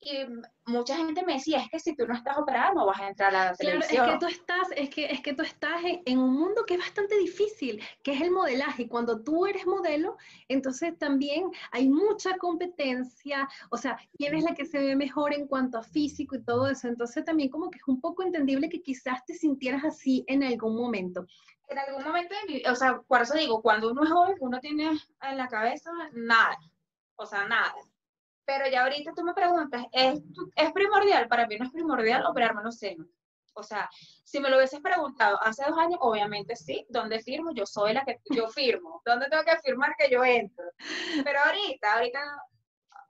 y 0.00 0.26
mucha 0.66 0.96
gente 0.96 1.24
me 1.24 1.34
decía, 1.34 1.58
es 1.58 1.68
que 1.70 1.80
si 1.80 1.96
tú 1.96 2.06
no 2.06 2.14
estás 2.14 2.38
operada 2.38 2.72
no 2.72 2.86
vas 2.86 3.00
a 3.00 3.08
entrar 3.08 3.34
a 3.34 3.46
la 3.46 3.54
televisión. 3.54 4.04
es 4.04 4.12
que 4.12 4.18
tú 4.18 4.26
estás, 4.26 4.68
es 4.76 4.90
que, 4.90 5.06
es 5.06 5.20
que 5.20 5.34
tú 5.34 5.42
estás 5.42 5.82
en, 5.84 6.18
un 6.18 6.34
mundo 6.34 6.64
que 6.64 6.74
es 6.74 6.80
bastante 6.80 7.16
difícil, 7.18 7.82
que 8.02 8.12
es 8.12 8.20
el 8.20 8.30
modelaje. 8.30 8.88
Cuando 8.88 9.20
tú 9.22 9.46
eres 9.46 9.66
modelo, 9.66 10.16
entonces 10.46 10.96
también 10.98 11.50
hay 11.72 11.88
mucha 11.88 12.36
competencia, 12.38 13.48
o 13.70 13.76
sea, 13.76 13.98
quién 14.16 14.36
es 14.36 14.44
la 14.44 14.54
que 14.54 14.66
se 14.66 14.78
ve 14.78 14.94
mejor 14.94 15.34
en 15.34 15.48
cuanto 15.48 15.78
a 15.78 15.82
físico 15.82 16.36
y 16.36 16.44
todo 16.44 16.68
eso. 16.68 16.86
Entonces 16.86 17.24
también 17.24 17.48
como 17.48 17.70
que 17.70 17.78
es 17.78 17.88
un 17.88 18.00
poco 18.00 18.22
entendible 18.22 18.68
que 18.68 18.82
quizás 18.82 19.24
te 19.26 19.34
sintieras 19.34 19.84
así 19.84 20.24
en 20.28 20.44
algún 20.44 20.76
momento. 20.76 21.26
En 21.66 21.78
algún 21.78 22.04
momento 22.04 22.34
de 22.34 22.52
mi 22.52 22.62
o 22.66 22.74
sea, 22.76 23.00
por 23.00 23.22
eso 23.22 23.34
digo, 23.34 23.60
cuando 23.60 23.90
uno 23.90 24.04
es 24.04 24.10
joven, 24.10 24.36
uno 24.40 24.60
tiene 24.60 24.90
en 25.22 25.36
la 25.36 25.48
cabeza 25.48 25.90
nada, 26.12 26.56
o 27.16 27.26
sea, 27.26 27.46
nada 27.48 27.74
pero 28.48 28.66
ya 28.66 28.82
ahorita 28.82 29.12
tú 29.14 29.22
me 29.24 29.34
preguntas, 29.34 29.84
¿es, 29.92 30.22
¿es 30.56 30.72
primordial? 30.72 31.28
Para 31.28 31.46
mí 31.46 31.58
no 31.58 31.66
es 31.66 31.70
primordial 31.70 32.24
operarme 32.24 32.62
los 32.62 32.78
senos. 32.78 33.06
O 33.52 33.62
sea, 33.62 33.90
si 34.24 34.40
me 34.40 34.48
lo 34.48 34.56
hubieses 34.56 34.80
preguntado 34.80 35.38
hace 35.42 35.66
dos 35.68 35.76
años, 35.76 35.98
obviamente 36.00 36.56
sí. 36.56 36.86
¿Dónde 36.88 37.20
firmo? 37.20 37.52
Yo 37.52 37.66
soy 37.66 37.92
la 37.92 38.06
que 38.06 38.18
yo 38.30 38.48
firmo. 38.48 39.02
¿Dónde 39.04 39.28
tengo 39.28 39.44
que 39.44 39.58
firmar 39.58 39.94
que 39.98 40.08
yo 40.08 40.24
entro? 40.24 40.64
Pero 41.24 41.40
ahorita, 41.40 41.92
ahorita, 41.92 42.20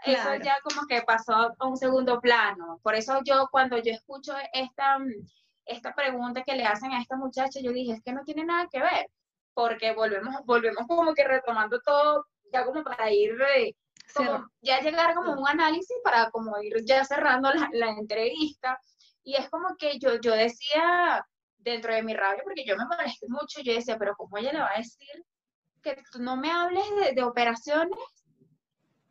eso 0.07 0.34
ya 0.43 0.57
como 0.64 0.84
que 0.89 1.03
pasó 1.03 1.55
a 1.57 1.68
un 1.68 1.76
segundo 1.76 2.20
plano. 2.20 2.80
Por 2.82 2.97
eso 2.97 3.20
yo 3.24 3.47
cuando 3.53 3.78
yo 3.78 3.93
escucho 3.93 4.34
esta, 4.53 4.99
esta 5.66 5.95
pregunta 5.95 6.43
que 6.43 6.57
le 6.57 6.64
hacen 6.64 6.91
a 6.91 7.01
esta 7.01 7.16
muchacha, 7.16 7.61
yo 7.61 7.72
dije, 7.72 7.93
es 7.93 8.03
que 8.03 8.12
no 8.12 8.24
tiene 8.24 8.45
nada 8.45 8.66
que 8.72 8.80
ver, 8.80 9.09
porque 9.55 9.95
volvemos, 9.95 10.34
volvemos 10.47 10.84
como 10.89 11.14
que 11.14 11.22
retomando 11.22 11.80
todo, 11.80 12.26
ya 12.53 12.64
como 12.64 12.82
para 12.82 13.12
ir, 13.12 13.36
eh, 14.20 14.38
ya 14.62 14.80
llegar 14.80 15.14
como 15.14 15.32
un 15.32 15.48
análisis 15.48 15.96
para 16.02 16.30
como 16.30 16.61
ir 16.61 16.84
ya 16.84 17.04
cerrando 17.04 17.52
la, 17.52 17.68
la 17.72 17.90
entrevista. 17.90 18.80
Y 19.22 19.34
es 19.34 19.48
como 19.50 19.76
que 19.76 19.98
yo, 19.98 20.20
yo 20.20 20.34
decía 20.34 21.24
dentro 21.59 21.94
de 21.94 22.02
mi 22.02 22.14
rabia, 22.14 22.42
porque 22.44 22.64
yo 22.64 22.76
me 22.76 22.86
molesté 22.86 23.26
mucho, 23.28 23.61
yo 23.62 23.74
decía, 23.74 23.98
pero 23.98 24.14
¿cómo 24.16 24.38
ella 24.38 24.52
le 24.52 24.61
va 24.61 24.70
a 24.74 24.78
decir 24.78 25.24
que 25.82 26.02
tú 26.11 26.20
no 26.20 26.36
me 26.36 26.50
hables 26.50 26.84
de, 26.96 27.12
de 27.12 27.22
operaciones 27.22 27.98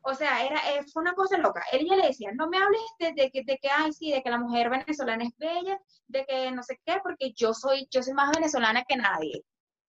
o 0.10 0.16
sea, 0.16 0.45
era, 0.45 0.58
eh, 0.72 0.86
fue 0.93 1.02
una 1.02 1.14
cosa 1.14 1.38
loca. 1.38 1.62
Ella 1.70 1.98
le 1.98 2.08
decía, 2.08 2.32
no 2.34 2.48
me 2.48 2.58
hables 2.58 2.82
de, 2.98 3.30
que, 3.30 3.43
de 3.43 3.58
que, 3.58 3.70
ay, 3.70 3.91
sí, 3.91 4.10
de 4.10 4.24
que 4.24 4.30
la 4.30 4.39
mujer 4.39 4.70
venezolana 4.70 5.26
es 5.26 5.36
bella, 5.38 5.78
de 6.08 6.26
que 6.26 6.50
no 6.52 6.64
sé 6.64 6.80
qué, 6.86 7.00
porque 7.04 7.34
yo 7.34 7.54
soy, 7.54 7.89
yo 7.91 8.02
soy 8.02 8.14
más 8.14 8.32
venezolana 8.34 8.86
que 8.88 8.95
nadie. 8.95 9.43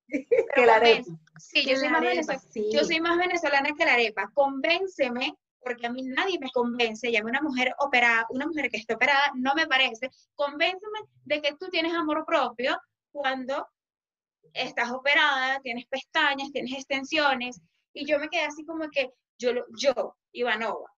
que 0.54 0.66
la 0.66 0.76
arepa. 0.76 1.12
Sí, 1.38 1.64
yo 1.64 1.76
soy, 1.76 1.88
más 1.88 2.02
yo 2.72 2.84
soy 2.84 3.00
más 3.00 3.16
venezolana 3.16 3.70
que 3.76 3.84
la 3.84 3.94
arepa. 3.94 4.30
Convénceme, 4.34 5.34
porque 5.60 5.86
a 5.86 5.92
mí 5.92 6.02
nadie 6.02 6.38
me 6.38 6.50
convence, 6.50 7.10
y 7.10 7.16
a 7.16 7.22
mí 7.22 7.30
una 7.30 7.42
mujer 7.42 7.74
operada, 7.78 8.26
una 8.30 8.46
mujer 8.46 8.70
que 8.70 8.78
esté 8.78 8.94
operada, 8.94 9.32
no 9.34 9.54
me 9.54 9.66
parece. 9.66 10.10
Convénceme 10.34 11.00
de 11.24 11.42
que 11.42 11.54
tú 11.56 11.68
tienes 11.68 11.94
amor 11.94 12.24
propio 12.26 12.78
cuando 13.12 13.66
estás 14.54 14.90
operada, 14.90 15.60
tienes 15.60 15.86
pestañas, 15.86 16.50
tienes 16.52 16.72
extensiones, 16.72 17.60
y 17.92 18.06
yo 18.06 18.18
me 18.18 18.28
quedé 18.28 18.42
así 18.42 18.64
como 18.64 18.88
que, 18.90 19.10
yo, 19.38 19.50
yo 19.76 20.16
Ivanova, 20.32 20.90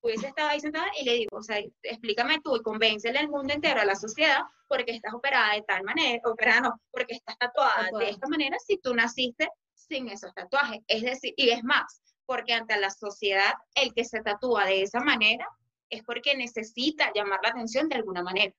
hubiese 0.00 0.28
estado 0.28 0.48
ahí 0.48 0.60
sentada 0.60 0.86
y 1.00 1.04
le 1.04 1.14
digo, 1.14 1.36
o 1.36 1.42
sea, 1.42 1.58
explícame 1.82 2.40
tú 2.40 2.56
y 2.56 2.62
convéncele 2.62 3.18
al 3.18 3.28
mundo 3.28 3.52
entero, 3.52 3.80
a 3.80 3.84
la 3.84 3.94
sociedad, 3.94 4.42
porque 4.68 4.92
estás 4.92 5.14
operada 5.14 5.54
de 5.54 5.62
tal 5.62 5.82
manera, 5.82 6.20
operada 6.24 6.60
no, 6.60 6.80
porque 6.90 7.14
estás 7.14 7.36
tatuada 7.38 7.88
de 7.98 8.10
esta 8.10 8.28
manera 8.28 8.56
si 8.58 8.78
tú 8.78 8.94
naciste 8.94 9.48
sin 9.74 10.08
esos 10.08 10.32
tatuajes. 10.34 10.80
Es 10.86 11.02
decir, 11.02 11.34
y 11.36 11.50
es 11.50 11.64
más, 11.64 12.02
porque 12.26 12.52
ante 12.52 12.78
la 12.78 12.90
sociedad, 12.90 13.54
el 13.74 13.94
que 13.94 14.04
se 14.04 14.20
tatúa 14.20 14.66
de 14.66 14.82
esa 14.82 15.00
manera 15.00 15.48
es 15.90 16.02
porque 16.02 16.36
necesita 16.36 17.10
llamar 17.14 17.40
la 17.42 17.50
atención 17.50 17.88
de 17.88 17.96
alguna 17.96 18.22
manera. 18.22 18.54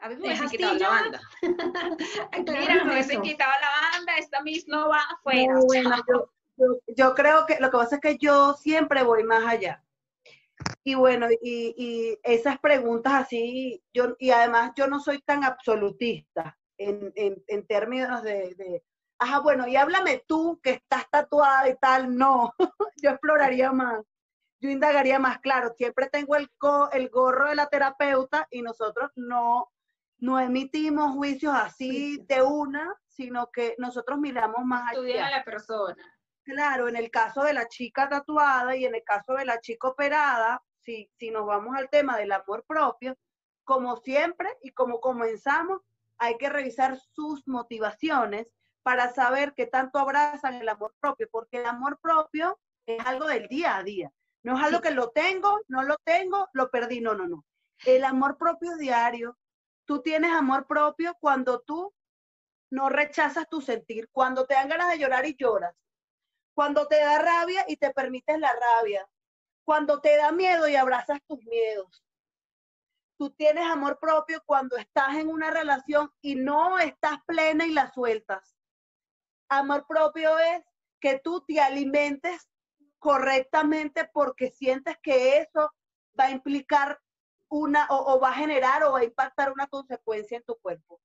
A 0.00 0.08
mí 0.08 0.16
me 0.16 0.28
hubiesen 0.28 0.48
quitado 0.48 0.74
la 0.74 0.88
banda. 0.88 1.20
Mira, 2.46 2.84
me 2.84 2.92
hubiesen 2.92 3.20
quitado 3.20 3.50
la 3.60 3.90
banda, 3.90 4.16
esta 4.16 4.42
Miss 4.42 4.66
no 4.68 4.88
va 4.88 5.00
afuera. 5.10 5.54
bueno, 5.66 5.96
yo, 6.96 7.14
creo 7.14 7.46
que 7.46 7.58
lo 7.60 7.70
que 7.70 7.76
pasa 7.76 7.96
es 7.96 8.00
que 8.00 8.18
yo 8.18 8.54
siempre 8.54 9.02
voy 9.02 9.24
más 9.24 9.44
allá. 9.44 9.84
Y 10.84 10.94
bueno, 10.94 11.26
y, 11.42 12.18
esas 12.22 12.58
preguntas 12.58 13.12
así, 13.14 13.82
yo, 13.92 14.16
y 14.18 14.30
además 14.30 14.72
yo 14.76 14.86
no 14.86 15.00
soy 15.00 15.20
tan 15.22 15.44
absolutista 15.44 16.56
en, 16.78 17.12
en, 17.14 17.66
términos 17.66 18.22
de, 18.22 18.54
de, 18.54 18.84
ajá, 19.18 19.40
bueno, 19.40 19.66
y 19.66 19.76
háblame 19.76 20.24
tú 20.26 20.60
que 20.62 20.70
estás 20.70 21.08
tatuada 21.10 21.68
y 21.68 21.76
tal, 21.76 22.16
no, 22.16 22.54
yo 22.96 23.10
exploraría 23.10 23.72
más, 23.72 24.02
yo 24.60 24.70
indagaría 24.70 25.18
más, 25.18 25.40
claro, 25.40 25.74
siempre 25.76 26.08
tengo 26.08 26.36
el, 26.36 26.50
el 26.92 27.08
gorro 27.10 27.48
de 27.48 27.56
la 27.56 27.66
terapeuta 27.66 28.46
y 28.50 28.62
nosotros 28.62 29.10
no, 29.16 29.70
no 30.18 30.40
emitimos 30.40 31.14
juicios 31.14 31.54
así 31.54 32.18
de 32.28 32.42
una, 32.42 32.94
sino 33.06 33.50
que 33.52 33.74
nosotros 33.78 34.18
miramos 34.18 34.64
más 34.64 34.92
allá. 34.92 35.26
a 35.26 35.30
la 35.30 35.44
persona. 35.44 35.96
Claro, 36.48 36.88
en 36.88 36.96
el 36.96 37.10
caso 37.10 37.42
de 37.42 37.52
la 37.52 37.68
chica 37.68 38.08
tatuada 38.08 38.74
y 38.74 38.86
en 38.86 38.94
el 38.94 39.04
caso 39.04 39.34
de 39.34 39.44
la 39.44 39.60
chica 39.60 39.88
operada, 39.88 40.62
si, 40.80 41.10
si 41.18 41.30
nos 41.30 41.44
vamos 41.44 41.76
al 41.76 41.90
tema 41.90 42.16
del 42.16 42.32
amor 42.32 42.64
propio, 42.66 43.18
como 43.64 43.98
siempre 43.98 44.56
y 44.62 44.70
como 44.70 44.98
comenzamos, 44.98 45.82
hay 46.16 46.38
que 46.38 46.48
revisar 46.48 46.98
sus 47.12 47.46
motivaciones 47.46 48.46
para 48.82 49.12
saber 49.12 49.52
qué 49.54 49.66
tanto 49.66 49.98
abrazan 49.98 50.54
el 50.54 50.70
amor 50.70 50.94
propio, 50.98 51.28
porque 51.30 51.58
el 51.58 51.66
amor 51.66 51.98
propio 52.00 52.58
es 52.86 53.04
algo 53.04 53.26
del 53.26 53.46
día 53.48 53.76
a 53.76 53.82
día. 53.82 54.10
No 54.42 54.56
es 54.56 54.64
algo 54.64 54.80
que 54.80 54.92
lo 54.92 55.10
tengo, 55.10 55.60
no 55.68 55.82
lo 55.82 55.98
tengo, 56.02 56.48
lo 56.54 56.70
perdí, 56.70 57.02
no, 57.02 57.12
no, 57.12 57.28
no. 57.28 57.44
El 57.84 58.04
amor 58.04 58.38
propio 58.38 58.72
es 58.72 58.78
diario. 58.78 59.36
Tú 59.84 60.00
tienes 60.00 60.32
amor 60.32 60.66
propio 60.66 61.14
cuando 61.20 61.60
tú 61.60 61.92
no 62.70 62.88
rechazas 62.88 63.50
tu 63.50 63.60
sentir, 63.60 64.08
cuando 64.12 64.46
te 64.46 64.54
dan 64.54 64.70
ganas 64.70 64.88
de 64.90 64.98
llorar 64.98 65.26
y 65.26 65.36
lloras, 65.36 65.74
cuando 66.58 66.88
te 66.88 66.98
da 66.98 67.20
rabia 67.20 67.64
y 67.68 67.76
te 67.76 67.92
permites 67.92 68.36
la 68.36 68.52
rabia. 68.52 69.08
Cuando 69.64 70.00
te 70.00 70.16
da 70.16 70.32
miedo 70.32 70.66
y 70.66 70.74
abrazas 70.74 71.20
tus 71.28 71.38
miedos. 71.44 72.04
Tú 73.16 73.30
tienes 73.30 73.64
amor 73.64 74.00
propio 74.00 74.42
cuando 74.44 74.76
estás 74.76 75.14
en 75.18 75.28
una 75.28 75.52
relación 75.52 76.12
y 76.20 76.34
no 76.34 76.80
estás 76.80 77.18
plena 77.28 77.64
y 77.64 77.70
la 77.70 77.92
sueltas. 77.92 78.56
Amor 79.48 79.86
propio 79.86 80.36
es 80.36 80.64
que 80.98 81.20
tú 81.20 81.44
te 81.46 81.60
alimentes 81.60 82.50
correctamente 82.98 84.10
porque 84.12 84.50
sientes 84.50 84.96
que 85.00 85.38
eso 85.38 85.72
va 86.18 86.24
a 86.24 86.32
implicar 86.32 86.98
una 87.48 87.86
o, 87.88 88.14
o, 88.14 88.18
va 88.18 88.30
a 88.30 88.34
generar 88.34 88.82
o 88.82 88.90
va 88.94 88.98
a 88.98 89.04
impactar 89.04 89.52
una 89.52 89.68
consecuencia 89.68 90.36
en 90.36 90.42
tu 90.42 90.58
cuerpo. 90.58 91.00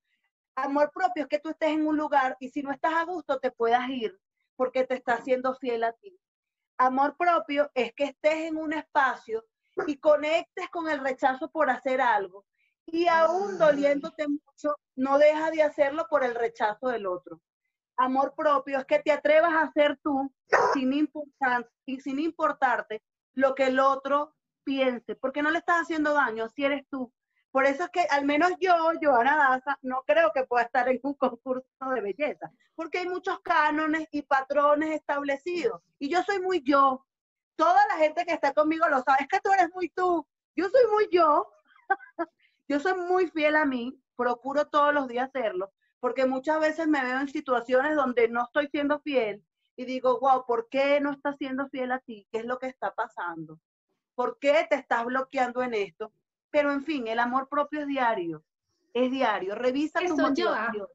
Amor 0.56 0.92
propio 0.92 1.22
es 1.22 1.30
que 1.30 1.38
tú 1.38 1.50
estés 1.50 1.70
en 1.70 1.86
un 1.86 1.96
lugar 1.96 2.38
y 2.40 2.50
si 2.50 2.64
no 2.64 2.72
estás 2.72 2.96
a 2.96 3.04
gusto 3.04 3.40
te 3.40 3.52
puedas 3.52 3.88
ir 3.90 4.20
porque 4.56 4.86
te 4.86 4.96
está 4.96 5.16
haciendo 5.16 5.56
fiel 5.56 5.84
a 5.84 5.94
ti. 5.94 6.18
Amor 6.78 7.16
propio 7.18 7.70
es 7.74 7.94
que 7.94 8.06
estés 8.06 8.48
en 8.48 8.58
un 8.58 8.74
espacio 8.74 9.46
y 9.88 9.98
conectes 9.98 10.70
con 10.70 10.90
el 10.90 11.00
rechazo 11.00 11.50
por 11.52 11.70
hacer 11.70 12.02
algo 12.02 12.46
y 12.86 13.08
aún 13.08 13.58
doliéndote 13.58 14.28
mucho, 14.28 14.76
no 14.96 15.18
dejas 15.18 15.52
de 15.52 15.64
hacerlo 15.64 16.06
por 16.10 16.24
el 16.24 16.36
rechazo 16.36 16.90
del 16.90 17.06
otro. 17.06 17.42
Amor 17.98 18.34
propio 18.36 18.80
es 18.80 18.86
que 18.86 19.00
te 19.00 19.12
atrevas 19.12 19.54
a 19.54 19.64
hacer 19.64 20.00
tú 20.04 20.32
sin, 20.74 20.94
importar, 20.94 21.70
sin 21.86 22.20
importarte 22.20 23.04
lo 23.34 23.56
que 23.56 23.68
el 23.68 23.80
otro 23.80 24.36
piense, 24.64 25.16
porque 25.16 25.42
no 25.42 25.52
le 25.52 25.60
estás 25.60 25.84
haciendo 25.84 26.14
daño, 26.14 26.50
si 26.50 26.66
eres 26.66 26.88
tú. 26.90 27.12
Por 27.54 27.68
eso 27.68 27.84
es 27.84 27.92
que 27.92 28.02
al 28.10 28.26
menos 28.26 28.54
yo, 28.60 28.74
Joana 29.00 29.38
Daza, 29.38 29.78
no 29.84 30.02
creo 30.08 30.32
que 30.34 30.44
pueda 30.44 30.64
estar 30.64 30.90
en 30.90 31.00
un 31.04 31.14
concurso 31.14 31.68
de 31.94 32.02
belleza, 32.02 32.52
porque 32.74 32.98
hay 32.98 33.08
muchos 33.08 33.42
cánones 33.42 34.08
y 34.12 34.24
patrones 34.24 34.90
establecidos. 34.90 35.80
Y 36.00 36.10
yo 36.10 36.24
soy 36.24 36.40
muy 36.40 36.64
yo. 36.64 37.06
Toda 37.56 37.86
la 37.90 37.98
gente 37.98 38.26
que 38.26 38.34
está 38.34 38.56
conmigo 38.56 38.90
lo 38.90 39.04
sabe. 39.04 39.20
Es 39.22 39.28
que 39.28 39.40
tú 39.40 39.52
eres 39.52 39.70
muy 39.72 39.90
tú. 39.90 40.28
Yo 40.56 40.68
soy 40.68 40.82
muy 40.92 41.08
yo. 41.12 41.48
yo 42.68 42.80
soy 42.80 42.96
muy 42.96 43.28
fiel 43.28 43.56
a 43.56 43.66
mí. 43.66 44.02
Procuro 44.16 44.66
todos 44.66 44.92
los 44.92 45.08
días 45.08 45.30
hacerlo, 45.30 45.72
porque 46.00 46.26
muchas 46.26 46.60
veces 46.60 46.88
me 46.88 47.04
veo 47.04 47.20
en 47.20 47.28
situaciones 47.28 47.96
donde 47.96 48.30
no 48.30 48.46
estoy 48.46 48.68
siendo 48.70 49.00
fiel 49.02 49.46
y 49.76 49.86
digo, 49.86 50.20
wow, 50.20 50.48
¿por 50.48 50.70
qué 50.70 51.00
no 51.02 51.12
estás 51.12 51.38
siendo 51.38 51.70
fiel 51.70 51.92
a 51.92 52.00
ti? 52.00 52.28
¿Qué 52.32 52.40
es 52.40 52.46
lo 52.46 52.58
que 52.58 52.66
está 52.66 52.96
pasando? 52.96 53.60
¿Por 54.16 54.40
qué 54.40 54.66
te 54.68 54.76
estás 54.76 55.06
bloqueando 55.06 55.62
en 55.62 55.76
esto? 55.76 56.12
Pero 56.54 56.72
en 56.72 56.84
fin, 56.84 57.08
el 57.08 57.18
amor 57.18 57.50
propio 57.50 57.82
es 57.82 57.88
diario, 57.88 58.46
es 58.94 59.10
diario. 59.10 59.56
Revisa 59.56 60.00
tu 60.06 60.16
motivación. 60.16 60.88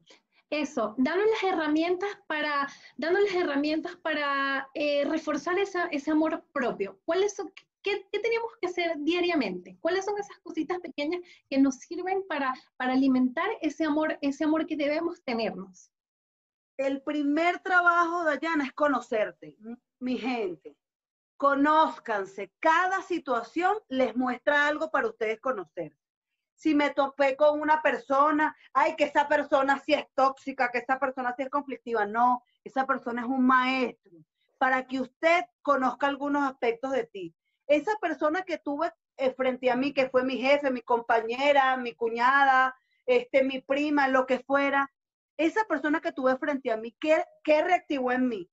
Eso, 0.49 0.95
danos 0.97 1.25
las 1.29 1.43
herramientas 1.51 2.09
para, 2.27 2.67
las 2.95 3.35
herramientas 3.35 3.97
para 3.97 4.69
eh, 4.73 5.03
reforzar 5.03 5.59
esa, 5.59 5.87
ese 5.87 6.11
amor 6.11 6.45
propio. 6.53 6.97
¿Cuáles 7.03 7.35
son, 7.35 7.51
qué, 7.83 8.07
tenemos 8.09 8.53
que 8.61 8.67
hacer 8.67 8.93
diariamente? 8.99 9.77
¿Cuáles 9.81 10.05
son 10.05 10.17
esas 10.17 10.39
cositas 10.39 10.79
pequeñas 10.79 11.21
que 11.49 11.59
nos 11.59 11.75
sirven 11.75 12.23
para, 12.27 12.53
para 12.77 12.93
alimentar 12.93 13.49
ese 13.61 13.83
amor, 13.83 14.17
ese 14.21 14.45
amor 14.45 14.65
que 14.65 14.77
debemos 14.77 15.21
tenernos? 15.25 15.91
El 16.77 17.01
primer 17.01 17.59
trabajo, 17.59 18.23
Dayana, 18.23 18.63
es 18.63 18.71
conocerte, 18.71 19.57
mi 19.99 20.17
gente 20.17 20.77
conózcanse. 21.39 22.51
Cada 22.59 23.01
situación 23.01 23.77
les 23.87 24.13
muestra 24.13 24.67
algo 24.67 24.91
para 24.91 25.07
ustedes 25.07 25.39
conocer. 25.39 25.95
Si 26.53 26.75
me 26.75 26.89
topé 26.89 27.37
con 27.37 27.61
una 27.61 27.81
persona, 27.81 28.57
ay, 28.73 28.97
que 28.97 29.05
esa 29.05 29.29
persona 29.29 29.79
sí 29.79 29.93
es 29.93 30.05
tóxica, 30.13 30.69
que 30.69 30.79
esa 30.79 30.99
persona 30.99 31.33
sí 31.37 31.43
es 31.43 31.49
conflictiva. 31.49 32.05
No, 32.05 32.43
esa 32.65 32.85
persona 32.85 33.21
es 33.21 33.27
un 33.27 33.47
maestro 33.47 34.11
para 34.57 34.85
que 34.85 34.99
usted 34.99 35.45
conozca 35.61 36.07
algunos 36.07 36.43
aspectos 36.43 36.91
de 36.91 37.05
ti. 37.05 37.33
Esa 37.67 37.97
persona 38.01 38.41
que 38.41 38.57
tuve 38.57 38.91
eh, 39.15 39.31
frente 39.31 39.71
a 39.71 39.77
mí, 39.77 39.93
que 39.93 40.09
fue 40.09 40.25
mi 40.25 40.35
jefe, 40.39 40.69
mi 40.71 40.81
compañera, 40.81 41.77
mi 41.77 41.93
cuñada, 41.95 42.75
este, 43.05 43.45
mi 43.45 43.61
prima, 43.61 44.09
lo 44.09 44.25
que 44.25 44.39
fuera, 44.39 44.91
esa 45.37 45.63
persona 45.69 46.01
que 46.01 46.11
tuve 46.11 46.37
frente 46.37 46.69
a 46.69 46.75
mí, 46.75 46.93
¿qué, 46.99 47.23
qué 47.45 47.63
reactivó 47.63 48.11
en 48.11 48.27
mí? 48.27 48.51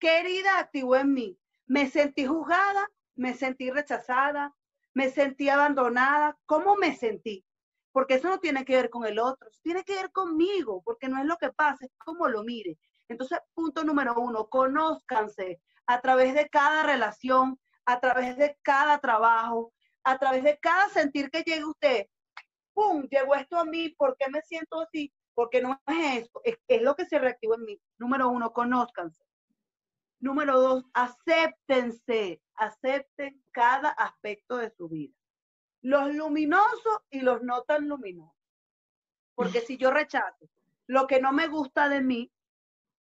¿Qué 0.00 0.18
herida 0.18 0.58
activó 0.58 0.96
en 0.96 1.14
mí? 1.14 1.38
Me 1.68 1.88
sentí 1.88 2.26
juzgada, 2.26 2.90
me 3.14 3.34
sentí 3.34 3.70
rechazada, 3.70 4.54
me 4.94 5.10
sentí 5.10 5.48
abandonada. 5.48 6.36
¿Cómo 6.46 6.76
me 6.76 6.96
sentí? 6.96 7.44
Porque 7.92 8.14
eso 8.14 8.28
no 8.28 8.40
tiene 8.40 8.64
que 8.64 8.74
ver 8.74 8.90
con 8.90 9.06
el 9.06 9.18
otro, 9.18 9.48
tiene 9.62 9.84
que 9.84 9.94
ver 9.94 10.10
conmigo, 10.10 10.82
porque 10.84 11.08
no 11.08 11.18
es 11.18 11.26
lo 11.26 11.36
que 11.36 11.52
pasa, 11.52 11.84
es 11.84 11.92
cómo 11.98 12.28
lo 12.28 12.42
mire. 12.42 12.78
Entonces, 13.08 13.38
punto 13.54 13.84
número 13.84 14.14
uno, 14.16 14.48
conózcanse, 14.48 15.60
a 15.86 16.00
través 16.00 16.34
de 16.34 16.48
cada 16.48 16.82
relación, 16.82 17.58
a 17.86 18.00
través 18.00 18.36
de 18.36 18.56
cada 18.62 18.98
trabajo, 18.98 19.72
a 20.04 20.18
través 20.18 20.44
de 20.44 20.58
cada 20.58 20.88
sentir 20.88 21.30
que 21.30 21.42
llegue 21.42 21.64
usted. 21.64 22.06
¡Pum! 22.74 23.02
Llegó 23.10 23.34
esto 23.34 23.58
a 23.58 23.64
mí, 23.64 23.90
¿por 23.90 24.16
qué 24.16 24.30
me 24.30 24.42
siento 24.42 24.80
así? 24.80 25.12
Porque 25.34 25.60
no 25.60 25.80
es 25.86 26.24
eso, 26.24 26.40
es, 26.44 26.82
lo 26.82 26.94
que 26.94 27.06
se 27.06 27.18
reactivó 27.18 27.56
en 27.56 27.64
mí. 27.64 27.80
Número 27.98 28.28
uno, 28.28 28.52
conózcanse. 28.52 29.24
Número 30.20 30.60
dos, 30.60 30.84
acéptense, 30.94 32.42
acepten 32.54 33.40
cada 33.52 33.90
aspecto 33.90 34.56
de 34.56 34.70
su 34.70 34.88
vida. 34.88 35.14
Los 35.80 36.12
luminosos 36.12 36.98
y 37.08 37.20
los 37.20 37.42
no 37.42 37.62
tan 37.62 37.88
luminosos. 37.88 38.34
Porque 39.36 39.60
si 39.60 39.76
yo 39.76 39.92
rechazo 39.92 40.50
lo 40.88 41.06
que 41.06 41.20
no 41.20 41.32
me 41.32 41.46
gusta 41.46 41.88
de 41.88 42.00
mí, 42.00 42.32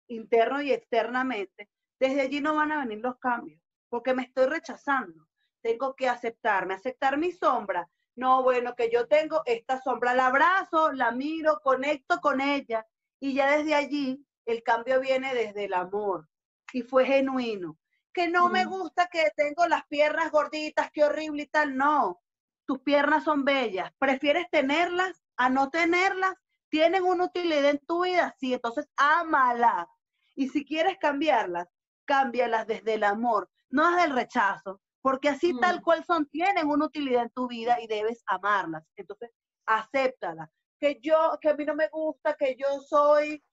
interno 0.07 0.61
y 0.61 0.71
externamente, 0.71 1.69
desde 1.99 2.21
allí 2.21 2.41
no 2.41 2.55
van 2.55 2.71
a 2.71 2.85
venir 2.85 2.99
los 2.99 3.17
cambios, 3.17 3.59
porque 3.89 4.13
me 4.13 4.23
estoy 4.23 4.45
rechazando. 4.45 5.27
Tengo 5.61 5.95
que 5.95 6.07
aceptarme, 6.07 6.75
aceptar 6.75 7.17
mi 7.17 7.31
sombra. 7.31 7.89
No, 8.15 8.43
bueno, 8.43 8.75
que 8.75 8.91
yo 8.91 9.07
tengo 9.07 9.41
esta 9.45 9.81
sombra, 9.81 10.13
la 10.13 10.27
abrazo, 10.27 10.91
la 10.91 11.11
miro, 11.11 11.59
conecto 11.63 12.19
con 12.21 12.39
ella 12.39 12.85
y 13.19 13.33
ya 13.33 13.57
desde 13.57 13.73
allí 13.73 14.23
el 14.45 14.61
cambio 14.61 14.99
viene 14.99 15.33
desde 15.33 15.65
el 15.65 15.73
amor 15.73 16.27
y 16.73 16.81
fue 16.83 17.05
genuino. 17.05 17.77
Que 18.13 18.27
no 18.27 18.49
me 18.49 18.65
gusta 18.65 19.07
que 19.11 19.31
tengo 19.35 19.67
las 19.67 19.85
piernas 19.87 20.31
gorditas, 20.31 20.89
qué 20.91 21.03
horrible 21.03 21.43
y 21.43 21.47
tal. 21.47 21.77
No, 21.77 22.21
tus 22.65 22.79
piernas 22.79 23.23
son 23.23 23.45
bellas. 23.45 23.91
¿Prefieres 23.99 24.49
tenerlas 24.49 25.23
a 25.37 25.49
no 25.49 25.69
tenerlas? 25.69 26.33
¿Tienen 26.69 27.03
una 27.03 27.25
utilidad 27.25 27.69
en 27.69 27.79
tu 27.79 28.03
vida? 28.03 28.35
Sí, 28.39 28.53
entonces 28.53 28.87
ámala. 28.97 29.87
Y 30.35 30.49
si 30.49 30.65
quieres 30.65 30.97
cambiarlas, 30.99 31.67
cámbialas 32.05 32.67
desde 32.67 32.95
el 32.95 33.03
amor, 33.03 33.49
no 33.69 33.89
desde 33.91 34.05
el 34.05 34.15
rechazo, 34.15 34.81
porque 35.01 35.29
así 35.29 35.57
tal 35.59 35.81
cual 35.81 36.03
son, 36.03 36.27
tienen 36.27 36.67
una 36.67 36.85
utilidad 36.85 37.23
en 37.23 37.29
tu 37.29 37.47
vida 37.47 37.79
y 37.81 37.87
debes 37.87 38.23
amarlas. 38.25 38.83
Entonces, 38.95 39.31
acéptalas. 39.65 40.49
Que 40.79 40.99
yo, 41.01 41.37
que 41.41 41.49
a 41.49 41.55
mí 41.55 41.65
no 41.65 41.75
me 41.75 41.89
gusta, 41.89 42.35
que 42.35 42.55
yo 42.55 42.79
soy, 42.81 43.43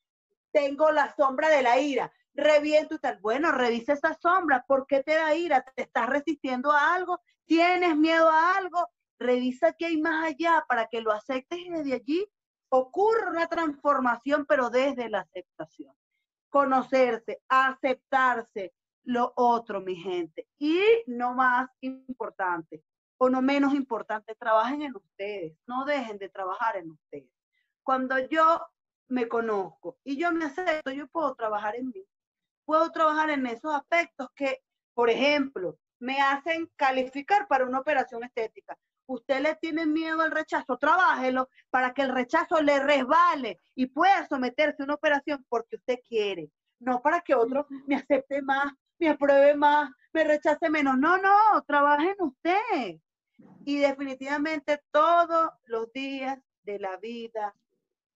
tengo 0.53 0.91
la 0.91 1.15
sombra 1.15 1.49
de 1.49 1.63
la 1.63 1.79
ira 1.79 2.13
reviento 2.37 2.95
y 2.95 2.99
tal. 2.99 3.19
Bueno, 3.21 3.51
revisa 3.53 3.95
esa 3.95 4.15
sombra. 4.15 4.65
¿Por 4.67 4.87
qué 4.87 5.03
te 5.03 5.15
da 5.15 5.35
ira? 5.35 5.63
¿Te 5.75 5.83
estás 5.83 6.09
resistiendo 6.09 6.71
a 6.71 6.95
algo? 6.95 7.21
¿Tienes 7.47 7.97
miedo 7.97 8.29
a 8.29 8.57
algo? 8.57 8.89
Revisa 9.19 9.73
qué 9.73 9.87
hay 9.87 10.01
más 10.01 10.27
allá 10.27 10.65
para 10.69 10.87
que 10.87 11.01
lo 11.01 11.13
aceptes 11.13 11.59
y 11.59 11.71
desde 11.71 11.95
allí 11.95 12.27
ocurre 12.69 13.31
una 13.31 13.47
transformación, 13.47 14.45
pero 14.47 14.69
desde 14.69 15.09
la 15.09 15.21
aceptación. 15.21 15.95
Conocerse, 16.51 17.43
aceptarse 17.49 18.75
lo 19.05 19.33
otro, 19.37 19.81
mi 19.81 19.97
gente. 19.97 20.49
Y 20.59 20.81
no 21.07 21.35
más 21.35 21.71
importante, 21.81 22.85
o 23.19 23.31
no 23.31 23.41
menos 23.41 23.75
importante, 23.75 24.35
trabajen 24.35 24.83
en 24.83 24.95
ustedes. 24.95 25.57
No 25.67 25.85
dejen 25.85 26.19
de 26.19 26.29
trabajar 26.29 26.77
en 26.77 26.91
ustedes. 26.91 27.31
Cuando 27.83 28.19
yo 28.19 28.67
me 29.09 29.29
conozco 29.29 29.99
y 30.05 30.19
yo 30.19 30.33
me 30.33 30.45
acepto, 30.45 30.91
yo 30.91 31.07
puedo 31.07 31.35
trabajar 31.35 31.77
en 31.77 31.89
mí 31.89 32.05
puedo 32.67 32.91
trabajar 32.91 33.31
en 33.31 33.47
esos 33.47 33.75
aspectos 33.75 34.29
que, 34.35 34.61
por 34.93 35.09
ejemplo, 35.09 35.79
me 35.99 36.21
hacen 36.21 36.71
calificar 36.77 37.47
para 37.49 37.65
una 37.65 37.81
operación 37.81 38.23
estética. 38.25 38.77
Usted 39.07 39.41
le 39.41 39.55
tiene 39.55 39.87
miedo 39.87 40.21
al 40.21 40.33
rechazo, 40.33 40.77
trabájelo 40.77 41.49
para 41.71 41.95
que 41.95 42.03
el 42.03 42.13
rechazo 42.13 42.61
le 42.61 42.81
resbale 42.81 43.61
y 43.75 43.87
pueda 43.87 44.27
someterse 44.27 44.83
a 44.83 44.85
una 44.85 44.95
operación 44.95 45.47
porque 45.49 45.77
usted 45.77 46.01
quiere, 46.07 46.51
no 46.81 47.01
para 47.01 47.21
que 47.21 47.35
otro 47.35 47.67
me 47.87 47.97
acepte 47.97 48.43
más, 48.43 48.73
me 48.99 49.11
apruebe 49.11 49.55
más, 49.55 49.91
me 50.13 50.25
rechace 50.25 50.69
menos. 50.69 50.99
No, 50.99 51.19
no, 51.19 51.63
trabaje 51.67 52.11
en 52.11 52.27
usted. 52.27 53.01
Y 53.65 53.79
definitivamente 53.79 54.83
todos 54.91 55.51
los 55.65 55.93
días 55.93 56.39
de 56.65 56.81
la 56.81 56.97
vida, 56.97 57.55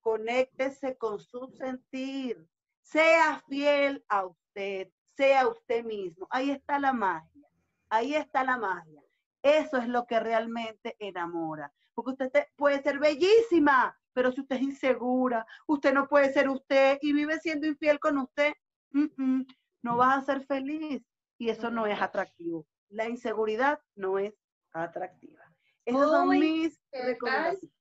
conéctese 0.01 0.97
con 0.97 1.19
su 1.19 1.47
sentir, 1.47 2.45
sea 2.81 3.41
fiel 3.47 4.03
a 4.09 4.25
usted 4.25 4.40
sea 4.53 5.47
usted 5.47 5.83
mismo. 5.83 6.27
Ahí 6.29 6.51
está 6.51 6.79
la 6.79 6.93
magia, 6.93 7.47
ahí 7.89 8.15
está 8.15 8.43
la 8.43 8.57
magia. 8.57 9.01
Eso 9.43 9.77
es 9.77 9.87
lo 9.87 10.05
que 10.05 10.19
realmente 10.19 10.95
enamora. 10.99 11.73
Porque 11.93 12.11
usted 12.11 12.47
puede 12.55 12.81
ser 12.81 12.99
bellísima, 12.99 13.97
pero 14.13 14.31
si 14.31 14.41
usted 14.41 14.57
es 14.57 14.61
insegura, 14.61 15.45
usted 15.67 15.93
no 15.93 16.07
puede 16.07 16.31
ser 16.31 16.47
usted 16.49 16.99
y 17.01 17.13
vive 17.13 17.39
siendo 17.39 17.67
infiel 17.67 17.99
con 17.99 18.17
usted, 18.17 18.53
no 18.91 19.97
vas 19.97 20.17
a 20.17 20.25
ser 20.25 20.45
feliz 20.45 21.03
y 21.37 21.49
eso 21.49 21.71
no 21.71 21.87
es 21.87 21.99
atractivo. 22.01 22.67
La 22.89 23.07
inseguridad 23.07 23.79
no 23.95 24.19
es 24.19 24.33
atractiva. 24.73 25.41
Esas 25.85 26.09
son 26.09 26.29
mis 26.29 26.79
recomendaciones. 26.91 27.71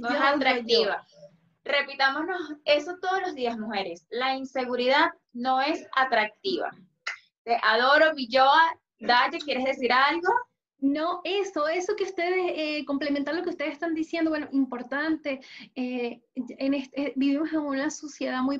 No 0.00 0.08
es 0.08 0.20
atractiva. 0.20 1.04
Repitámonos 1.64 2.54
eso 2.64 2.96
todos 3.00 3.20
los 3.22 3.34
días, 3.34 3.56
mujeres. 3.56 4.06
La 4.10 4.34
inseguridad 4.34 5.10
no 5.32 5.60
es 5.60 5.86
atractiva. 5.94 6.70
Te 7.44 7.58
adoro, 7.62 8.14
Villoa. 8.14 8.78
Daye, 8.98 9.38
¿quieres 9.38 9.64
decir 9.64 9.92
algo? 9.92 10.32
No, 10.78 11.20
eso, 11.22 11.68
eso 11.68 11.94
que 11.96 12.02
ustedes, 12.02 12.52
eh, 12.56 12.84
complementar 12.84 13.36
lo 13.36 13.44
que 13.44 13.50
ustedes 13.50 13.74
están 13.74 13.94
diciendo, 13.94 14.30
bueno, 14.30 14.48
importante, 14.50 15.40
eh, 15.76 16.20
en 16.34 16.74
este, 16.74 17.12
vivimos 17.16 17.52
en 17.52 17.60
una 17.60 17.90
sociedad 17.90 18.42
muy 18.42 18.58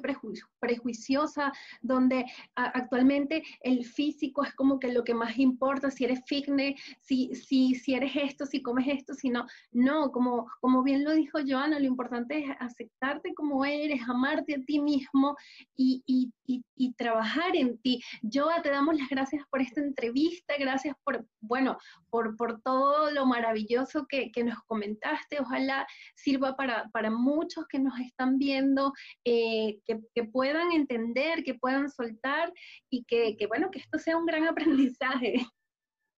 prejuiciosa, 0.60 1.52
donde 1.80 2.24
actualmente 2.54 3.42
el 3.62 3.84
físico 3.84 4.44
es 4.44 4.54
como 4.54 4.78
que 4.78 4.92
lo 4.92 5.04
que 5.04 5.14
más 5.14 5.38
importa, 5.38 5.90
si 5.90 6.04
eres 6.04 6.20
fitness, 6.26 6.80
si, 7.00 7.34
si, 7.34 7.74
si 7.74 7.94
eres 7.94 8.12
esto, 8.14 8.46
si 8.46 8.62
comes 8.62 8.86
esto, 8.88 9.14
si 9.14 9.30
no, 9.30 9.46
no, 9.70 10.10
como, 10.12 10.50
como 10.60 10.82
bien 10.82 11.04
lo 11.04 11.12
dijo 11.12 11.38
Joana, 11.46 11.78
lo 11.78 11.86
importante 11.86 12.38
es 12.38 12.50
aceptarte 12.60 13.34
como 13.34 13.64
eres, 13.64 14.00
amarte 14.08 14.54
a 14.54 14.64
ti 14.64 14.80
mismo 14.80 15.36
y, 15.74 16.02
y, 16.06 16.32
y, 16.46 16.62
y 16.76 16.92
trabajar 16.94 17.56
en 17.56 17.78
ti. 17.78 18.02
Joa, 18.22 18.62
te 18.62 18.70
damos 18.70 18.96
las 18.96 19.08
gracias 19.08 19.44
por 19.50 19.60
esta 19.60 19.80
entrevista, 19.80 20.54
gracias 20.58 20.96
por, 21.04 21.26
bueno, 21.40 21.78
por, 22.10 22.36
por 22.36 22.60
todo 22.62 23.10
lo 23.10 23.26
maravilloso 23.26 24.06
que, 24.08 24.30
que, 24.30 24.44
nos 24.44 24.58
comentaste. 24.66 25.40
Ojalá 25.40 25.86
sirva 26.14 26.56
para, 26.56 26.88
para 26.92 27.10
muchos 27.10 27.61
que 27.68 27.78
nos 27.78 27.98
están 28.00 28.38
viendo, 28.38 28.92
eh, 29.24 29.80
que, 29.84 30.00
que, 30.14 30.24
puedan 30.24 30.72
entender, 30.72 31.44
que 31.44 31.54
puedan 31.54 31.90
soltar 31.90 32.52
y 32.90 33.04
que, 33.04 33.36
que, 33.36 33.46
bueno, 33.46 33.70
que 33.70 33.78
esto 33.78 33.98
sea 33.98 34.16
un 34.16 34.26
gran 34.26 34.46
aprendizaje. 34.48 35.46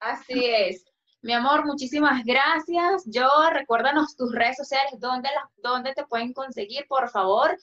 Así 0.01 0.45
es. 0.45 0.85
Mi 1.23 1.33
amor, 1.33 1.65
muchísimas 1.65 2.23
gracias. 2.25 3.05
Yo, 3.07 3.29
recuérdanos 3.51 4.15
tus 4.15 4.33
redes 4.35 4.57
sociales, 4.59 4.93
¿dónde, 4.99 5.31
las, 5.35 5.51
dónde 5.57 5.95
te 5.95 6.05
pueden 6.05 6.35
conseguir, 6.35 6.87
por 6.87 7.09
favor. 7.09 7.57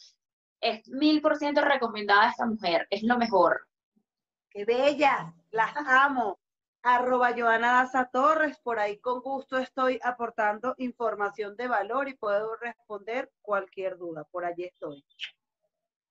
Es 0.60 0.88
mil 0.88 1.22
por 1.22 1.38
ciento 1.38 1.62
recomendada 1.62 2.30
esta 2.30 2.46
mujer, 2.46 2.88
es 2.90 3.04
lo 3.04 3.18
mejor. 3.18 3.68
¡Qué 4.50 4.66
bella! 4.66 5.34
Las 5.52 5.76
amo 5.76 6.41
arroba 6.84 7.34
Joana 7.36 7.74
Daza 7.74 8.10
Torres, 8.12 8.58
por 8.60 8.80
ahí 8.80 8.98
con 9.00 9.22
gusto 9.22 9.58
estoy 9.58 10.00
aportando 10.04 10.76
información 10.78 11.56
de 11.56 11.68
valor 11.68 12.10
y 12.10 12.16
puedo 12.16 12.56
responder 12.56 13.32
cualquier 13.42 13.98
duda, 13.98 14.24
por 14.26 14.46
allí 14.46 14.66
estoy. 14.66 15.04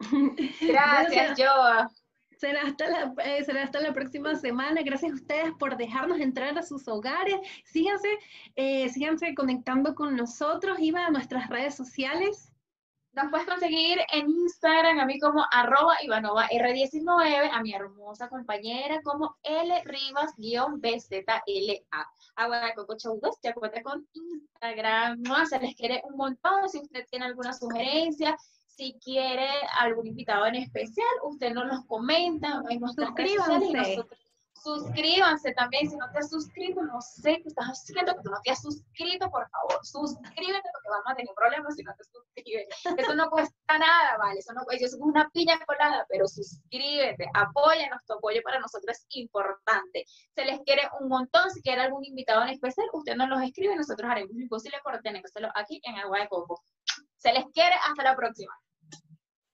Gracias, 0.60 1.38
Joa. 1.38 1.90
Será 2.36 2.62
hasta, 2.62 2.88
la, 2.88 3.14
eh, 3.22 3.44
será 3.44 3.64
hasta 3.64 3.80
la 3.80 3.92
próxima 3.92 4.34
semana. 4.34 4.80
Gracias 4.82 5.12
a 5.12 5.14
ustedes 5.14 5.52
por 5.58 5.76
dejarnos 5.76 6.20
entrar 6.20 6.56
a 6.56 6.62
sus 6.62 6.88
hogares. 6.88 7.36
Síganse, 7.66 8.08
eh, 8.56 8.88
síganse 8.88 9.34
conectando 9.34 9.94
con 9.94 10.16
nosotros. 10.16 10.78
Iba 10.80 11.04
a 11.04 11.10
nuestras 11.10 11.50
redes 11.50 11.74
sociales. 11.74 12.49
Nos 13.12 13.28
puedes 13.30 13.46
conseguir 13.46 13.98
en 14.12 14.30
Instagram 14.30 15.00
a 15.00 15.04
mí 15.04 15.18
como 15.18 15.44
arroba 15.50 15.96
Ivanova 16.02 16.48
R19, 16.48 17.50
a 17.52 17.60
mi 17.60 17.74
hermosa 17.74 18.28
compañera 18.28 19.00
como 19.02 19.36
L 19.42 19.82
Rivas-BZLA. 19.84 22.06
Agua 22.36 22.72
Coco 22.76 22.94
2 22.94 23.38
ya 23.42 23.52
cuenta 23.52 23.82
con 23.82 24.06
Instagram. 24.12 25.22
¿no? 25.22 25.44
Se 25.46 25.58
les 25.58 25.74
quiere 25.74 26.00
un 26.04 26.16
montón. 26.16 26.68
Si 26.68 26.78
usted 26.78 27.04
tiene 27.10 27.26
alguna 27.26 27.52
sugerencia, 27.52 28.36
si 28.66 28.96
quiere 29.02 29.48
algún 29.80 30.06
invitado 30.06 30.46
en 30.46 30.54
especial, 30.54 31.08
usted 31.24 31.52
nos 31.52 31.66
los 31.66 31.84
comenta 31.86 32.62
en 32.68 32.80
nuestras 32.80 33.10
redes 33.16 33.44
sociales 33.44 34.06
Suscríbanse 34.62 35.52
también, 35.54 35.88
si 35.88 35.96
no 35.96 36.10
te 36.12 36.18
has 36.18 36.30
suscrito, 36.30 36.82
no 36.82 37.00
sé 37.00 37.40
qué 37.42 37.48
estás 37.48 37.66
haciendo, 37.66 38.14
que 38.14 38.22
tú 38.22 38.30
no 38.30 38.40
te 38.44 38.50
has 38.50 38.60
suscrito, 38.60 39.30
por 39.30 39.48
favor, 39.48 39.84
suscríbete 39.84 40.68
porque 40.72 40.88
vamos 40.90 41.06
a 41.06 41.14
tener 41.14 41.34
problemas 41.34 41.74
si 41.74 41.82
no 41.82 41.94
te 41.96 42.04
suscribes. 42.04 42.68
Eso 42.96 43.14
no 43.14 43.30
cuesta 43.30 43.78
nada, 43.78 44.18
¿vale? 44.18 44.38
Eso 44.38 44.52
no 44.52 44.62
eso 44.70 44.84
es 44.84 44.94
una 45.00 45.30
piña 45.30 45.58
colada, 45.64 46.04
pero 46.08 46.28
suscríbete, 46.28 47.26
apóyanos, 47.34 48.04
tu 48.06 48.14
apoyo 48.14 48.40
para 48.42 48.60
nosotros 48.60 48.98
es 48.98 49.06
importante. 49.10 50.04
Se 50.34 50.44
les 50.44 50.60
quiere 50.60 50.88
un 51.00 51.08
montón, 51.08 51.50
si 51.50 51.62
quiere 51.62 51.82
algún 51.82 52.04
invitado 52.04 52.42
en 52.42 52.50
especial, 52.50 52.86
usted 52.92 53.16
nos 53.16 53.28
los 53.28 53.42
escribe 53.42 53.76
nosotros 53.76 54.10
haremos 54.10 54.34
lo 54.34 54.42
imposible 54.42 54.78
por 54.82 55.00
tenérselo 55.00 55.48
aquí 55.54 55.80
en 55.84 55.96
Agua 55.96 56.20
de 56.20 56.28
Coco. 56.28 56.62
Se 57.16 57.32
les 57.32 57.44
quiere, 57.52 57.76
hasta 57.88 58.02
la 58.02 58.16
próxima. 58.16 58.52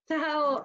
Chao. 0.09 0.65